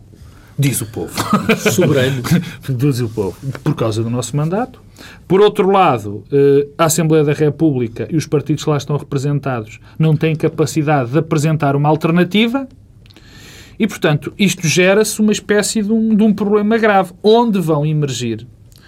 diz 0.58 0.80
o 0.82 0.86
povo. 0.86 1.12
Soberano. 1.72 2.22
diz 2.68 3.00
o 3.00 3.08
povo. 3.08 3.36
Por 3.64 3.74
causa 3.74 4.02
do 4.02 4.10
nosso 4.10 4.36
mandato. 4.36 4.80
Por 5.26 5.40
outro 5.40 5.70
lado, 5.70 6.22
eh, 6.30 6.68
a 6.78 6.84
Assembleia 6.84 7.24
da 7.24 7.32
República 7.32 8.06
e 8.10 8.16
os 8.16 8.26
partidos 8.26 8.62
que 8.62 8.70
lá 8.70 8.76
estão 8.76 8.96
representados 8.96 9.80
não 9.98 10.14
têm 10.16 10.36
capacidade 10.36 11.10
de 11.12 11.18
apresentar 11.18 11.74
uma 11.76 11.88
alternativa. 11.88 12.68
E, 13.82 13.86
portanto, 13.88 14.32
isto 14.38 14.64
gera-se 14.68 15.20
uma 15.20 15.32
espécie 15.32 15.82
de 15.82 15.90
um, 15.92 16.14
de 16.14 16.22
um 16.22 16.32
problema 16.32 16.78
grave, 16.78 17.12
onde 17.20 17.58
vão 17.58 17.84
emergir 17.84 18.46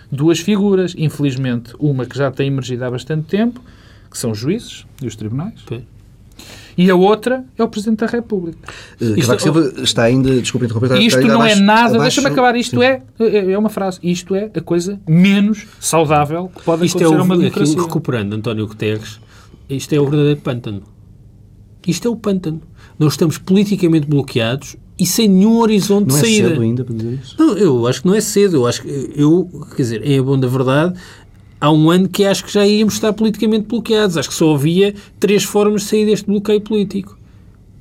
duas 0.09 0.39
figuras, 0.39 0.95
infelizmente, 0.97 1.75
uma 1.81 2.07
que 2.07 2.17
já 2.17 2.31
tem 2.31 2.47
emergido 2.47 2.85
há 2.85 2.91
bastante 2.93 3.27
tempo, 3.27 3.61
que 4.09 4.17
são 4.17 4.31
os 4.31 4.39
juízes 4.39 4.87
e 5.03 5.07
os 5.09 5.17
tribunais, 5.17 5.55
Pois. 5.67 5.83
e 6.79 6.89
a 6.89 6.95
outra 6.95 7.45
é 7.59 7.65
o 7.65 7.69
Presidente 7.69 7.99
da 7.99 8.07
República. 8.07 8.57
Uh, 9.01 9.19
Isto- 9.19 9.41
Silva 9.41 9.73
está 9.83 10.05
ainda, 10.05 10.41
desculpe 10.41 10.67
interromper, 10.67 10.93
está- 10.93 11.01
Isto 11.03 11.19
ainda 11.19 11.33
não 11.33 11.43
é 11.43 11.47
abaixo- 11.47 11.63
nada, 11.65 11.81
abaixo- 11.81 12.01
deixa-me 12.03 12.29
acabar, 12.29 12.55
isto 12.55 12.79
Sim. 12.79 12.85
é, 12.85 13.03
é 13.19 13.51
é 13.51 13.59
uma 13.59 13.71
frase, 13.71 13.99
isto 14.01 14.33
é 14.37 14.49
a 14.55 14.61
coisa 14.61 15.01
menos 15.09 15.67
saudável 15.81 16.53
que 16.55 16.63
pode 16.63 16.87
Isto 16.87 16.99
é 16.99 17.07
acontecer 17.07 17.19
o, 17.19 17.21
a 17.21 17.25
uma 17.25 17.35
aquilo, 17.35 17.51
democracia. 17.51 17.83
recuperando 17.83 18.33
António 18.35 18.69
Guterres, 18.69 19.19
isto 19.69 19.93
é 19.93 19.99
o 19.99 20.05
verdadeiro 20.09 20.41
pântano. 20.41 20.83
Isto 21.85 22.07
é 22.07 22.11
o 22.13 22.17
pântano. 22.17 22.63
Nós 22.97 23.15
estamos 23.15 23.37
politicamente 23.39 24.07
bloqueados 24.07 24.77
e 24.99 25.05
sem 25.07 25.29
nenhum 25.29 25.59
horizonte 25.59 26.09
Não 26.09 26.15
de 26.15 26.21
é 26.21 26.21
saída. 26.21 26.49
cedo 26.51 26.63
ainda 26.63 26.85
para 26.85 26.95
dizer 26.95 27.19
isso? 27.23 27.37
Não, 27.39 27.57
eu 27.57 27.87
acho 27.87 28.03
que 28.03 28.07
não 28.07 28.15
é 28.15 28.21
cedo. 28.21 28.57
Eu 28.57 28.67
acho 28.67 28.83
que, 28.83 29.11
eu, 29.17 29.49
quer 29.77 29.83
dizer, 29.83 30.07
em 30.07 30.23
bom 30.23 30.39
da 30.39 30.47
verdade, 30.47 30.95
há 31.61 31.71
um 31.71 31.91
ano 31.91 32.09
que 32.09 32.25
acho 32.25 32.45
que 32.45 32.53
já 32.53 32.67
íamos 32.67 32.95
estar 32.95 33.13
politicamente 33.13 33.67
bloqueados. 33.67 34.17
Acho 34.17 34.29
que 34.29 34.35
só 34.35 34.55
havia 34.55 34.95
três 35.19 35.43
formas 35.43 35.83
de 35.83 35.89
sair 35.89 36.07
deste 36.07 36.27
bloqueio 36.27 36.61
político. 36.61 37.19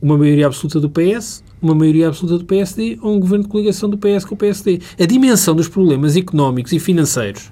Uma 0.01 0.17
maioria 0.17 0.47
absoluta 0.47 0.79
do 0.79 0.89
PS, 0.89 1.43
uma 1.61 1.75
maioria 1.75 2.07
absoluta 2.07 2.39
do 2.39 2.45
PSD 2.45 2.97
ou 3.01 3.15
um 3.15 3.19
governo 3.19 3.45
de 3.45 3.49
coligação 3.49 3.89
do 3.89 3.97
PS 3.97 4.25
com 4.25 4.35
o 4.35 4.37
PSD. 4.37 4.81
A 4.99 5.05
dimensão 5.05 5.55
dos 5.55 5.67
problemas 5.67 6.17
económicos 6.17 6.73
e 6.73 6.79
financeiros 6.79 7.51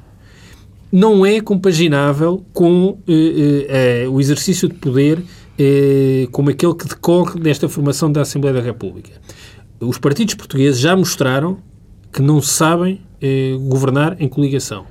não 0.91 1.25
é 1.25 1.39
compaginável 1.39 2.43
com 2.51 2.97
eh, 3.07 4.03
eh, 4.03 4.09
o 4.09 4.19
exercício 4.19 4.67
de 4.67 4.73
poder 4.73 5.23
eh, 5.57 6.27
como 6.31 6.49
aquele 6.49 6.73
que 6.73 6.87
decorre 6.87 7.39
desta 7.39 7.69
formação 7.69 8.11
da 8.11 8.21
Assembleia 8.21 8.55
da 8.55 8.61
República. 8.61 9.11
Os 9.81 9.97
partidos 9.97 10.35
portugueses 10.35 10.79
já 10.79 10.95
mostraram 10.95 11.57
que 12.13 12.21
não 12.21 12.39
sabem 12.39 13.01
eh, 13.19 13.57
governar 13.67 14.15
em 14.21 14.29
coligação. 14.29 14.85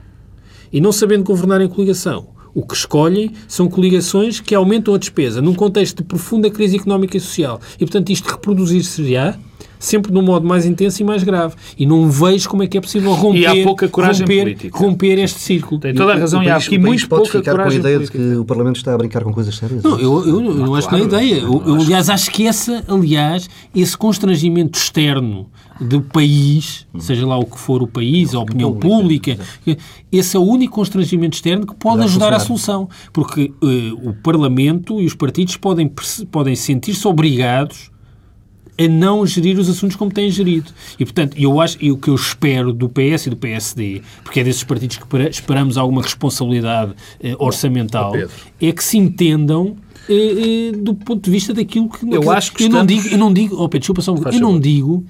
E 0.72 0.81
não 0.81 0.90
sabendo 0.90 1.22
governar 1.22 1.61
em 1.61 1.68
coligação, 1.68 2.31
o 2.53 2.66
que 2.66 2.74
escolhem 2.74 3.33
são 3.46 3.68
coligações 3.68 4.40
que 4.40 4.53
aumentam 4.53 4.92
a 4.92 4.98
despesa 4.98 5.40
num 5.40 5.55
contexto 5.55 5.98
de 5.98 6.03
profunda 6.03 6.50
crise 6.50 6.76
económica 6.76 7.16
e 7.16 7.20
social. 7.20 7.61
E, 7.76 7.79
portanto, 7.79 8.11
isto 8.11 8.29
reproduzir-se-á 8.29 9.38
sempre 9.80 10.12
de 10.12 10.18
um 10.18 10.22
modo 10.22 10.46
mais 10.46 10.64
intenso 10.66 11.00
e 11.02 11.04
mais 11.04 11.24
grave. 11.24 11.56
E 11.76 11.84
não 11.84 12.08
vejo 12.08 12.48
como 12.48 12.62
é 12.62 12.68
que 12.68 12.78
é 12.78 12.80
possível 12.80 13.12
romper, 13.14 13.38
E 13.38 13.46
há 13.46 13.64
pouca 13.64 13.88
coragem 13.88 14.22
romper, 14.22 14.42
política. 14.42 14.78
romper 14.78 15.18
este 15.18 15.40
círculo. 15.40 15.80
Tem 15.80 15.94
toda 15.94 16.12
a 16.12 16.16
razão, 16.16 16.42
e 16.42 16.48
há 16.48 16.52
país, 16.52 16.66
aqui 16.66 16.78
muito 16.78 17.08
pode 17.08 17.22
pouca 17.22 17.38
ficar 17.38 17.50
com 17.52 17.56
a 17.56 17.58
coragem 17.64 17.80
ideia 17.80 17.96
política. 17.96 18.18
de 18.18 18.24
que 18.24 18.36
o 18.36 18.44
Parlamento 18.44 18.76
está 18.76 18.94
a 18.94 18.98
brincar 18.98 19.24
com 19.24 19.32
coisas 19.32 19.56
sérias? 19.56 19.82
Não, 19.82 19.98
eu, 19.98 20.28
eu, 20.28 20.44
eu 20.44 20.54
não 20.54 20.74
acho 20.74 20.86
que 20.88 20.94
não 20.94 21.00
é 21.02 21.04
ideia. 21.06 21.40
Eu, 21.40 21.62
eu, 21.66 21.74
aliás, 21.76 22.08
acho 22.10 22.30
que 22.30 22.46
essa, 22.46 22.84
aliás, 22.86 23.48
esse 23.74 23.96
constrangimento 23.96 24.78
externo 24.78 25.48
do 25.80 26.02
país, 26.02 26.86
seja 26.98 27.26
lá 27.26 27.38
o 27.38 27.46
que 27.46 27.58
for 27.58 27.82
o 27.82 27.86
país, 27.86 28.34
a 28.34 28.38
opinião 28.40 28.74
pública, 28.74 29.38
esse 30.12 30.36
é 30.36 30.38
o 30.38 30.42
único 30.42 30.74
constrangimento 30.74 31.34
externo 31.36 31.66
que 31.66 31.74
pode 31.74 31.98
Vai 31.98 32.06
ajudar 32.06 32.34
à 32.34 32.38
solução. 32.38 32.88
Porque 33.12 33.50
eh, 33.62 33.92
o 34.02 34.12
Parlamento 34.12 35.00
e 35.00 35.07
os 35.07 35.14
partidos 35.14 35.57
podem, 35.57 35.90
podem 36.30 36.55
sentir-se 36.55 37.09
obrigados 37.09 37.90
a 38.83 38.89
não 38.89 39.26
gerir 39.26 39.59
os 39.59 39.68
assuntos 39.68 39.97
como 39.97 40.11
têm 40.11 40.31
gerido. 40.31 40.70
E, 40.99 41.05
portanto, 41.05 41.37
eu 41.37 41.61
acho, 41.61 41.76
e 41.81 41.93
o 41.93 41.97
que 41.99 42.09
eu 42.09 42.14
espero 42.14 42.72
do 42.72 42.89
PS 42.89 43.26
e 43.26 43.31
do 43.31 43.37
PSD, 43.37 44.03
porque 44.24 44.41
é 44.41 44.45
desses 44.45 44.64
partidos 44.64 44.97
que 44.97 45.05
esperamos 45.31 45.76
alguma 45.76 46.03
responsabilidade 46.03 46.95
eh, 47.20 47.35
orçamental, 47.39 48.12
é 48.61 48.72
que 48.72 48.83
se 48.83 48.97
entendam 48.97 49.76
eh, 50.09 50.70
eh, 50.70 50.72
do 50.76 50.95
ponto 50.95 51.22
de 51.24 51.31
vista 51.31 51.53
daquilo 51.53 51.89
que... 51.89 52.07
Eu 52.11 52.31
acho 52.31 52.53
que 52.53 52.64
eu 52.64 52.68
não 52.70 52.83
estamos- 52.83 53.03
digo, 53.05 53.14
eu 53.14 53.18
não 53.18 53.33
digo, 53.33 53.55
oh 53.57 53.68
Pedro, 53.68 53.81
desculpa 53.81 54.03
só, 54.03 54.14
um 54.14 54.22
eu 54.33 54.41
não 54.41 54.59
digo 54.59 55.05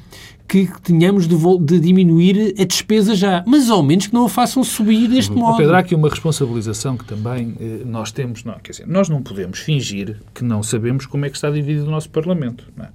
que 0.49 0.69
tenhamos 0.83 1.29
de, 1.29 1.37
de 1.61 1.79
diminuir 1.79 2.57
a 2.61 2.65
despesa 2.65 3.15
já, 3.15 3.45
mas 3.47 3.71
ao 3.71 3.85
menos 3.85 4.09
que 4.09 4.15
não 4.15 4.25
a 4.25 4.29
façam 4.29 4.65
subir 4.65 5.07
deste 5.07 5.31
Ó 5.31 5.37
modo. 5.37 5.57
Pedro, 5.59 5.77
há 5.77 5.79
aqui 5.79 5.95
uma 5.95 6.09
responsabilização 6.09 6.97
que 6.97 7.05
também 7.05 7.55
eh, 7.61 7.83
nós 7.87 8.11
temos. 8.11 8.43
Não, 8.43 8.55
quer 8.59 8.73
dizer, 8.73 8.89
nós 8.89 9.09
não 9.09 9.23
podemos 9.23 9.61
fingir 9.61 10.17
que 10.35 10.43
não 10.43 10.61
sabemos 10.61 11.07
como 11.07 11.25
é 11.25 11.31
que 11.31 11.37
está 11.37 11.49
dividido 11.53 11.87
o 11.87 11.91
nosso 11.91 12.11
Parlamento. 12.11 12.65
não 12.77 12.85
é? 12.85 12.89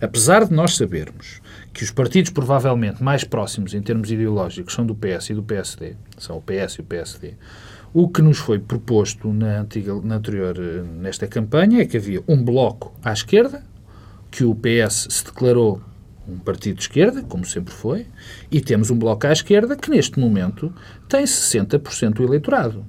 Apesar 0.00 0.44
de 0.44 0.52
nós 0.52 0.76
sabermos 0.76 1.40
que 1.72 1.84
os 1.84 1.90
partidos 1.90 2.30
provavelmente 2.30 3.02
mais 3.02 3.24
próximos 3.24 3.74
em 3.74 3.82
termos 3.82 4.10
ideológicos 4.10 4.74
são 4.74 4.86
do 4.86 4.94
PS 4.94 5.30
e 5.30 5.34
do 5.34 5.42
PSD, 5.42 5.94
são 6.18 6.38
o 6.38 6.42
PS 6.42 6.74
e 6.74 6.80
o 6.80 6.84
PSD, 6.84 7.34
o 7.92 8.08
que 8.08 8.22
nos 8.22 8.38
foi 8.38 8.58
proposto 8.58 9.32
na, 9.32 9.60
antiga, 9.60 9.94
na 10.02 10.16
anterior, 10.16 10.56
eh, 10.58 10.82
nesta 10.82 11.26
campanha 11.26 11.80
é 11.80 11.84
que 11.86 11.96
havia 11.96 12.22
um 12.28 12.42
bloco 12.42 12.94
à 13.02 13.12
esquerda, 13.12 13.62
que 14.30 14.44
o 14.44 14.54
PS 14.54 15.08
se 15.10 15.24
declarou 15.24 15.80
um 16.28 16.38
partido 16.38 16.76
de 16.76 16.82
esquerda, 16.82 17.22
como 17.22 17.44
sempre 17.44 17.72
foi, 17.72 18.06
e 18.50 18.60
temos 18.60 18.90
um 18.90 18.98
bloco 18.98 19.26
à 19.26 19.32
esquerda 19.32 19.76
que 19.76 19.90
neste 19.90 20.18
momento 20.18 20.72
tem 21.08 21.24
60% 21.24 22.14
do 22.14 22.24
eleitorado. 22.24 22.84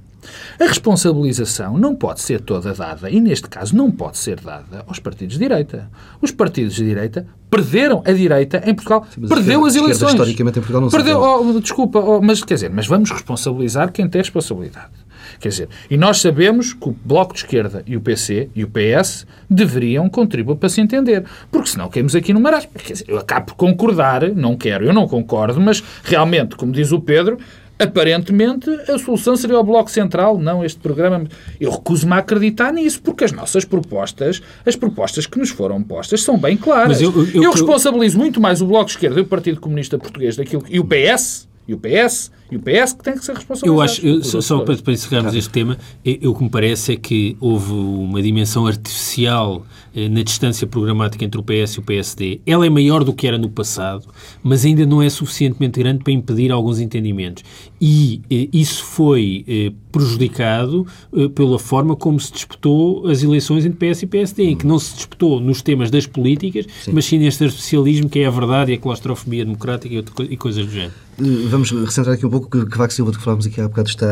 A 0.60 0.66
responsabilização 0.66 1.78
não 1.78 1.96
pode 1.96 2.22
ser 2.22 2.42
toda 2.42 2.74
dada, 2.74 3.10
e 3.10 3.20
neste 3.22 3.48
caso 3.48 3.76
não 3.76 3.92
pode 3.92 4.18
ser 4.18 4.40
dada 4.40 4.84
aos 4.88 5.00
partidos 5.00 5.34
de 5.38 5.40
direita. 5.48 5.90
Os 6.22 6.32
partidos 6.32 6.76
de 6.76 6.84
direita 6.84 7.26
perderam 7.50 8.02
a 8.06 8.12
direita 8.12 8.62
em 8.66 8.74
Portugal, 8.74 9.06
a 9.06 9.28
perdeu 9.28 9.38
esquerda- 9.38 9.68
as 9.68 9.76
eleições. 9.76 10.12
historicamente, 10.14 10.60
em 10.60 10.62
Portugal 10.62 10.82
não 10.82 10.90
perdeu, 10.90 11.20
perde. 11.22 11.58
oh, 11.58 11.60
desculpa, 11.60 12.00
oh, 12.00 12.22
mas 12.22 12.44
quer 12.44 12.56
dizer, 12.56 12.70
mas 12.70 12.88
vamos 12.88 13.10
responsabilizar 13.12 13.92
quem 13.92 14.08
tem 14.10 14.22
responsabilidade. 14.22 14.92
Quer 15.40 15.50
dizer, 15.50 15.70
e 15.90 15.98
nós 15.98 16.20
sabemos 16.22 16.74
que 16.74 16.90
o 16.90 16.96
Bloco 17.06 17.34
de 17.34 17.40
Esquerda 17.42 17.84
e 17.86 17.96
o 17.96 18.02
PC 18.02 18.50
e 18.56 18.64
o 18.64 18.68
PS 18.70 19.26
deveriam 19.50 20.10
contribuir 20.10 20.56
para 20.56 20.70
se 20.70 20.80
entender. 20.82 21.24
Porque 21.52 21.70
senão 21.70 21.90
caímos 21.90 22.16
aqui 22.16 22.34
no 22.34 22.40
marasmo. 22.40 22.72
Quer 22.74 22.94
dizer, 22.94 23.06
eu 23.08 23.18
acabo 23.20 23.48
por 23.48 23.56
concordar, 23.56 24.28
não 24.34 24.56
quero, 24.56 24.86
eu 24.86 24.94
não 24.94 25.08
concordo, 25.08 25.60
mas 25.60 25.84
realmente, 26.04 26.56
como 26.56 26.72
diz 26.72 26.92
o 26.92 27.00
Pedro, 27.00 27.38
aparentemente 27.80 28.70
a 28.90 28.98
solução 28.98 29.36
seria 29.36 29.60
o 29.60 29.64
Bloco 29.64 29.90
Central, 29.90 30.38
não 30.38 30.64
este 30.64 30.80
programa. 30.80 31.24
Eu 31.60 31.72
recuso-me 31.72 32.14
a 32.14 32.18
acreditar 32.18 32.72
nisso, 32.74 33.02
porque 33.02 33.24
as 33.24 33.32
nossas 33.32 33.66
propostas, 33.66 34.42
as 34.66 34.76
propostas 34.76 35.26
que 35.26 35.38
nos 35.40 35.50
foram 35.50 35.82
postas, 35.82 36.22
são 36.22 36.38
bem 36.38 36.58
claras. 36.58 36.88
Mas 36.90 37.02
eu- 37.02 37.12
eu- 37.34 37.44
eu- 37.44 37.52
responsabilizo 37.52 38.18
muito 38.18 38.40
mais 38.42 38.62
o 38.62 38.66
Bloco 38.66 38.86
de 38.86 38.92
Esquerda 38.92 39.20
e 39.20 39.24
o 39.24 39.26
Partido 39.26 39.60
Comunista 39.60 39.98
Português 39.98 40.36
daquilo 40.36 40.62
que- 40.64 40.76
e 40.76 40.80
o 40.80 40.84
PS, 40.86 41.48
e 41.68 41.74
o 41.74 41.78
PS, 41.78 42.32
e 42.52 42.56
o 42.56 42.60
PS 42.62 42.94
que 42.96 43.04
tem 43.04 43.14
que 43.18 43.26
ser 43.26 43.36
responsabilizado. 43.36 43.68
Eu 43.78 43.82
acho, 43.82 44.06
eu- 44.06 44.24
só, 44.24 44.40
só 44.42 44.60
para, 44.62 44.78
para 44.78 44.94
encerrarmos 44.94 45.36
este 45.36 45.50
tema, 45.50 45.78
eh, 46.06 46.20
o 46.24 46.34
que 46.34 46.44
me 46.44 46.50
parece 46.50 46.94
é 46.94 46.96
que 46.96 47.36
houve 47.42 47.72
uma 47.74 48.22
dimensão 48.22 48.66
artificial 48.66 49.66
na 50.10 50.22
distância 50.22 50.68
programática 50.68 51.26
entre 51.26 51.40
o 51.40 51.44
PS 51.44 51.74
e 51.76 51.80
o 51.80 51.82
PSD. 51.82 52.42
Ela 52.46 52.66
é 52.66 52.70
maior 52.70 53.04
do 53.04 53.14
que 53.14 53.26
era 53.28 53.38
no 53.38 53.50
passado, 53.50 54.06
mas 54.44 54.64
ainda 54.66 54.86
não 54.86 55.02
é 55.02 55.10
suficientemente 55.10 55.80
grande 55.80 56.04
para 56.04 56.14
impedir 56.14 56.52
alguns 56.52 56.80
entendimentos. 56.80 57.44
E 57.82 58.22
eh, 58.30 58.48
isso 58.54 58.84
foi 58.84 59.44
eh, 59.48 59.72
prejudicado 59.92 60.86
eh, 61.16 61.28
pela 61.30 61.60
forma 61.60 61.96
como 61.96 62.20
se 62.20 62.32
disputou 62.32 63.08
as 63.08 63.22
eleições 63.24 63.66
entre 63.66 63.90
PS 63.92 64.04
e 64.04 64.08
PSD, 64.08 64.44
em 64.44 64.56
que 64.56 64.66
não 64.68 64.80
se 64.80 64.96
disputou 64.96 65.40
nos 65.40 65.62
temas 65.62 65.90
das 65.92 66.06
políticas, 66.06 66.66
mas 66.92 67.06
sim 67.06 67.18
neste 67.20 67.44
artificialismo 67.44 68.10
que 68.10 68.20
é 68.20 68.26
a 68.28 68.32
verdade 68.32 68.72
e 68.72 68.76
a 68.76 68.78
claustrofobia 68.78 69.44
democrática 69.46 69.94
e, 69.96 70.04
co- 70.04 70.24
e 70.24 70.38
coisas 70.38 70.66
do 70.66 70.72
género. 70.72 70.94
Eh, 71.20 71.24
Vamos 71.50 71.72
recentrar 71.72 72.16
aqui 72.16 72.26
um 72.26 72.30
pouco 72.30 72.50
que 72.50 72.66
Cavaco 72.70 72.94
Silva, 72.94 73.12
de 73.12 73.18
que 73.18 73.24
falámos 73.24 73.46
aqui 73.48 73.60
há 73.62 73.68
bocado, 73.68 73.90
está 73.90 74.08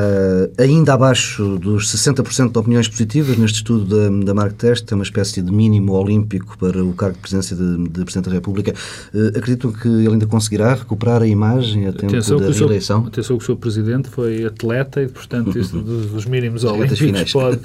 ainda 0.58 0.94
abaixo 0.94 1.58
dos 1.60 1.88
60% 1.92 2.52
de 2.52 2.58
opiniões 2.58 2.88
positivas 2.88 3.38
neste 3.38 3.58
estudo 3.58 3.86
da, 3.86 4.26
da 4.26 4.34
Mark 4.34 4.54
Test, 4.54 4.92
é 4.92 4.96
uma 4.96 5.04
espécie 5.04 5.42
de 5.42 5.52
mínimo 5.76 5.94
olímpico 5.94 6.58
para 6.58 6.84
o 6.84 6.94
cargo 6.94 7.16
de 7.16 7.22
presidência 7.22 7.56
de, 7.56 7.78
de 7.90 8.04
Presidente 8.04 8.30
da 8.30 8.36
República. 8.36 8.74
Eh, 9.14 9.38
Acreditam 9.38 9.72
que 9.72 9.88
ele 9.88 10.08
ainda 10.10 10.26
conseguirá 10.26 10.74
recuperar 10.74 11.22
a 11.22 11.28
imagem 11.28 11.88
a 11.88 11.92
tempo 11.94 12.08
Atenção 12.08 12.38
da 12.38 12.52
seu, 12.54 12.66
reeleição? 12.68 13.06
atenção 13.08 13.38
que 13.38 13.44
o 13.44 13.46
seu 13.46 13.56
presidente 13.56 14.10
foi 14.10 14.46
atleta 14.46 15.02
e, 15.02 15.08
portanto, 15.08 15.58
isso 15.60 15.78
dos, 15.80 16.08
dos 16.08 16.26
mínimos 16.26 16.64
olímpicos 16.64 17.32
pode... 17.32 17.60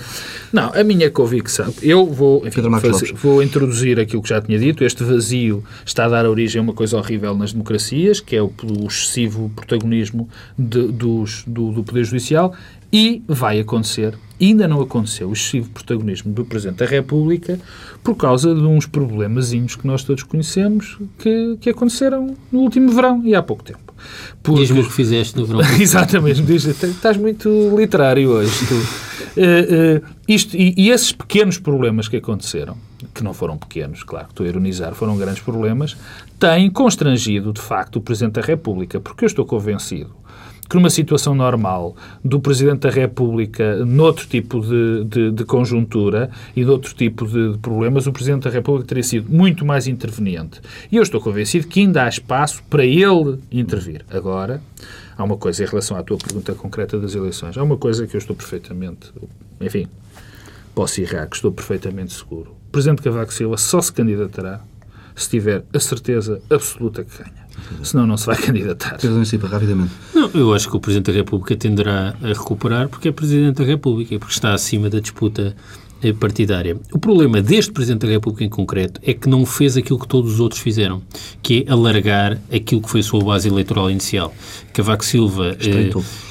Não, 0.53 0.73
a 0.75 0.83
minha 0.85 1.11
convicção... 1.11 1.73
Eu 1.83 2.07
vou, 2.07 2.47
enfim, 2.47 2.63
fazer- 2.81 3.15
vou 3.15 3.43
introduzir 3.43 3.99
aquilo 4.01 4.23
que 4.23 4.29
já 4.29 4.41
tinha 4.41 4.59
dito. 4.59 4.85
Este 4.85 5.05
vazio 5.05 5.63
está 5.85 6.07
a 6.07 6.09
dar 6.09 6.27
origem 6.27 6.59
a 6.61 6.63
uma 6.63 6.73
coisa 6.75 6.97
horrível 6.97 7.35
nas 7.37 7.53
democracias, 7.53 8.21
que 8.21 8.35
é 8.37 8.43
o, 8.43 8.53
o 8.63 8.87
excessivo 8.87 9.51
protagonismo 9.55 10.29
de- 10.59 10.89
dos- 10.89 11.45
do, 11.47 11.73
do 11.73 11.85
Poder 11.85 12.05
Judicial 12.05 12.55
e 12.93 13.23
vai 13.29 13.61
acontecer, 13.61 14.15
ainda 14.41 14.67
não 14.67 14.81
aconteceu, 14.81 15.29
o 15.29 15.33
excessivo 15.33 15.71
protagonismo 15.71 16.33
do 16.33 16.45
Presidente 16.45 16.79
da 16.79 16.87
República 16.87 17.59
por 18.03 18.17
causa 18.17 18.55
de 18.55 18.63
uns 18.63 18.87
problemazinhos 18.87 19.77
que 19.77 19.87
nós 19.87 20.03
todos 20.03 20.23
conhecemos 20.23 20.99
que, 21.19 21.57
que 21.61 21.71
aconteceram 21.71 22.37
no 22.51 22.61
último 22.61 22.91
verão 22.93 23.23
e 23.25 23.35
há 23.35 23.43
pouco 23.43 23.63
tempo. 23.63 23.95
Porque- 24.43 24.61
Diz-me 24.63 24.81
o 24.81 24.85
que 24.85 24.93
fizeste 24.93 25.37
no 25.37 25.45
verão. 25.45 25.61
Exatamente, 25.79 26.43
diz, 26.43 26.65
estás 26.65 27.17
muito 27.17 27.49
literário 27.77 28.31
hoje. 28.31 28.67
Tu. 28.67 28.75
Eh, 29.37 29.67
eh, 29.71 30.03
isto, 30.27 30.57
e, 30.57 30.75
e 30.77 30.91
esses 30.91 31.13
pequenos 31.13 31.59
problemas 31.59 32.09
que 32.09 32.17
aconteceram, 32.17 32.77
que 33.15 33.23
não 33.23 33.33
foram 33.35 33.57
pequenos, 33.57 34.03
claro 34.03 34.27
que 34.27 34.33
estou 34.33 34.45
a 34.47 34.49
ironizar, 34.49 34.95
foram 34.95 35.17
grandes 35.17 35.43
problemas, 35.43 35.97
têm 36.39 36.71
constrangido, 36.71 37.53
de 37.53 37.61
facto, 37.61 37.97
o 37.97 38.01
Presidente 38.01 38.35
da 38.35 38.41
República, 38.41 38.99
porque 38.99 39.25
eu 39.25 39.27
estou 39.27 39.45
convencido 39.45 40.11
que 40.71 40.77
numa 40.77 40.89
situação 40.89 41.35
normal 41.35 41.97
do 42.25 42.39
Presidente 42.39 42.83
da 42.83 42.91
República, 42.91 43.85
noutro 43.85 44.25
tipo 44.29 44.61
de, 44.61 45.05
de, 45.05 45.33
de 45.33 45.45
conjuntura 45.45 46.31
e 46.55 46.65
de 46.65 46.71
outro 46.71 46.95
tipo 46.95 47.27
de, 47.27 47.55
de 47.55 47.59
problemas, 47.59 48.07
o 48.07 48.13
Presidente 48.13 48.45
da 48.45 48.51
República 48.51 48.87
teria 48.87 49.03
sido 49.03 49.29
muito 49.29 49.67
mais 49.67 49.89
interveniente. 49.89 50.61
E 50.91 50.95
eu 50.95 51.03
estou 51.03 51.21
convencido 51.21 51.67
que 51.67 51.81
ainda 51.81 52.05
há 52.05 52.09
espaço 52.09 52.63
para 52.71 52.85
ele 52.85 53.41
intervir. 53.51 54.05
Agora, 54.09 54.63
há 55.19 55.25
uma 55.25 55.37
coisa 55.37 55.65
em 55.65 55.67
relação 55.67 55.97
à 55.97 56.05
tua 56.05 56.17
pergunta 56.17 56.55
concreta 56.55 57.01
das 57.01 57.17
eleições, 57.17 57.59
há 57.59 57.65
uma 57.65 57.77
coisa 57.77 58.07
que 58.07 58.15
eu 58.15 58.19
estou 58.19 58.37
perfeitamente, 58.37 59.13
enfim, 59.61 59.89
posso 60.73 61.01
errar, 61.01 61.27
que 61.27 61.35
estou 61.35 61.51
perfeitamente 61.51 62.13
seguro. 62.13 62.53
O 62.69 62.71
Presidente 62.71 63.03
Cavaco 63.03 63.35
Silva 63.35 63.57
só 63.57 63.83
se 63.83 63.93
candidatará 63.93 64.61
se 65.17 65.29
tiver 65.29 65.65
a 65.75 65.81
certeza 65.81 66.41
absoluta 66.49 67.03
que 67.03 67.19
ganha. 67.19 67.50
Senão 67.83 68.07
não 68.07 68.17
se 68.17 68.27
vai 68.27 68.37
candidatar. 68.41 68.93
Pedro 68.97 69.13
Município, 69.13 69.49
rapidamente. 69.49 69.93
Não, 70.15 70.31
eu 70.35 70.53
acho 70.55 70.69
que 70.71 70.77
o 70.77 70.81
Presidente 70.81 71.07
da 71.11 71.17
República 71.17 71.57
tenderá 71.57 72.15
a 72.23 72.27
recuperar 72.29 72.89
porque 72.89 73.09
é 73.09 73.13
Presidente 73.13 73.57
da 73.57 73.65
República 73.65 74.15
e 74.15 74.19
porque 74.19 74.35
está 74.35 74.53
acima 74.55 74.89
da 74.91 75.01
disputa 75.01 75.55
eh, 76.03 76.13
partidária. 76.13 76.77
O 76.93 76.99
problema 76.99 77.41
deste 77.43 77.73
Presidente 77.73 78.07
da 78.07 78.13
República 78.13 78.45
em 78.45 78.49
concreto 78.49 79.01
é 79.05 79.13
que 79.15 79.29
não 79.29 79.45
fez 79.47 79.77
aquilo 79.77 79.99
que 79.99 80.09
todos 80.09 80.33
os 80.35 80.41
outros 80.41 80.61
fizeram, 80.61 81.03
que 81.43 81.65
é 81.67 81.73
alargar 81.73 82.39
aquilo 82.53 82.81
que 82.83 82.89
foi 82.91 83.01
a 83.01 83.03
sua 83.05 83.23
base 83.23 83.49
eleitoral 83.49 83.91
inicial. 83.91 84.35
Cavaco 84.73 85.05
Silva 85.05 85.57
Estreitou. 85.59 86.01
est- 86.03 86.11
eh, 86.27 86.30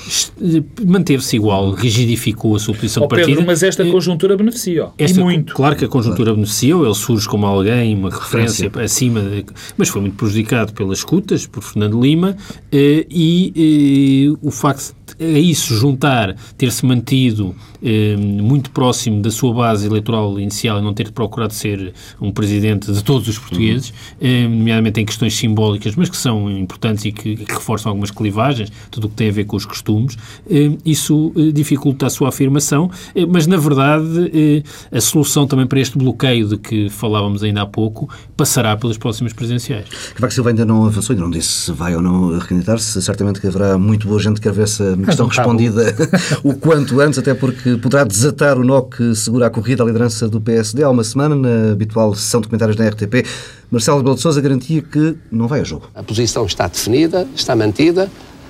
manteve-se 0.86 1.36
igual, 1.36 1.72
rigidificou 1.72 2.56
a 2.56 2.60
sua 2.60 2.74
posição 2.74 3.04
de 3.04 3.10
partida. 3.10 3.30
Pedro, 3.30 3.46
mas 3.46 3.64
esta 3.64 3.84
Eh, 3.84 3.92
conjuntura 3.92 4.36
beneficia. 4.38 4.88
esta, 4.98 5.20
e 5.20 5.24
muito. 5.24 5.54
Claro 5.54 5.76
que 5.76 5.86
a 5.86 5.88
conjuntura 5.88 6.34
beneficiou, 6.34 6.86
ele 6.86 6.94
surge 6.96 7.28
como 7.28 7.46
alguém, 7.46 7.96
uma 7.96 8.10
referência 8.10 8.72
acima, 8.84 9.22
de- 9.22 9.46
mas 9.78 9.90
foi 9.90 10.02
muito 10.02 10.16
prejudicado 10.16 10.74
pelas 10.74 11.00
escutas, 11.00 11.46
por 11.46 11.64
Fernando 11.64 12.00
Lima, 12.02 12.36
eh, 12.72 13.06
e 13.10 14.32
eh, 14.34 14.38
o 14.42 14.52
facto 14.52 14.94
de 14.94 15.00
a 15.22 15.40
isso 15.40 15.76
juntar, 15.76 16.36
ter-se 16.58 16.86
mantido 16.86 17.54
eh, 17.84 18.16
muito 18.18 18.70
próximo 18.72 19.22
da 19.22 19.32
sua 19.32 19.54
base 19.54 19.86
eleitoral 19.88 20.40
inicial 20.40 20.80
e 20.80 20.82
não 20.82 20.94
ter 20.94 21.12
procurado 21.12 21.52
ser 21.54 21.94
um 22.22 22.32
presidente 22.32 22.92
de 22.92 23.04
todos 23.04 23.28
os 23.28 23.38
portugueses, 23.38 23.92
eh, 24.22 24.44
nomeadamente 24.48 25.02
em 25.02 25.06
questões 25.06 25.34
simbólicas, 25.36 25.96
mas 25.96 26.10
que 26.10 26.16
são 26.16 26.50
importantes 26.52 27.04
e 27.06 27.12
que, 27.12 27.36
que 27.38 27.52
reforçam 27.54 27.90
algumas 27.90 28.12
clivagens, 28.12 28.72
tudo 28.92 29.08
o 29.08 29.10
que 29.10 29.16
tem 29.16 29.30
a 29.30 29.32
ver 29.32 29.46
com 29.46 29.58
os 29.58 29.66
costumes, 29.66 29.90
volumes, 30.00 30.18
eh, 30.50 30.72
isso 30.86 31.32
eh, 31.36 31.52
dificulta 31.52 32.08
a 32.08 32.10
sua 32.10 32.30
afirmação, 32.30 32.90
eh, 33.14 33.26
mas 33.26 33.46
na 33.46 33.58
verdade 33.58 34.64
a 34.92 35.02
solução 35.02 35.46
também 35.46 35.68
para 35.68 35.80
este 35.80 35.98
bloqueio 35.98 36.48
de 36.48 36.58
que 36.58 36.90
falávamos 36.90 37.44
ainda 37.44 37.62
há 37.62 37.66
pouco 37.66 38.10
passará 38.38 38.76
pelas 38.78 38.98
próximas 38.98 39.34
presidenciais. 39.34 39.88
Cavaco 40.16 40.34
Silva 40.34 40.50
ainda 40.50 40.66
não 40.66 40.86
avançou, 40.86 41.14
ainda 41.14 41.24
não 41.24 41.32
disse 41.32 41.50
se 41.50 41.72
vai 41.72 41.96
ou 41.96 42.02
não 42.02 42.38
recandidatar-se. 42.38 43.02
Certamente 43.02 43.42
que 43.42 43.48
haverá 43.48 43.78
muito 43.78 44.08
boa 44.08 44.20
gente 44.20 44.36
que 44.36 44.42
quer 44.42 44.54
ver 44.54 44.64
essa 44.64 44.98
questão 44.98 45.28
respondida 45.28 45.96
o 46.44 46.54
quanto 46.54 47.00
antes, 47.00 47.20
até 47.20 47.34
porque 47.34 47.78
poderá 47.78 48.04
desatar 48.04 48.58
o 48.58 48.64
nó 48.64 48.82
que 48.82 49.16
segura 49.16 49.48
a 49.48 49.50
corrida 49.50 49.84
à 49.84 49.86
liderança 49.86 50.28
do 50.28 50.40
PSD. 50.40 50.84
Há 50.84 50.90
uma 50.90 51.04
semana, 51.04 51.36
na 51.36 51.72
habitual 51.72 52.14
sessão 52.16 52.42
de 52.42 52.48
comentários 52.48 52.78
da 52.78 52.88
RTP, 52.88 53.26
Marcelo 53.72 53.98
Rebelo 53.98 54.16
de 54.16 54.22
Sousa 54.22 54.42
garantia 54.42 54.82
que 54.82 55.16
não 55.32 55.48
vai 55.48 55.62
a 55.62 55.64
jogo. 55.64 55.90
A 55.94 56.04
posição 56.04 56.46
está 56.46 56.68
definida, 56.68 57.28
está 57.36 57.56
mantida 57.56 58.10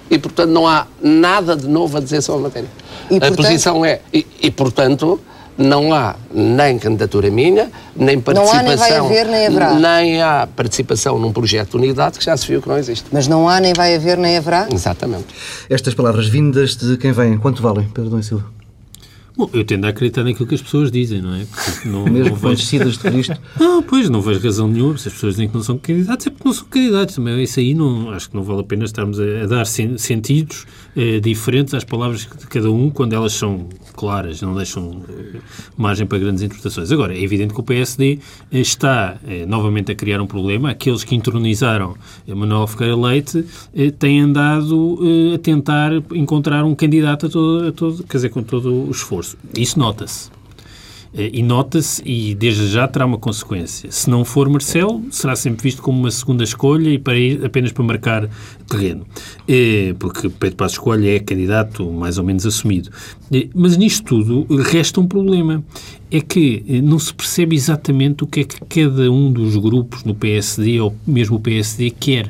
e, 0.09 0.17
portanto, 0.17 0.49
não 0.49 0.67
há 0.67 0.87
nada 1.01 1.55
de 1.55 1.67
novo 1.67 1.97
a 1.97 1.99
dizer 1.99 2.21
sobre 2.21 2.41
a 2.41 2.43
matéria. 2.43 2.69
E, 3.09 3.17
a 3.17 3.19
portanto... 3.19 3.35
posição 3.37 3.85
é... 3.85 4.01
E, 4.13 4.25
e, 4.41 4.51
portanto, 4.51 5.19
não 5.57 5.93
há 5.93 6.15
nem 6.33 6.79
candidatura 6.79 7.29
minha, 7.29 7.69
nem 7.95 8.19
participação. 8.19 8.63
Não 8.63 8.71
há, 8.71 8.75
nem 8.75 8.77
vai 8.77 8.95
haver, 8.95 9.25
nem 9.27 9.47
haverá. 9.47 9.73
Nem 9.73 10.21
há 10.21 10.47
participação 10.55 11.19
num 11.19 11.33
projeto 11.33 11.71
de 11.71 11.77
unidade 11.77 12.17
que 12.17 12.23
já 12.23 12.35
se 12.37 12.47
viu 12.47 12.61
que 12.61 12.67
não 12.69 12.77
existe. 12.77 13.05
Mas 13.11 13.27
não 13.27 13.47
há, 13.47 13.59
nem 13.59 13.73
vai 13.73 13.93
haver, 13.95 14.17
nem 14.17 14.37
haverá? 14.37 14.67
Exatamente. 14.71 15.27
Estas 15.69 15.93
palavras 15.93 16.27
vindas 16.27 16.75
de 16.77 16.95
quem 16.97 17.11
vem, 17.11 17.37
quanto 17.37 17.61
valem, 17.61 17.87
Pedro 17.89 18.09
Dom 18.09 18.21
Silva? 18.21 18.58
Bom, 19.39 19.49
eu 19.53 19.63
tendo 19.63 19.85
a 19.85 19.89
acreditar 19.91 20.25
naquilo 20.25 20.45
que 20.45 20.55
as 20.55 20.61
pessoas 20.61 20.91
dizem, 20.91 21.21
não 21.21 21.33
é? 21.33 21.47
não, 21.85 22.03
Mesmo 22.03 22.31
não 22.31 22.35
vejo... 22.35 22.57
de 22.57 23.19
isto? 23.21 23.37
Não, 23.57 23.81
pois, 23.81 24.09
não 24.09 24.21
vejo 24.21 24.41
razão 24.41 24.67
nenhuma. 24.67 24.97
Se 24.97 25.07
as 25.07 25.13
pessoas 25.13 25.35
dizem 25.35 25.47
que 25.47 25.55
não 25.55 25.63
são 25.63 25.77
candidatos, 25.77 26.27
é 26.27 26.29
porque 26.29 26.45
não 26.45 26.53
são 26.53 26.65
candidatos. 26.65 27.15
Também 27.15 27.41
isso 27.41 27.57
aí 27.57 27.73
não, 27.73 28.11
acho 28.11 28.29
que 28.29 28.35
não 28.35 28.43
vale 28.43 28.59
a 28.59 28.63
pena 28.63 28.83
estarmos 28.83 29.17
a, 29.17 29.23
a 29.43 29.45
dar 29.45 29.65
sen, 29.65 29.97
sentidos 29.97 30.65
eh, 31.01 31.21
diferentes 31.21 31.73
às 31.73 31.85
palavras 31.85 32.27
de 32.37 32.45
cada 32.47 32.69
um 32.69 32.89
quando 32.89 33.13
elas 33.13 33.31
são 33.31 33.69
claras, 33.95 34.41
não 34.41 34.53
deixam 34.53 35.01
eh, 35.07 35.39
margem 35.77 36.05
para 36.05 36.17
grandes 36.17 36.43
interpretações. 36.43 36.91
Agora, 36.91 37.17
é 37.17 37.23
evidente 37.23 37.53
que 37.53 37.59
o 37.61 37.63
PSD 37.63 38.19
eh, 38.51 38.59
está 38.59 39.17
novamente 39.47 39.93
a 39.93 39.95
criar 39.95 40.19
um 40.19 40.27
problema. 40.27 40.71
Aqueles 40.71 41.05
que 41.05 41.15
entronizaram 41.15 41.95
Manuel 42.27 42.67
Ferreira 42.67 42.97
Leite 42.97 43.45
têm 43.97 44.19
andado 44.19 44.99
a 45.33 45.37
tentar 45.37 45.91
encontrar 46.13 46.65
um 46.65 46.75
candidato 46.75 47.27
a 47.27 47.29
todo, 47.29 47.67
a 47.67 47.71
todo, 47.71 48.03
quer 48.03 48.17
dizer, 48.17 48.29
com 48.29 48.43
todo 48.43 48.89
o 48.89 48.91
esforço. 48.91 49.37
Isso 49.55 49.79
nota-se. 49.79 50.38
Eh, 51.13 51.31
e 51.33 51.43
nota-se, 51.43 52.01
e 52.05 52.35
desde 52.35 52.67
já 52.67 52.87
terá 52.87 53.05
uma 53.05 53.17
consequência. 53.17 53.91
Se 53.91 54.09
não 54.09 54.23
for 54.23 54.47
Marcelo, 54.49 55.03
será 55.11 55.35
sempre 55.35 55.63
visto 55.63 55.81
como 55.81 55.99
uma 55.99 56.11
segunda 56.11 56.43
escolha 56.43 56.89
e 56.89 56.99
para 56.99 57.17
ir, 57.17 57.43
apenas 57.43 57.71
para 57.71 57.83
marcar 57.83 58.29
terreno. 58.67 59.05
É, 59.47 59.95
porque 59.97 60.29
Pedro 60.29 60.57
Passos 60.57 60.77
Coelho 60.77 61.07
é 61.07 61.19
candidato 61.19 61.91
mais 61.91 62.17
ou 62.17 62.23
menos 62.23 62.45
assumido. 62.45 62.91
É, 63.31 63.47
mas 63.53 63.75
nisto 63.75 64.03
tudo 64.03 64.45
resta 64.61 65.01
um 65.01 65.07
problema. 65.07 65.63
É 66.11 66.21
que 66.21 66.81
não 66.83 66.97
se 66.97 67.13
percebe 67.13 67.55
exatamente 67.55 68.23
o 68.23 68.27
que 68.27 68.39
é 68.39 68.43
que 68.43 68.59
cada 68.65 69.11
um 69.11 69.31
dos 69.31 69.55
grupos 69.55 70.03
no 70.03 70.15
PSD 70.15 70.79
ou 70.79 70.95
mesmo 71.05 71.37
o 71.37 71.39
PSD 71.39 71.91
quer. 71.91 72.29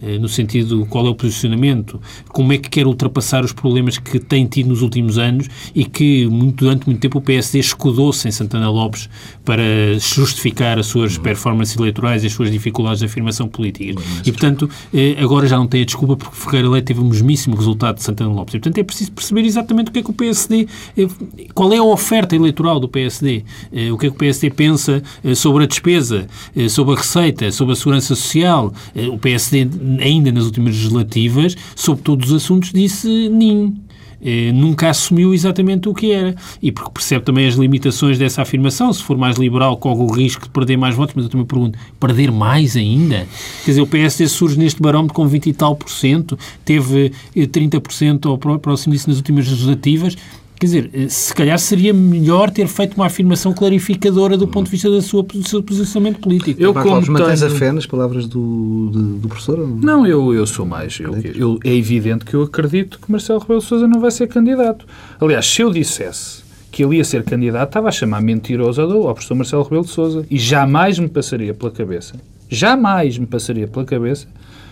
Eh, 0.00 0.18
no 0.18 0.28
sentido 0.28 0.86
qual 0.86 1.06
é 1.06 1.10
o 1.10 1.14
posicionamento, 1.14 2.00
como 2.28 2.52
é 2.52 2.58
que 2.58 2.68
quer 2.68 2.86
ultrapassar 2.86 3.44
os 3.44 3.52
problemas 3.52 3.98
que 3.98 4.20
tem 4.20 4.46
tido 4.46 4.68
nos 4.68 4.80
últimos 4.80 5.18
anos 5.18 5.48
e 5.74 5.84
que 5.84 6.26
muito, 6.26 6.64
durante 6.64 6.86
muito 6.86 7.00
tempo 7.00 7.18
o 7.18 7.20
PSD 7.20 7.58
escudou-se 7.58 8.28
em 8.28 8.30
Santana 8.30 8.70
Lopes 8.70 9.08
para 9.44 9.62
justificar 9.98 10.78
as 10.78 10.86
suas 10.86 11.16
uhum. 11.16 11.22
performances 11.22 11.76
eleitorais 11.76 12.22
e 12.22 12.28
as 12.28 12.32
suas 12.32 12.50
dificuldades 12.50 13.00
de 13.00 13.06
afirmação 13.06 13.48
política. 13.48 14.00
E, 14.24 14.30
portanto, 14.30 14.70
eh, 14.94 15.16
agora 15.18 15.48
já 15.48 15.56
não 15.56 15.66
tem 15.66 15.82
a 15.82 15.84
desculpa 15.84 16.16
porque 16.16 16.36
Ferreira 16.36 16.68
Leite 16.68 16.86
teve 16.86 17.00
o 17.00 17.04
mesmíssimo 17.04 17.56
resultado 17.56 17.96
de 17.96 18.04
Santana 18.04 18.30
Lopes. 18.30 18.54
E, 18.54 18.58
portanto, 18.58 18.78
é 18.78 18.84
preciso 18.84 19.10
perceber 19.10 19.44
exatamente 19.44 19.88
o 19.88 19.92
que 19.92 19.98
é 19.98 20.02
que 20.02 20.10
o 20.10 20.14
PSD, 20.14 20.68
eh, 20.96 21.08
qual 21.54 21.72
é 21.72 21.78
a 21.78 21.82
oferta 21.82 22.36
eleitoral 22.36 22.78
do 22.78 22.88
PSD, 22.88 23.44
o 23.92 23.98
que 23.98 24.06
é 24.06 24.10
que 24.10 24.14
o 24.14 24.18
PSD 24.18 24.50
pensa 24.50 25.02
sobre 25.34 25.64
a 25.64 25.66
despesa, 25.66 26.26
sobre 26.68 26.94
a 26.94 26.96
receita, 26.96 27.50
sobre 27.50 27.72
a 27.72 27.76
segurança 27.76 28.14
social. 28.14 28.72
O 29.12 29.18
PSD 29.18 29.68
ainda 30.00 30.30
nas 30.32 30.44
últimas 30.44 30.74
legislativas, 30.74 31.56
sobre 31.74 32.02
todos 32.02 32.30
os 32.30 32.42
assuntos, 32.42 32.72
disse 32.72 33.28
NIM. 33.28 33.88
Eh, 34.20 34.50
nunca 34.52 34.90
assumiu 34.90 35.32
exatamente 35.32 35.88
o 35.88 35.94
que 35.94 36.10
era. 36.10 36.34
E 36.60 36.72
porque 36.72 36.90
percebe 36.90 37.24
também 37.24 37.46
as 37.46 37.54
limitações 37.54 38.18
dessa 38.18 38.42
afirmação. 38.42 38.92
Se 38.92 39.02
for 39.02 39.16
mais 39.16 39.36
liberal, 39.36 39.76
corre 39.76 40.02
o 40.02 40.12
risco 40.12 40.44
de 40.44 40.50
perder 40.50 40.76
mais 40.76 40.94
votos. 40.94 41.14
Mas 41.14 41.24
eu 41.26 41.30
também 41.30 41.46
pergunto, 41.46 41.78
perder 42.00 42.32
mais 42.32 42.76
ainda? 42.76 43.26
Quer 43.64 43.70
dizer, 43.70 43.80
o 43.80 43.86
PSD 43.86 44.26
surge 44.28 44.58
neste 44.58 44.82
barómetro 44.82 45.14
com 45.14 45.26
20 45.26 45.46
e 45.46 45.52
tal 45.52 45.76
por 45.76 45.90
cento, 45.90 46.38
teve 46.64 47.12
30% 47.36 48.24
eh, 48.24 48.28
ao 48.28 48.58
próximo 48.58 48.92
disso 48.92 49.08
nas 49.08 49.18
últimas 49.18 49.48
legislativas. 49.48 50.16
Quer 50.58 50.66
dizer, 50.66 50.90
eh, 50.92 51.08
se 51.08 51.32
calhar 51.32 51.56
seria 51.58 51.94
melhor 51.94 52.50
ter 52.50 52.66
feito 52.66 52.94
uma 52.94 53.06
afirmação 53.06 53.52
clarificadora 53.52 54.36
do 54.36 54.48
ponto 54.48 54.64
de 54.64 54.72
vista 54.72 54.90
da 54.90 55.00
sua, 55.00 55.22
do 55.22 55.48
seu 55.48 55.62
posicionamento 55.62 56.18
político. 56.18 56.60
Eu, 56.60 56.74
como 56.74 57.00
tenho... 57.00 57.12
mantens 57.12 57.42
a 57.44 57.50
fé 57.50 57.70
nas 57.70 57.86
palavras 57.86 58.26
do, 58.26 58.90
do, 58.90 59.02
do 59.18 59.28
professor? 59.28 59.58
Não, 59.58 60.04
eu, 60.04 60.34
eu 60.34 60.46
sou 60.46 60.66
mais. 60.66 60.98
Eu, 60.98 61.14
eu, 61.34 61.60
é 61.64 61.72
evidente 61.72 62.24
que 62.24 62.34
eu 62.34 62.42
acredito 62.42 62.98
que 62.98 63.10
Marcelo 63.10 63.38
Rebelo 63.38 63.60
Sousa 63.60 63.86
não 63.86 64.00
vai 64.00 64.10
ser 64.10 64.26
candidato. 64.26 64.84
Aliás, 65.20 65.46
se 65.46 65.62
eu 65.62 65.70
dissesse 65.70 66.42
que 66.72 66.84
ele 66.84 66.96
ia 66.96 67.04
ser 67.04 67.22
candidato, 67.22 67.68
estava 67.68 67.88
a 67.88 67.92
chamar 67.92 68.20
mentiroso 68.20 68.80
ao 68.82 69.14
professor 69.14 69.34
Marcelo 69.36 69.62
Rebelo 69.62 69.84
de 69.84 69.90
Sousa. 69.90 70.26
E 70.28 70.38
jamais 70.38 70.98
me 70.98 71.08
passaria 71.08 71.54
pela 71.54 71.70
cabeça, 71.70 72.16
jamais 72.48 73.18
me 73.18 73.26
passaria 73.26 73.68
pela 73.68 73.84
cabeça 73.84 74.26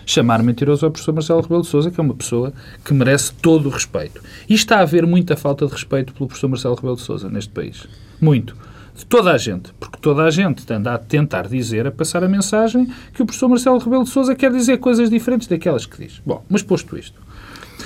chamar 0.07 0.41
mentiroso 0.41 0.85
ao 0.85 0.91
professor 0.91 1.13
Marcelo 1.13 1.41
Rebelo 1.41 1.61
de 1.61 1.67
Sousa, 1.67 1.91
que 1.91 1.99
é 1.99 2.03
uma 2.03 2.13
pessoa 2.13 2.53
que 2.83 2.93
merece 2.93 3.33
todo 3.33 3.67
o 3.67 3.69
respeito. 3.69 4.21
E 4.47 4.53
está 4.53 4.77
a 4.77 4.81
haver 4.81 5.05
muita 5.05 5.35
falta 5.35 5.65
de 5.65 5.71
respeito 5.73 6.13
pelo 6.13 6.27
professor 6.27 6.47
Marcelo 6.47 6.75
Rebelo 6.75 6.95
de 6.95 7.01
Sousa 7.01 7.29
neste 7.29 7.51
país. 7.51 7.85
Muito. 8.19 8.55
De 8.95 9.05
toda 9.05 9.31
a 9.31 9.37
gente. 9.37 9.73
Porque 9.77 9.97
toda 9.99 10.23
a 10.23 10.31
gente 10.31 10.71
anda 10.73 10.93
a 10.93 10.97
tentar 10.97 11.47
dizer, 11.47 11.85
a 11.85 11.91
passar 11.91 12.23
a 12.23 12.29
mensagem 12.29 12.87
que 13.13 13.21
o 13.21 13.25
professor 13.25 13.49
Marcelo 13.49 13.77
Rebelo 13.79 14.05
de 14.05 14.09
Sousa 14.09 14.33
quer 14.33 14.51
dizer 14.51 14.77
coisas 14.77 15.09
diferentes 15.09 15.47
daquelas 15.47 15.85
que 15.85 16.05
diz. 16.05 16.21
Bom, 16.25 16.43
mas 16.49 16.63
posto 16.63 16.97
isto, 16.97 17.19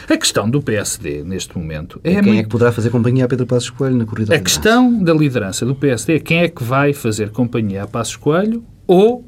a 0.08 0.16
questão 0.16 0.50
do 0.50 0.62
PSD, 0.62 1.24
neste 1.24 1.58
momento, 1.58 2.00
é. 2.04 2.14
quem 2.14 2.22
muito... 2.22 2.40
é 2.40 2.44
que 2.44 2.50
poderá 2.50 2.72
fazer 2.72 2.92
companhia 2.92 3.26
a 3.26 3.28
Pedro 3.28 3.46
Passos 3.46 3.72
Coelho 3.72 3.98
na 3.98 4.06
corrida? 4.06 4.36
A 4.36 4.40
questão 4.40 5.04
da 5.04 5.14
liderança 5.14 5.66
do 5.66 5.76
PSD 5.76 6.16
é 6.16 6.20
quem 6.20 6.38
é 6.40 6.48
que 6.48 6.64
vai 6.64 6.94
fazer 6.94 7.32
companhia 7.32 7.84
a 7.84 7.88
Passos 7.88 8.16
Coelho 8.16 8.64
ou 8.88 9.26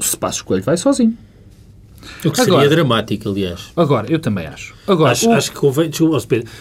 se 0.00 0.16
Passos 0.16 0.42
Coelho 0.42 0.62
vai 0.62 0.76
sozinho. 0.76 1.16
O 2.24 2.30
que 2.30 2.42
seria 2.42 2.68
dramático, 2.68 3.28
aliás. 3.28 3.72
Agora, 3.76 4.10
eu 4.10 4.18
também 4.18 4.46
acho. 4.46 4.74
Agora, 4.86 5.12
acho, 5.12 5.28
o... 5.28 5.32
acho 5.32 5.50
que 5.50 5.58
convém, 5.58 5.90
desculpa, 5.90 6.18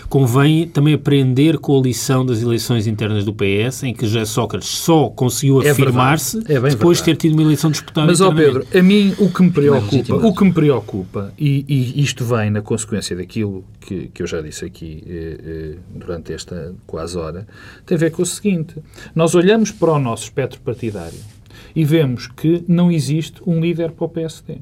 convém 0.10 0.68
também 0.68 0.94
aprender 0.94 1.58
com 1.60 1.80
a 1.80 1.82
lição 1.82 2.26
das 2.26 2.42
eleições 2.42 2.88
internas 2.88 3.24
do 3.24 3.34
PS, 3.34 3.84
em 3.84 3.94
que 3.94 4.06
José 4.06 4.26
Sócrates 4.26 4.70
só 4.70 5.10
conseguiu 5.10 5.62
é 5.62 5.70
afirmar-se 5.70 6.40
é 6.48 6.60
depois 6.60 6.98
de 6.98 7.06
ter 7.06 7.16
tido 7.16 7.34
uma 7.34 7.44
eleição 7.44 7.70
disputada. 7.70 8.08
Mas, 8.08 8.22
ó 8.22 8.34
Pedro, 8.34 8.66
a 8.74 8.82
mim 8.82 9.14
o 9.20 9.30
que 9.30 9.44
me 9.44 9.52
preocupa, 9.52 10.16
o 10.16 10.34
que 10.34 10.44
me 10.44 10.54
preocupa 10.54 11.34
e, 11.38 11.66
e, 11.68 12.02
isto 12.02 12.26
vem 12.26 12.50
na 12.50 12.62
consequência 12.62 13.16
daquilo 13.16 13.64
que, 13.82 14.08
que 14.08 14.24
eu 14.24 14.28
já 14.28 14.42
disse 14.42 14.66
aqui 14.66 15.04
eh, 15.08 15.38
eh, 15.44 15.76
durante 15.94 16.34
esta 16.34 16.74
quase 16.88 17.18
hora, 17.18 17.48
tem 17.86 17.96
a 17.96 18.00
ver 18.00 18.12
com 18.12 18.24
o 18.24 18.26
seguinte: 18.26 18.76
nós 19.14 19.36
olhamos 19.36 19.72
para 19.72 19.92
o 19.92 20.00
nosso 20.00 20.24
espectro 20.24 20.60
partidário 20.62 21.35
e 21.76 21.84
vemos 21.84 22.28
que 22.28 22.64
não 22.68 22.92
existe 22.92 23.42
um 23.46 23.60
líder 23.60 23.92
para 23.92 24.06
o 24.06 24.10
PSD. 24.10 24.58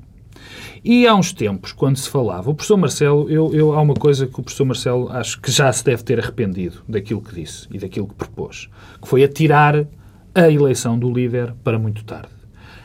E 0.84 1.08
há 1.08 1.16
uns 1.16 1.32
tempos, 1.32 1.72
quando 1.72 1.96
se 1.96 2.10
falava, 2.10 2.50
o 2.50 2.54
professor 2.54 2.78
Marcelo, 2.78 3.30
eu, 3.30 3.54
eu, 3.54 3.74
há 3.74 3.82
uma 3.82 3.94
coisa 3.94 4.28
que 4.28 4.40
o 4.40 4.44
professor 4.44 4.66
Marcelo 4.66 5.10
acho 5.12 5.40
que 5.40 5.50
já 5.50 5.72
se 5.72 5.84
deve 5.84 6.04
ter 6.04 6.20
arrependido 6.20 6.84
daquilo 6.88 7.22
que 7.22 7.34
disse 7.34 7.68
e 7.72 7.78
daquilo 7.78 8.08
que 8.08 8.16
propôs, 8.16 8.70
que 9.02 9.08
foi 9.08 9.24
atirar 9.24 9.86
a 10.36 10.50
eleição 10.50 10.98
do 10.98 11.12
líder 11.12 11.54
para 11.64 11.80
muito 11.80 12.04
tarde. 12.04 12.34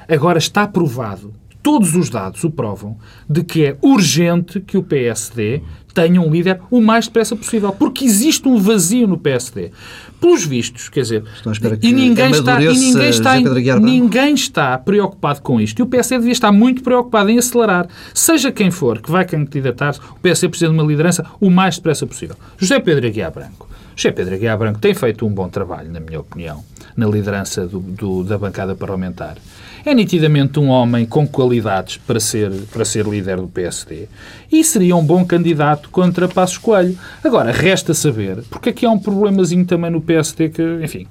Agora 0.08 0.38
está 0.38 0.66
provado, 0.66 1.34
todos 1.62 1.94
os 1.96 2.08
dados 2.08 2.44
o 2.44 2.50
provam, 2.50 2.96
de 3.28 3.42
que 3.42 3.64
é 3.64 3.76
urgente 3.82 4.60
que 4.60 4.78
o 4.78 4.82
PSD 4.82 5.62
tenha 5.92 6.20
um 6.20 6.30
líder 6.30 6.60
o 6.70 6.80
mais 6.80 7.06
depressa 7.06 7.34
possível, 7.34 7.72
porque 7.72 8.04
existe 8.04 8.46
um 8.46 8.58
vazio 8.58 9.08
no 9.08 9.18
PSD. 9.18 9.72
Pelos 10.20 10.44
vistos, 10.44 10.88
quer 10.88 11.02
dizer, 11.02 11.24
e 11.80 11.92
ninguém 11.92 12.30
está, 12.30 12.60
e 12.60 12.76
ninguém 12.76 13.08
está, 13.08 13.40
ninguém 13.78 14.34
está 14.34 14.78
preocupado 14.78 15.40
com 15.42 15.60
isto. 15.60 15.78
E 15.78 15.82
o 15.82 15.86
PSD 15.86 16.18
devia 16.18 16.32
estar 16.32 16.50
muito 16.50 16.82
preocupado 16.82 17.30
em 17.30 17.38
acelerar, 17.38 17.88
seja 18.12 18.50
quem 18.50 18.70
for 18.70 19.00
que 19.00 19.10
vai 19.10 19.24
candidatar-se, 19.24 20.00
o 20.00 20.20
PSD 20.20 20.48
precisa 20.48 20.70
de 20.70 20.76
uma 20.76 20.84
liderança 20.84 21.24
o 21.40 21.50
mais 21.50 21.76
depressa 21.76 22.06
possível. 22.06 22.36
José 22.58 22.80
Pedro 22.80 23.06
Aguiar 23.06 23.32
Branco. 23.32 23.68
José 23.94 24.12
Pedro 24.12 24.34
Aguiar 24.34 24.58
Branco 24.58 24.78
tem 24.78 24.94
feito 24.94 25.26
um 25.26 25.30
bom 25.30 25.48
trabalho, 25.48 25.90
na 25.92 26.00
minha 26.00 26.20
opinião, 26.20 26.64
na 26.96 27.06
liderança 27.06 27.66
do, 27.66 27.80
do, 27.80 28.24
da 28.24 28.38
bancada 28.38 28.74
parlamentar 28.74 29.36
é 29.89 29.95
nitidamente 29.95 30.61
um 30.61 30.68
homem 30.68 31.07
com 31.07 31.26
qualidades 31.26 31.97
para 31.97 32.20
ser, 32.20 32.53
para 32.70 32.84
ser 32.84 33.07
líder 33.07 33.39
do 33.39 33.49
PSD 33.49 34.07
e 34.53 34.62
seria 34.62 34.95
um 34.95 35.03
bom 35.03 35.24
candidato 35.24 35.89
contra 35.89 36.28
Passos 36.28 36.59
Coelho. 36.59 36.99
Agora, 37.24 37.51
resta 37.51 37.95
saber, 37.95 38.43
porque 38.51 38.68
aqui 38.68 38.84
há 38.84 38.91
um 38.91 38.99
problemazinho 38.99 39.64
também 39.64 39.91
no 39.91 40.03
PSD 40.03 40.51
que, 40.51 40.62
enfim, 40.82 41.07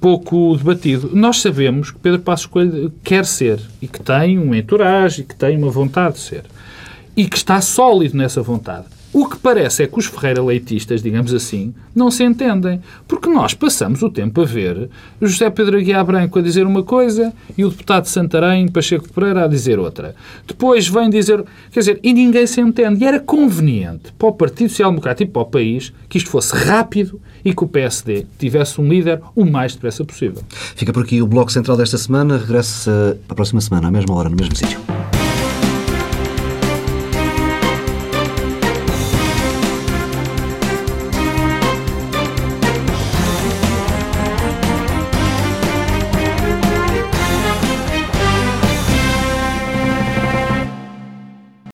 pouco 0.00 0.56
debatido. 0.56 1.10
Nós 1.12 1.40
sabemos 1.40 1.90
que 1.90 1.98
Pedro 1.98 2.20
Passos 2.20 2.46
Coelho 2.46 2.92
quer 3.02 3.26
ser 3.26 3.60
e 3.82 3.88
que 3.88 4.00
tem 4.00 4.38
um 4.38 4.54
entourage 4.54 5.22
e 5.22 5.24
que 5.24 5.34
tem 5.34 5.56
uma 5.56 5.70
vontade 5.70 6.14
de 6.14 6.20
ser 6.20 6.44
e 7.16 7.26
que 7.26 7.36
está 7.36 7.60
sólido 7.60 8.16
nessa 8.16 8.40
vontade. 8.40 8.86
O 9.12 9.26
que 9.26 9.36
parece 9.38 9.82
é 9.82 9.86
que 9.88 9.98
os 9.98 10.06
Ferreira-Leitistas, 10.06 11.02
digamos 11.02 11.34
assim, 11.34 11.74
não 11.94 12.12
se 12.12 12.22
entendem. 12.22 12.80
Porque 13.08 13.28
nós 13.28 13.54
passamos 13.54 14.02
o 14.02 14.10
tempo 14.10 14.40
a 14.40 14.44
ver 14.44 14.88
José 15.20 15.50
Pedro 15.50 15.78
Aguiar 15.78 16.04
Branco 16.04 16.38
a 16.38 16.42
dizer 16.42 16.64
uma 16.64 16.84
coisa 16.84 17.32
e 17.58 17.64
o 17.64 17.70
deputado 17.70 18.04
de 18.04 18.10
Santarém, 18.10 18.68
Pacheco 18.68 19.12
Pereira, 19.12 19.44
a 19.44 19.48
dizer 19.48 19.80
outra. 19.80 20.14
Depois 20.46 20.86
vem 20.86 21.10
dizer... 21.10 21.44
Quer 21.72 21.80
dizer, 21.80 22.00
e 22.04 22.12
ninguém 22.12 22.46
se 22.46 22.60
entende. 22.60 23.04
E 23.04 23.06
era 23.06 23.18
conveniente 23.18 24.12
para 24.16 24.28
o 24.28 24.32
Partido 24.32 24.70
Social 24.70 24.90
Democrático 24.90 25.28
e 25.28 25.32
para 25.32 25.42
o 25.42 25.46
país 25.46 25.92
que 26.08 26.18
isto 26.18 26.30
fosse 26.30 26.54
rápido 26.54 27.20
e 27.44 27.52
que 27.52 27.64
o 27.64 27.66
PSD 27.66 28.26
tivesse 28.38 28.80
um 28.80 28.88
líder 28.88 29.20
o 29.34 29.44
mais 29.44 29.74
depressa 29.74 30.04
possível. 30.04 30.42
Fica 30.76 30.92
por 30.92 31.02
aqui 31.02 31.20
o 31.20 31.26
Bloco 31.26 31.50
Central 31.50 31.76
desta 31.76 31.98
semana. 31.98 32.38
Regressa 32.38 33.18
para 33.26 33.34
a 33.34 33.36
próxima 33.36 33.60
semana, 33.60 33.88
à 33.88 33.90
mesma 33.90 34.14
hora, 34.14 34.28
no 34.28 34.36
mesmo 34.36 34.54
sítio. 34.54 34.78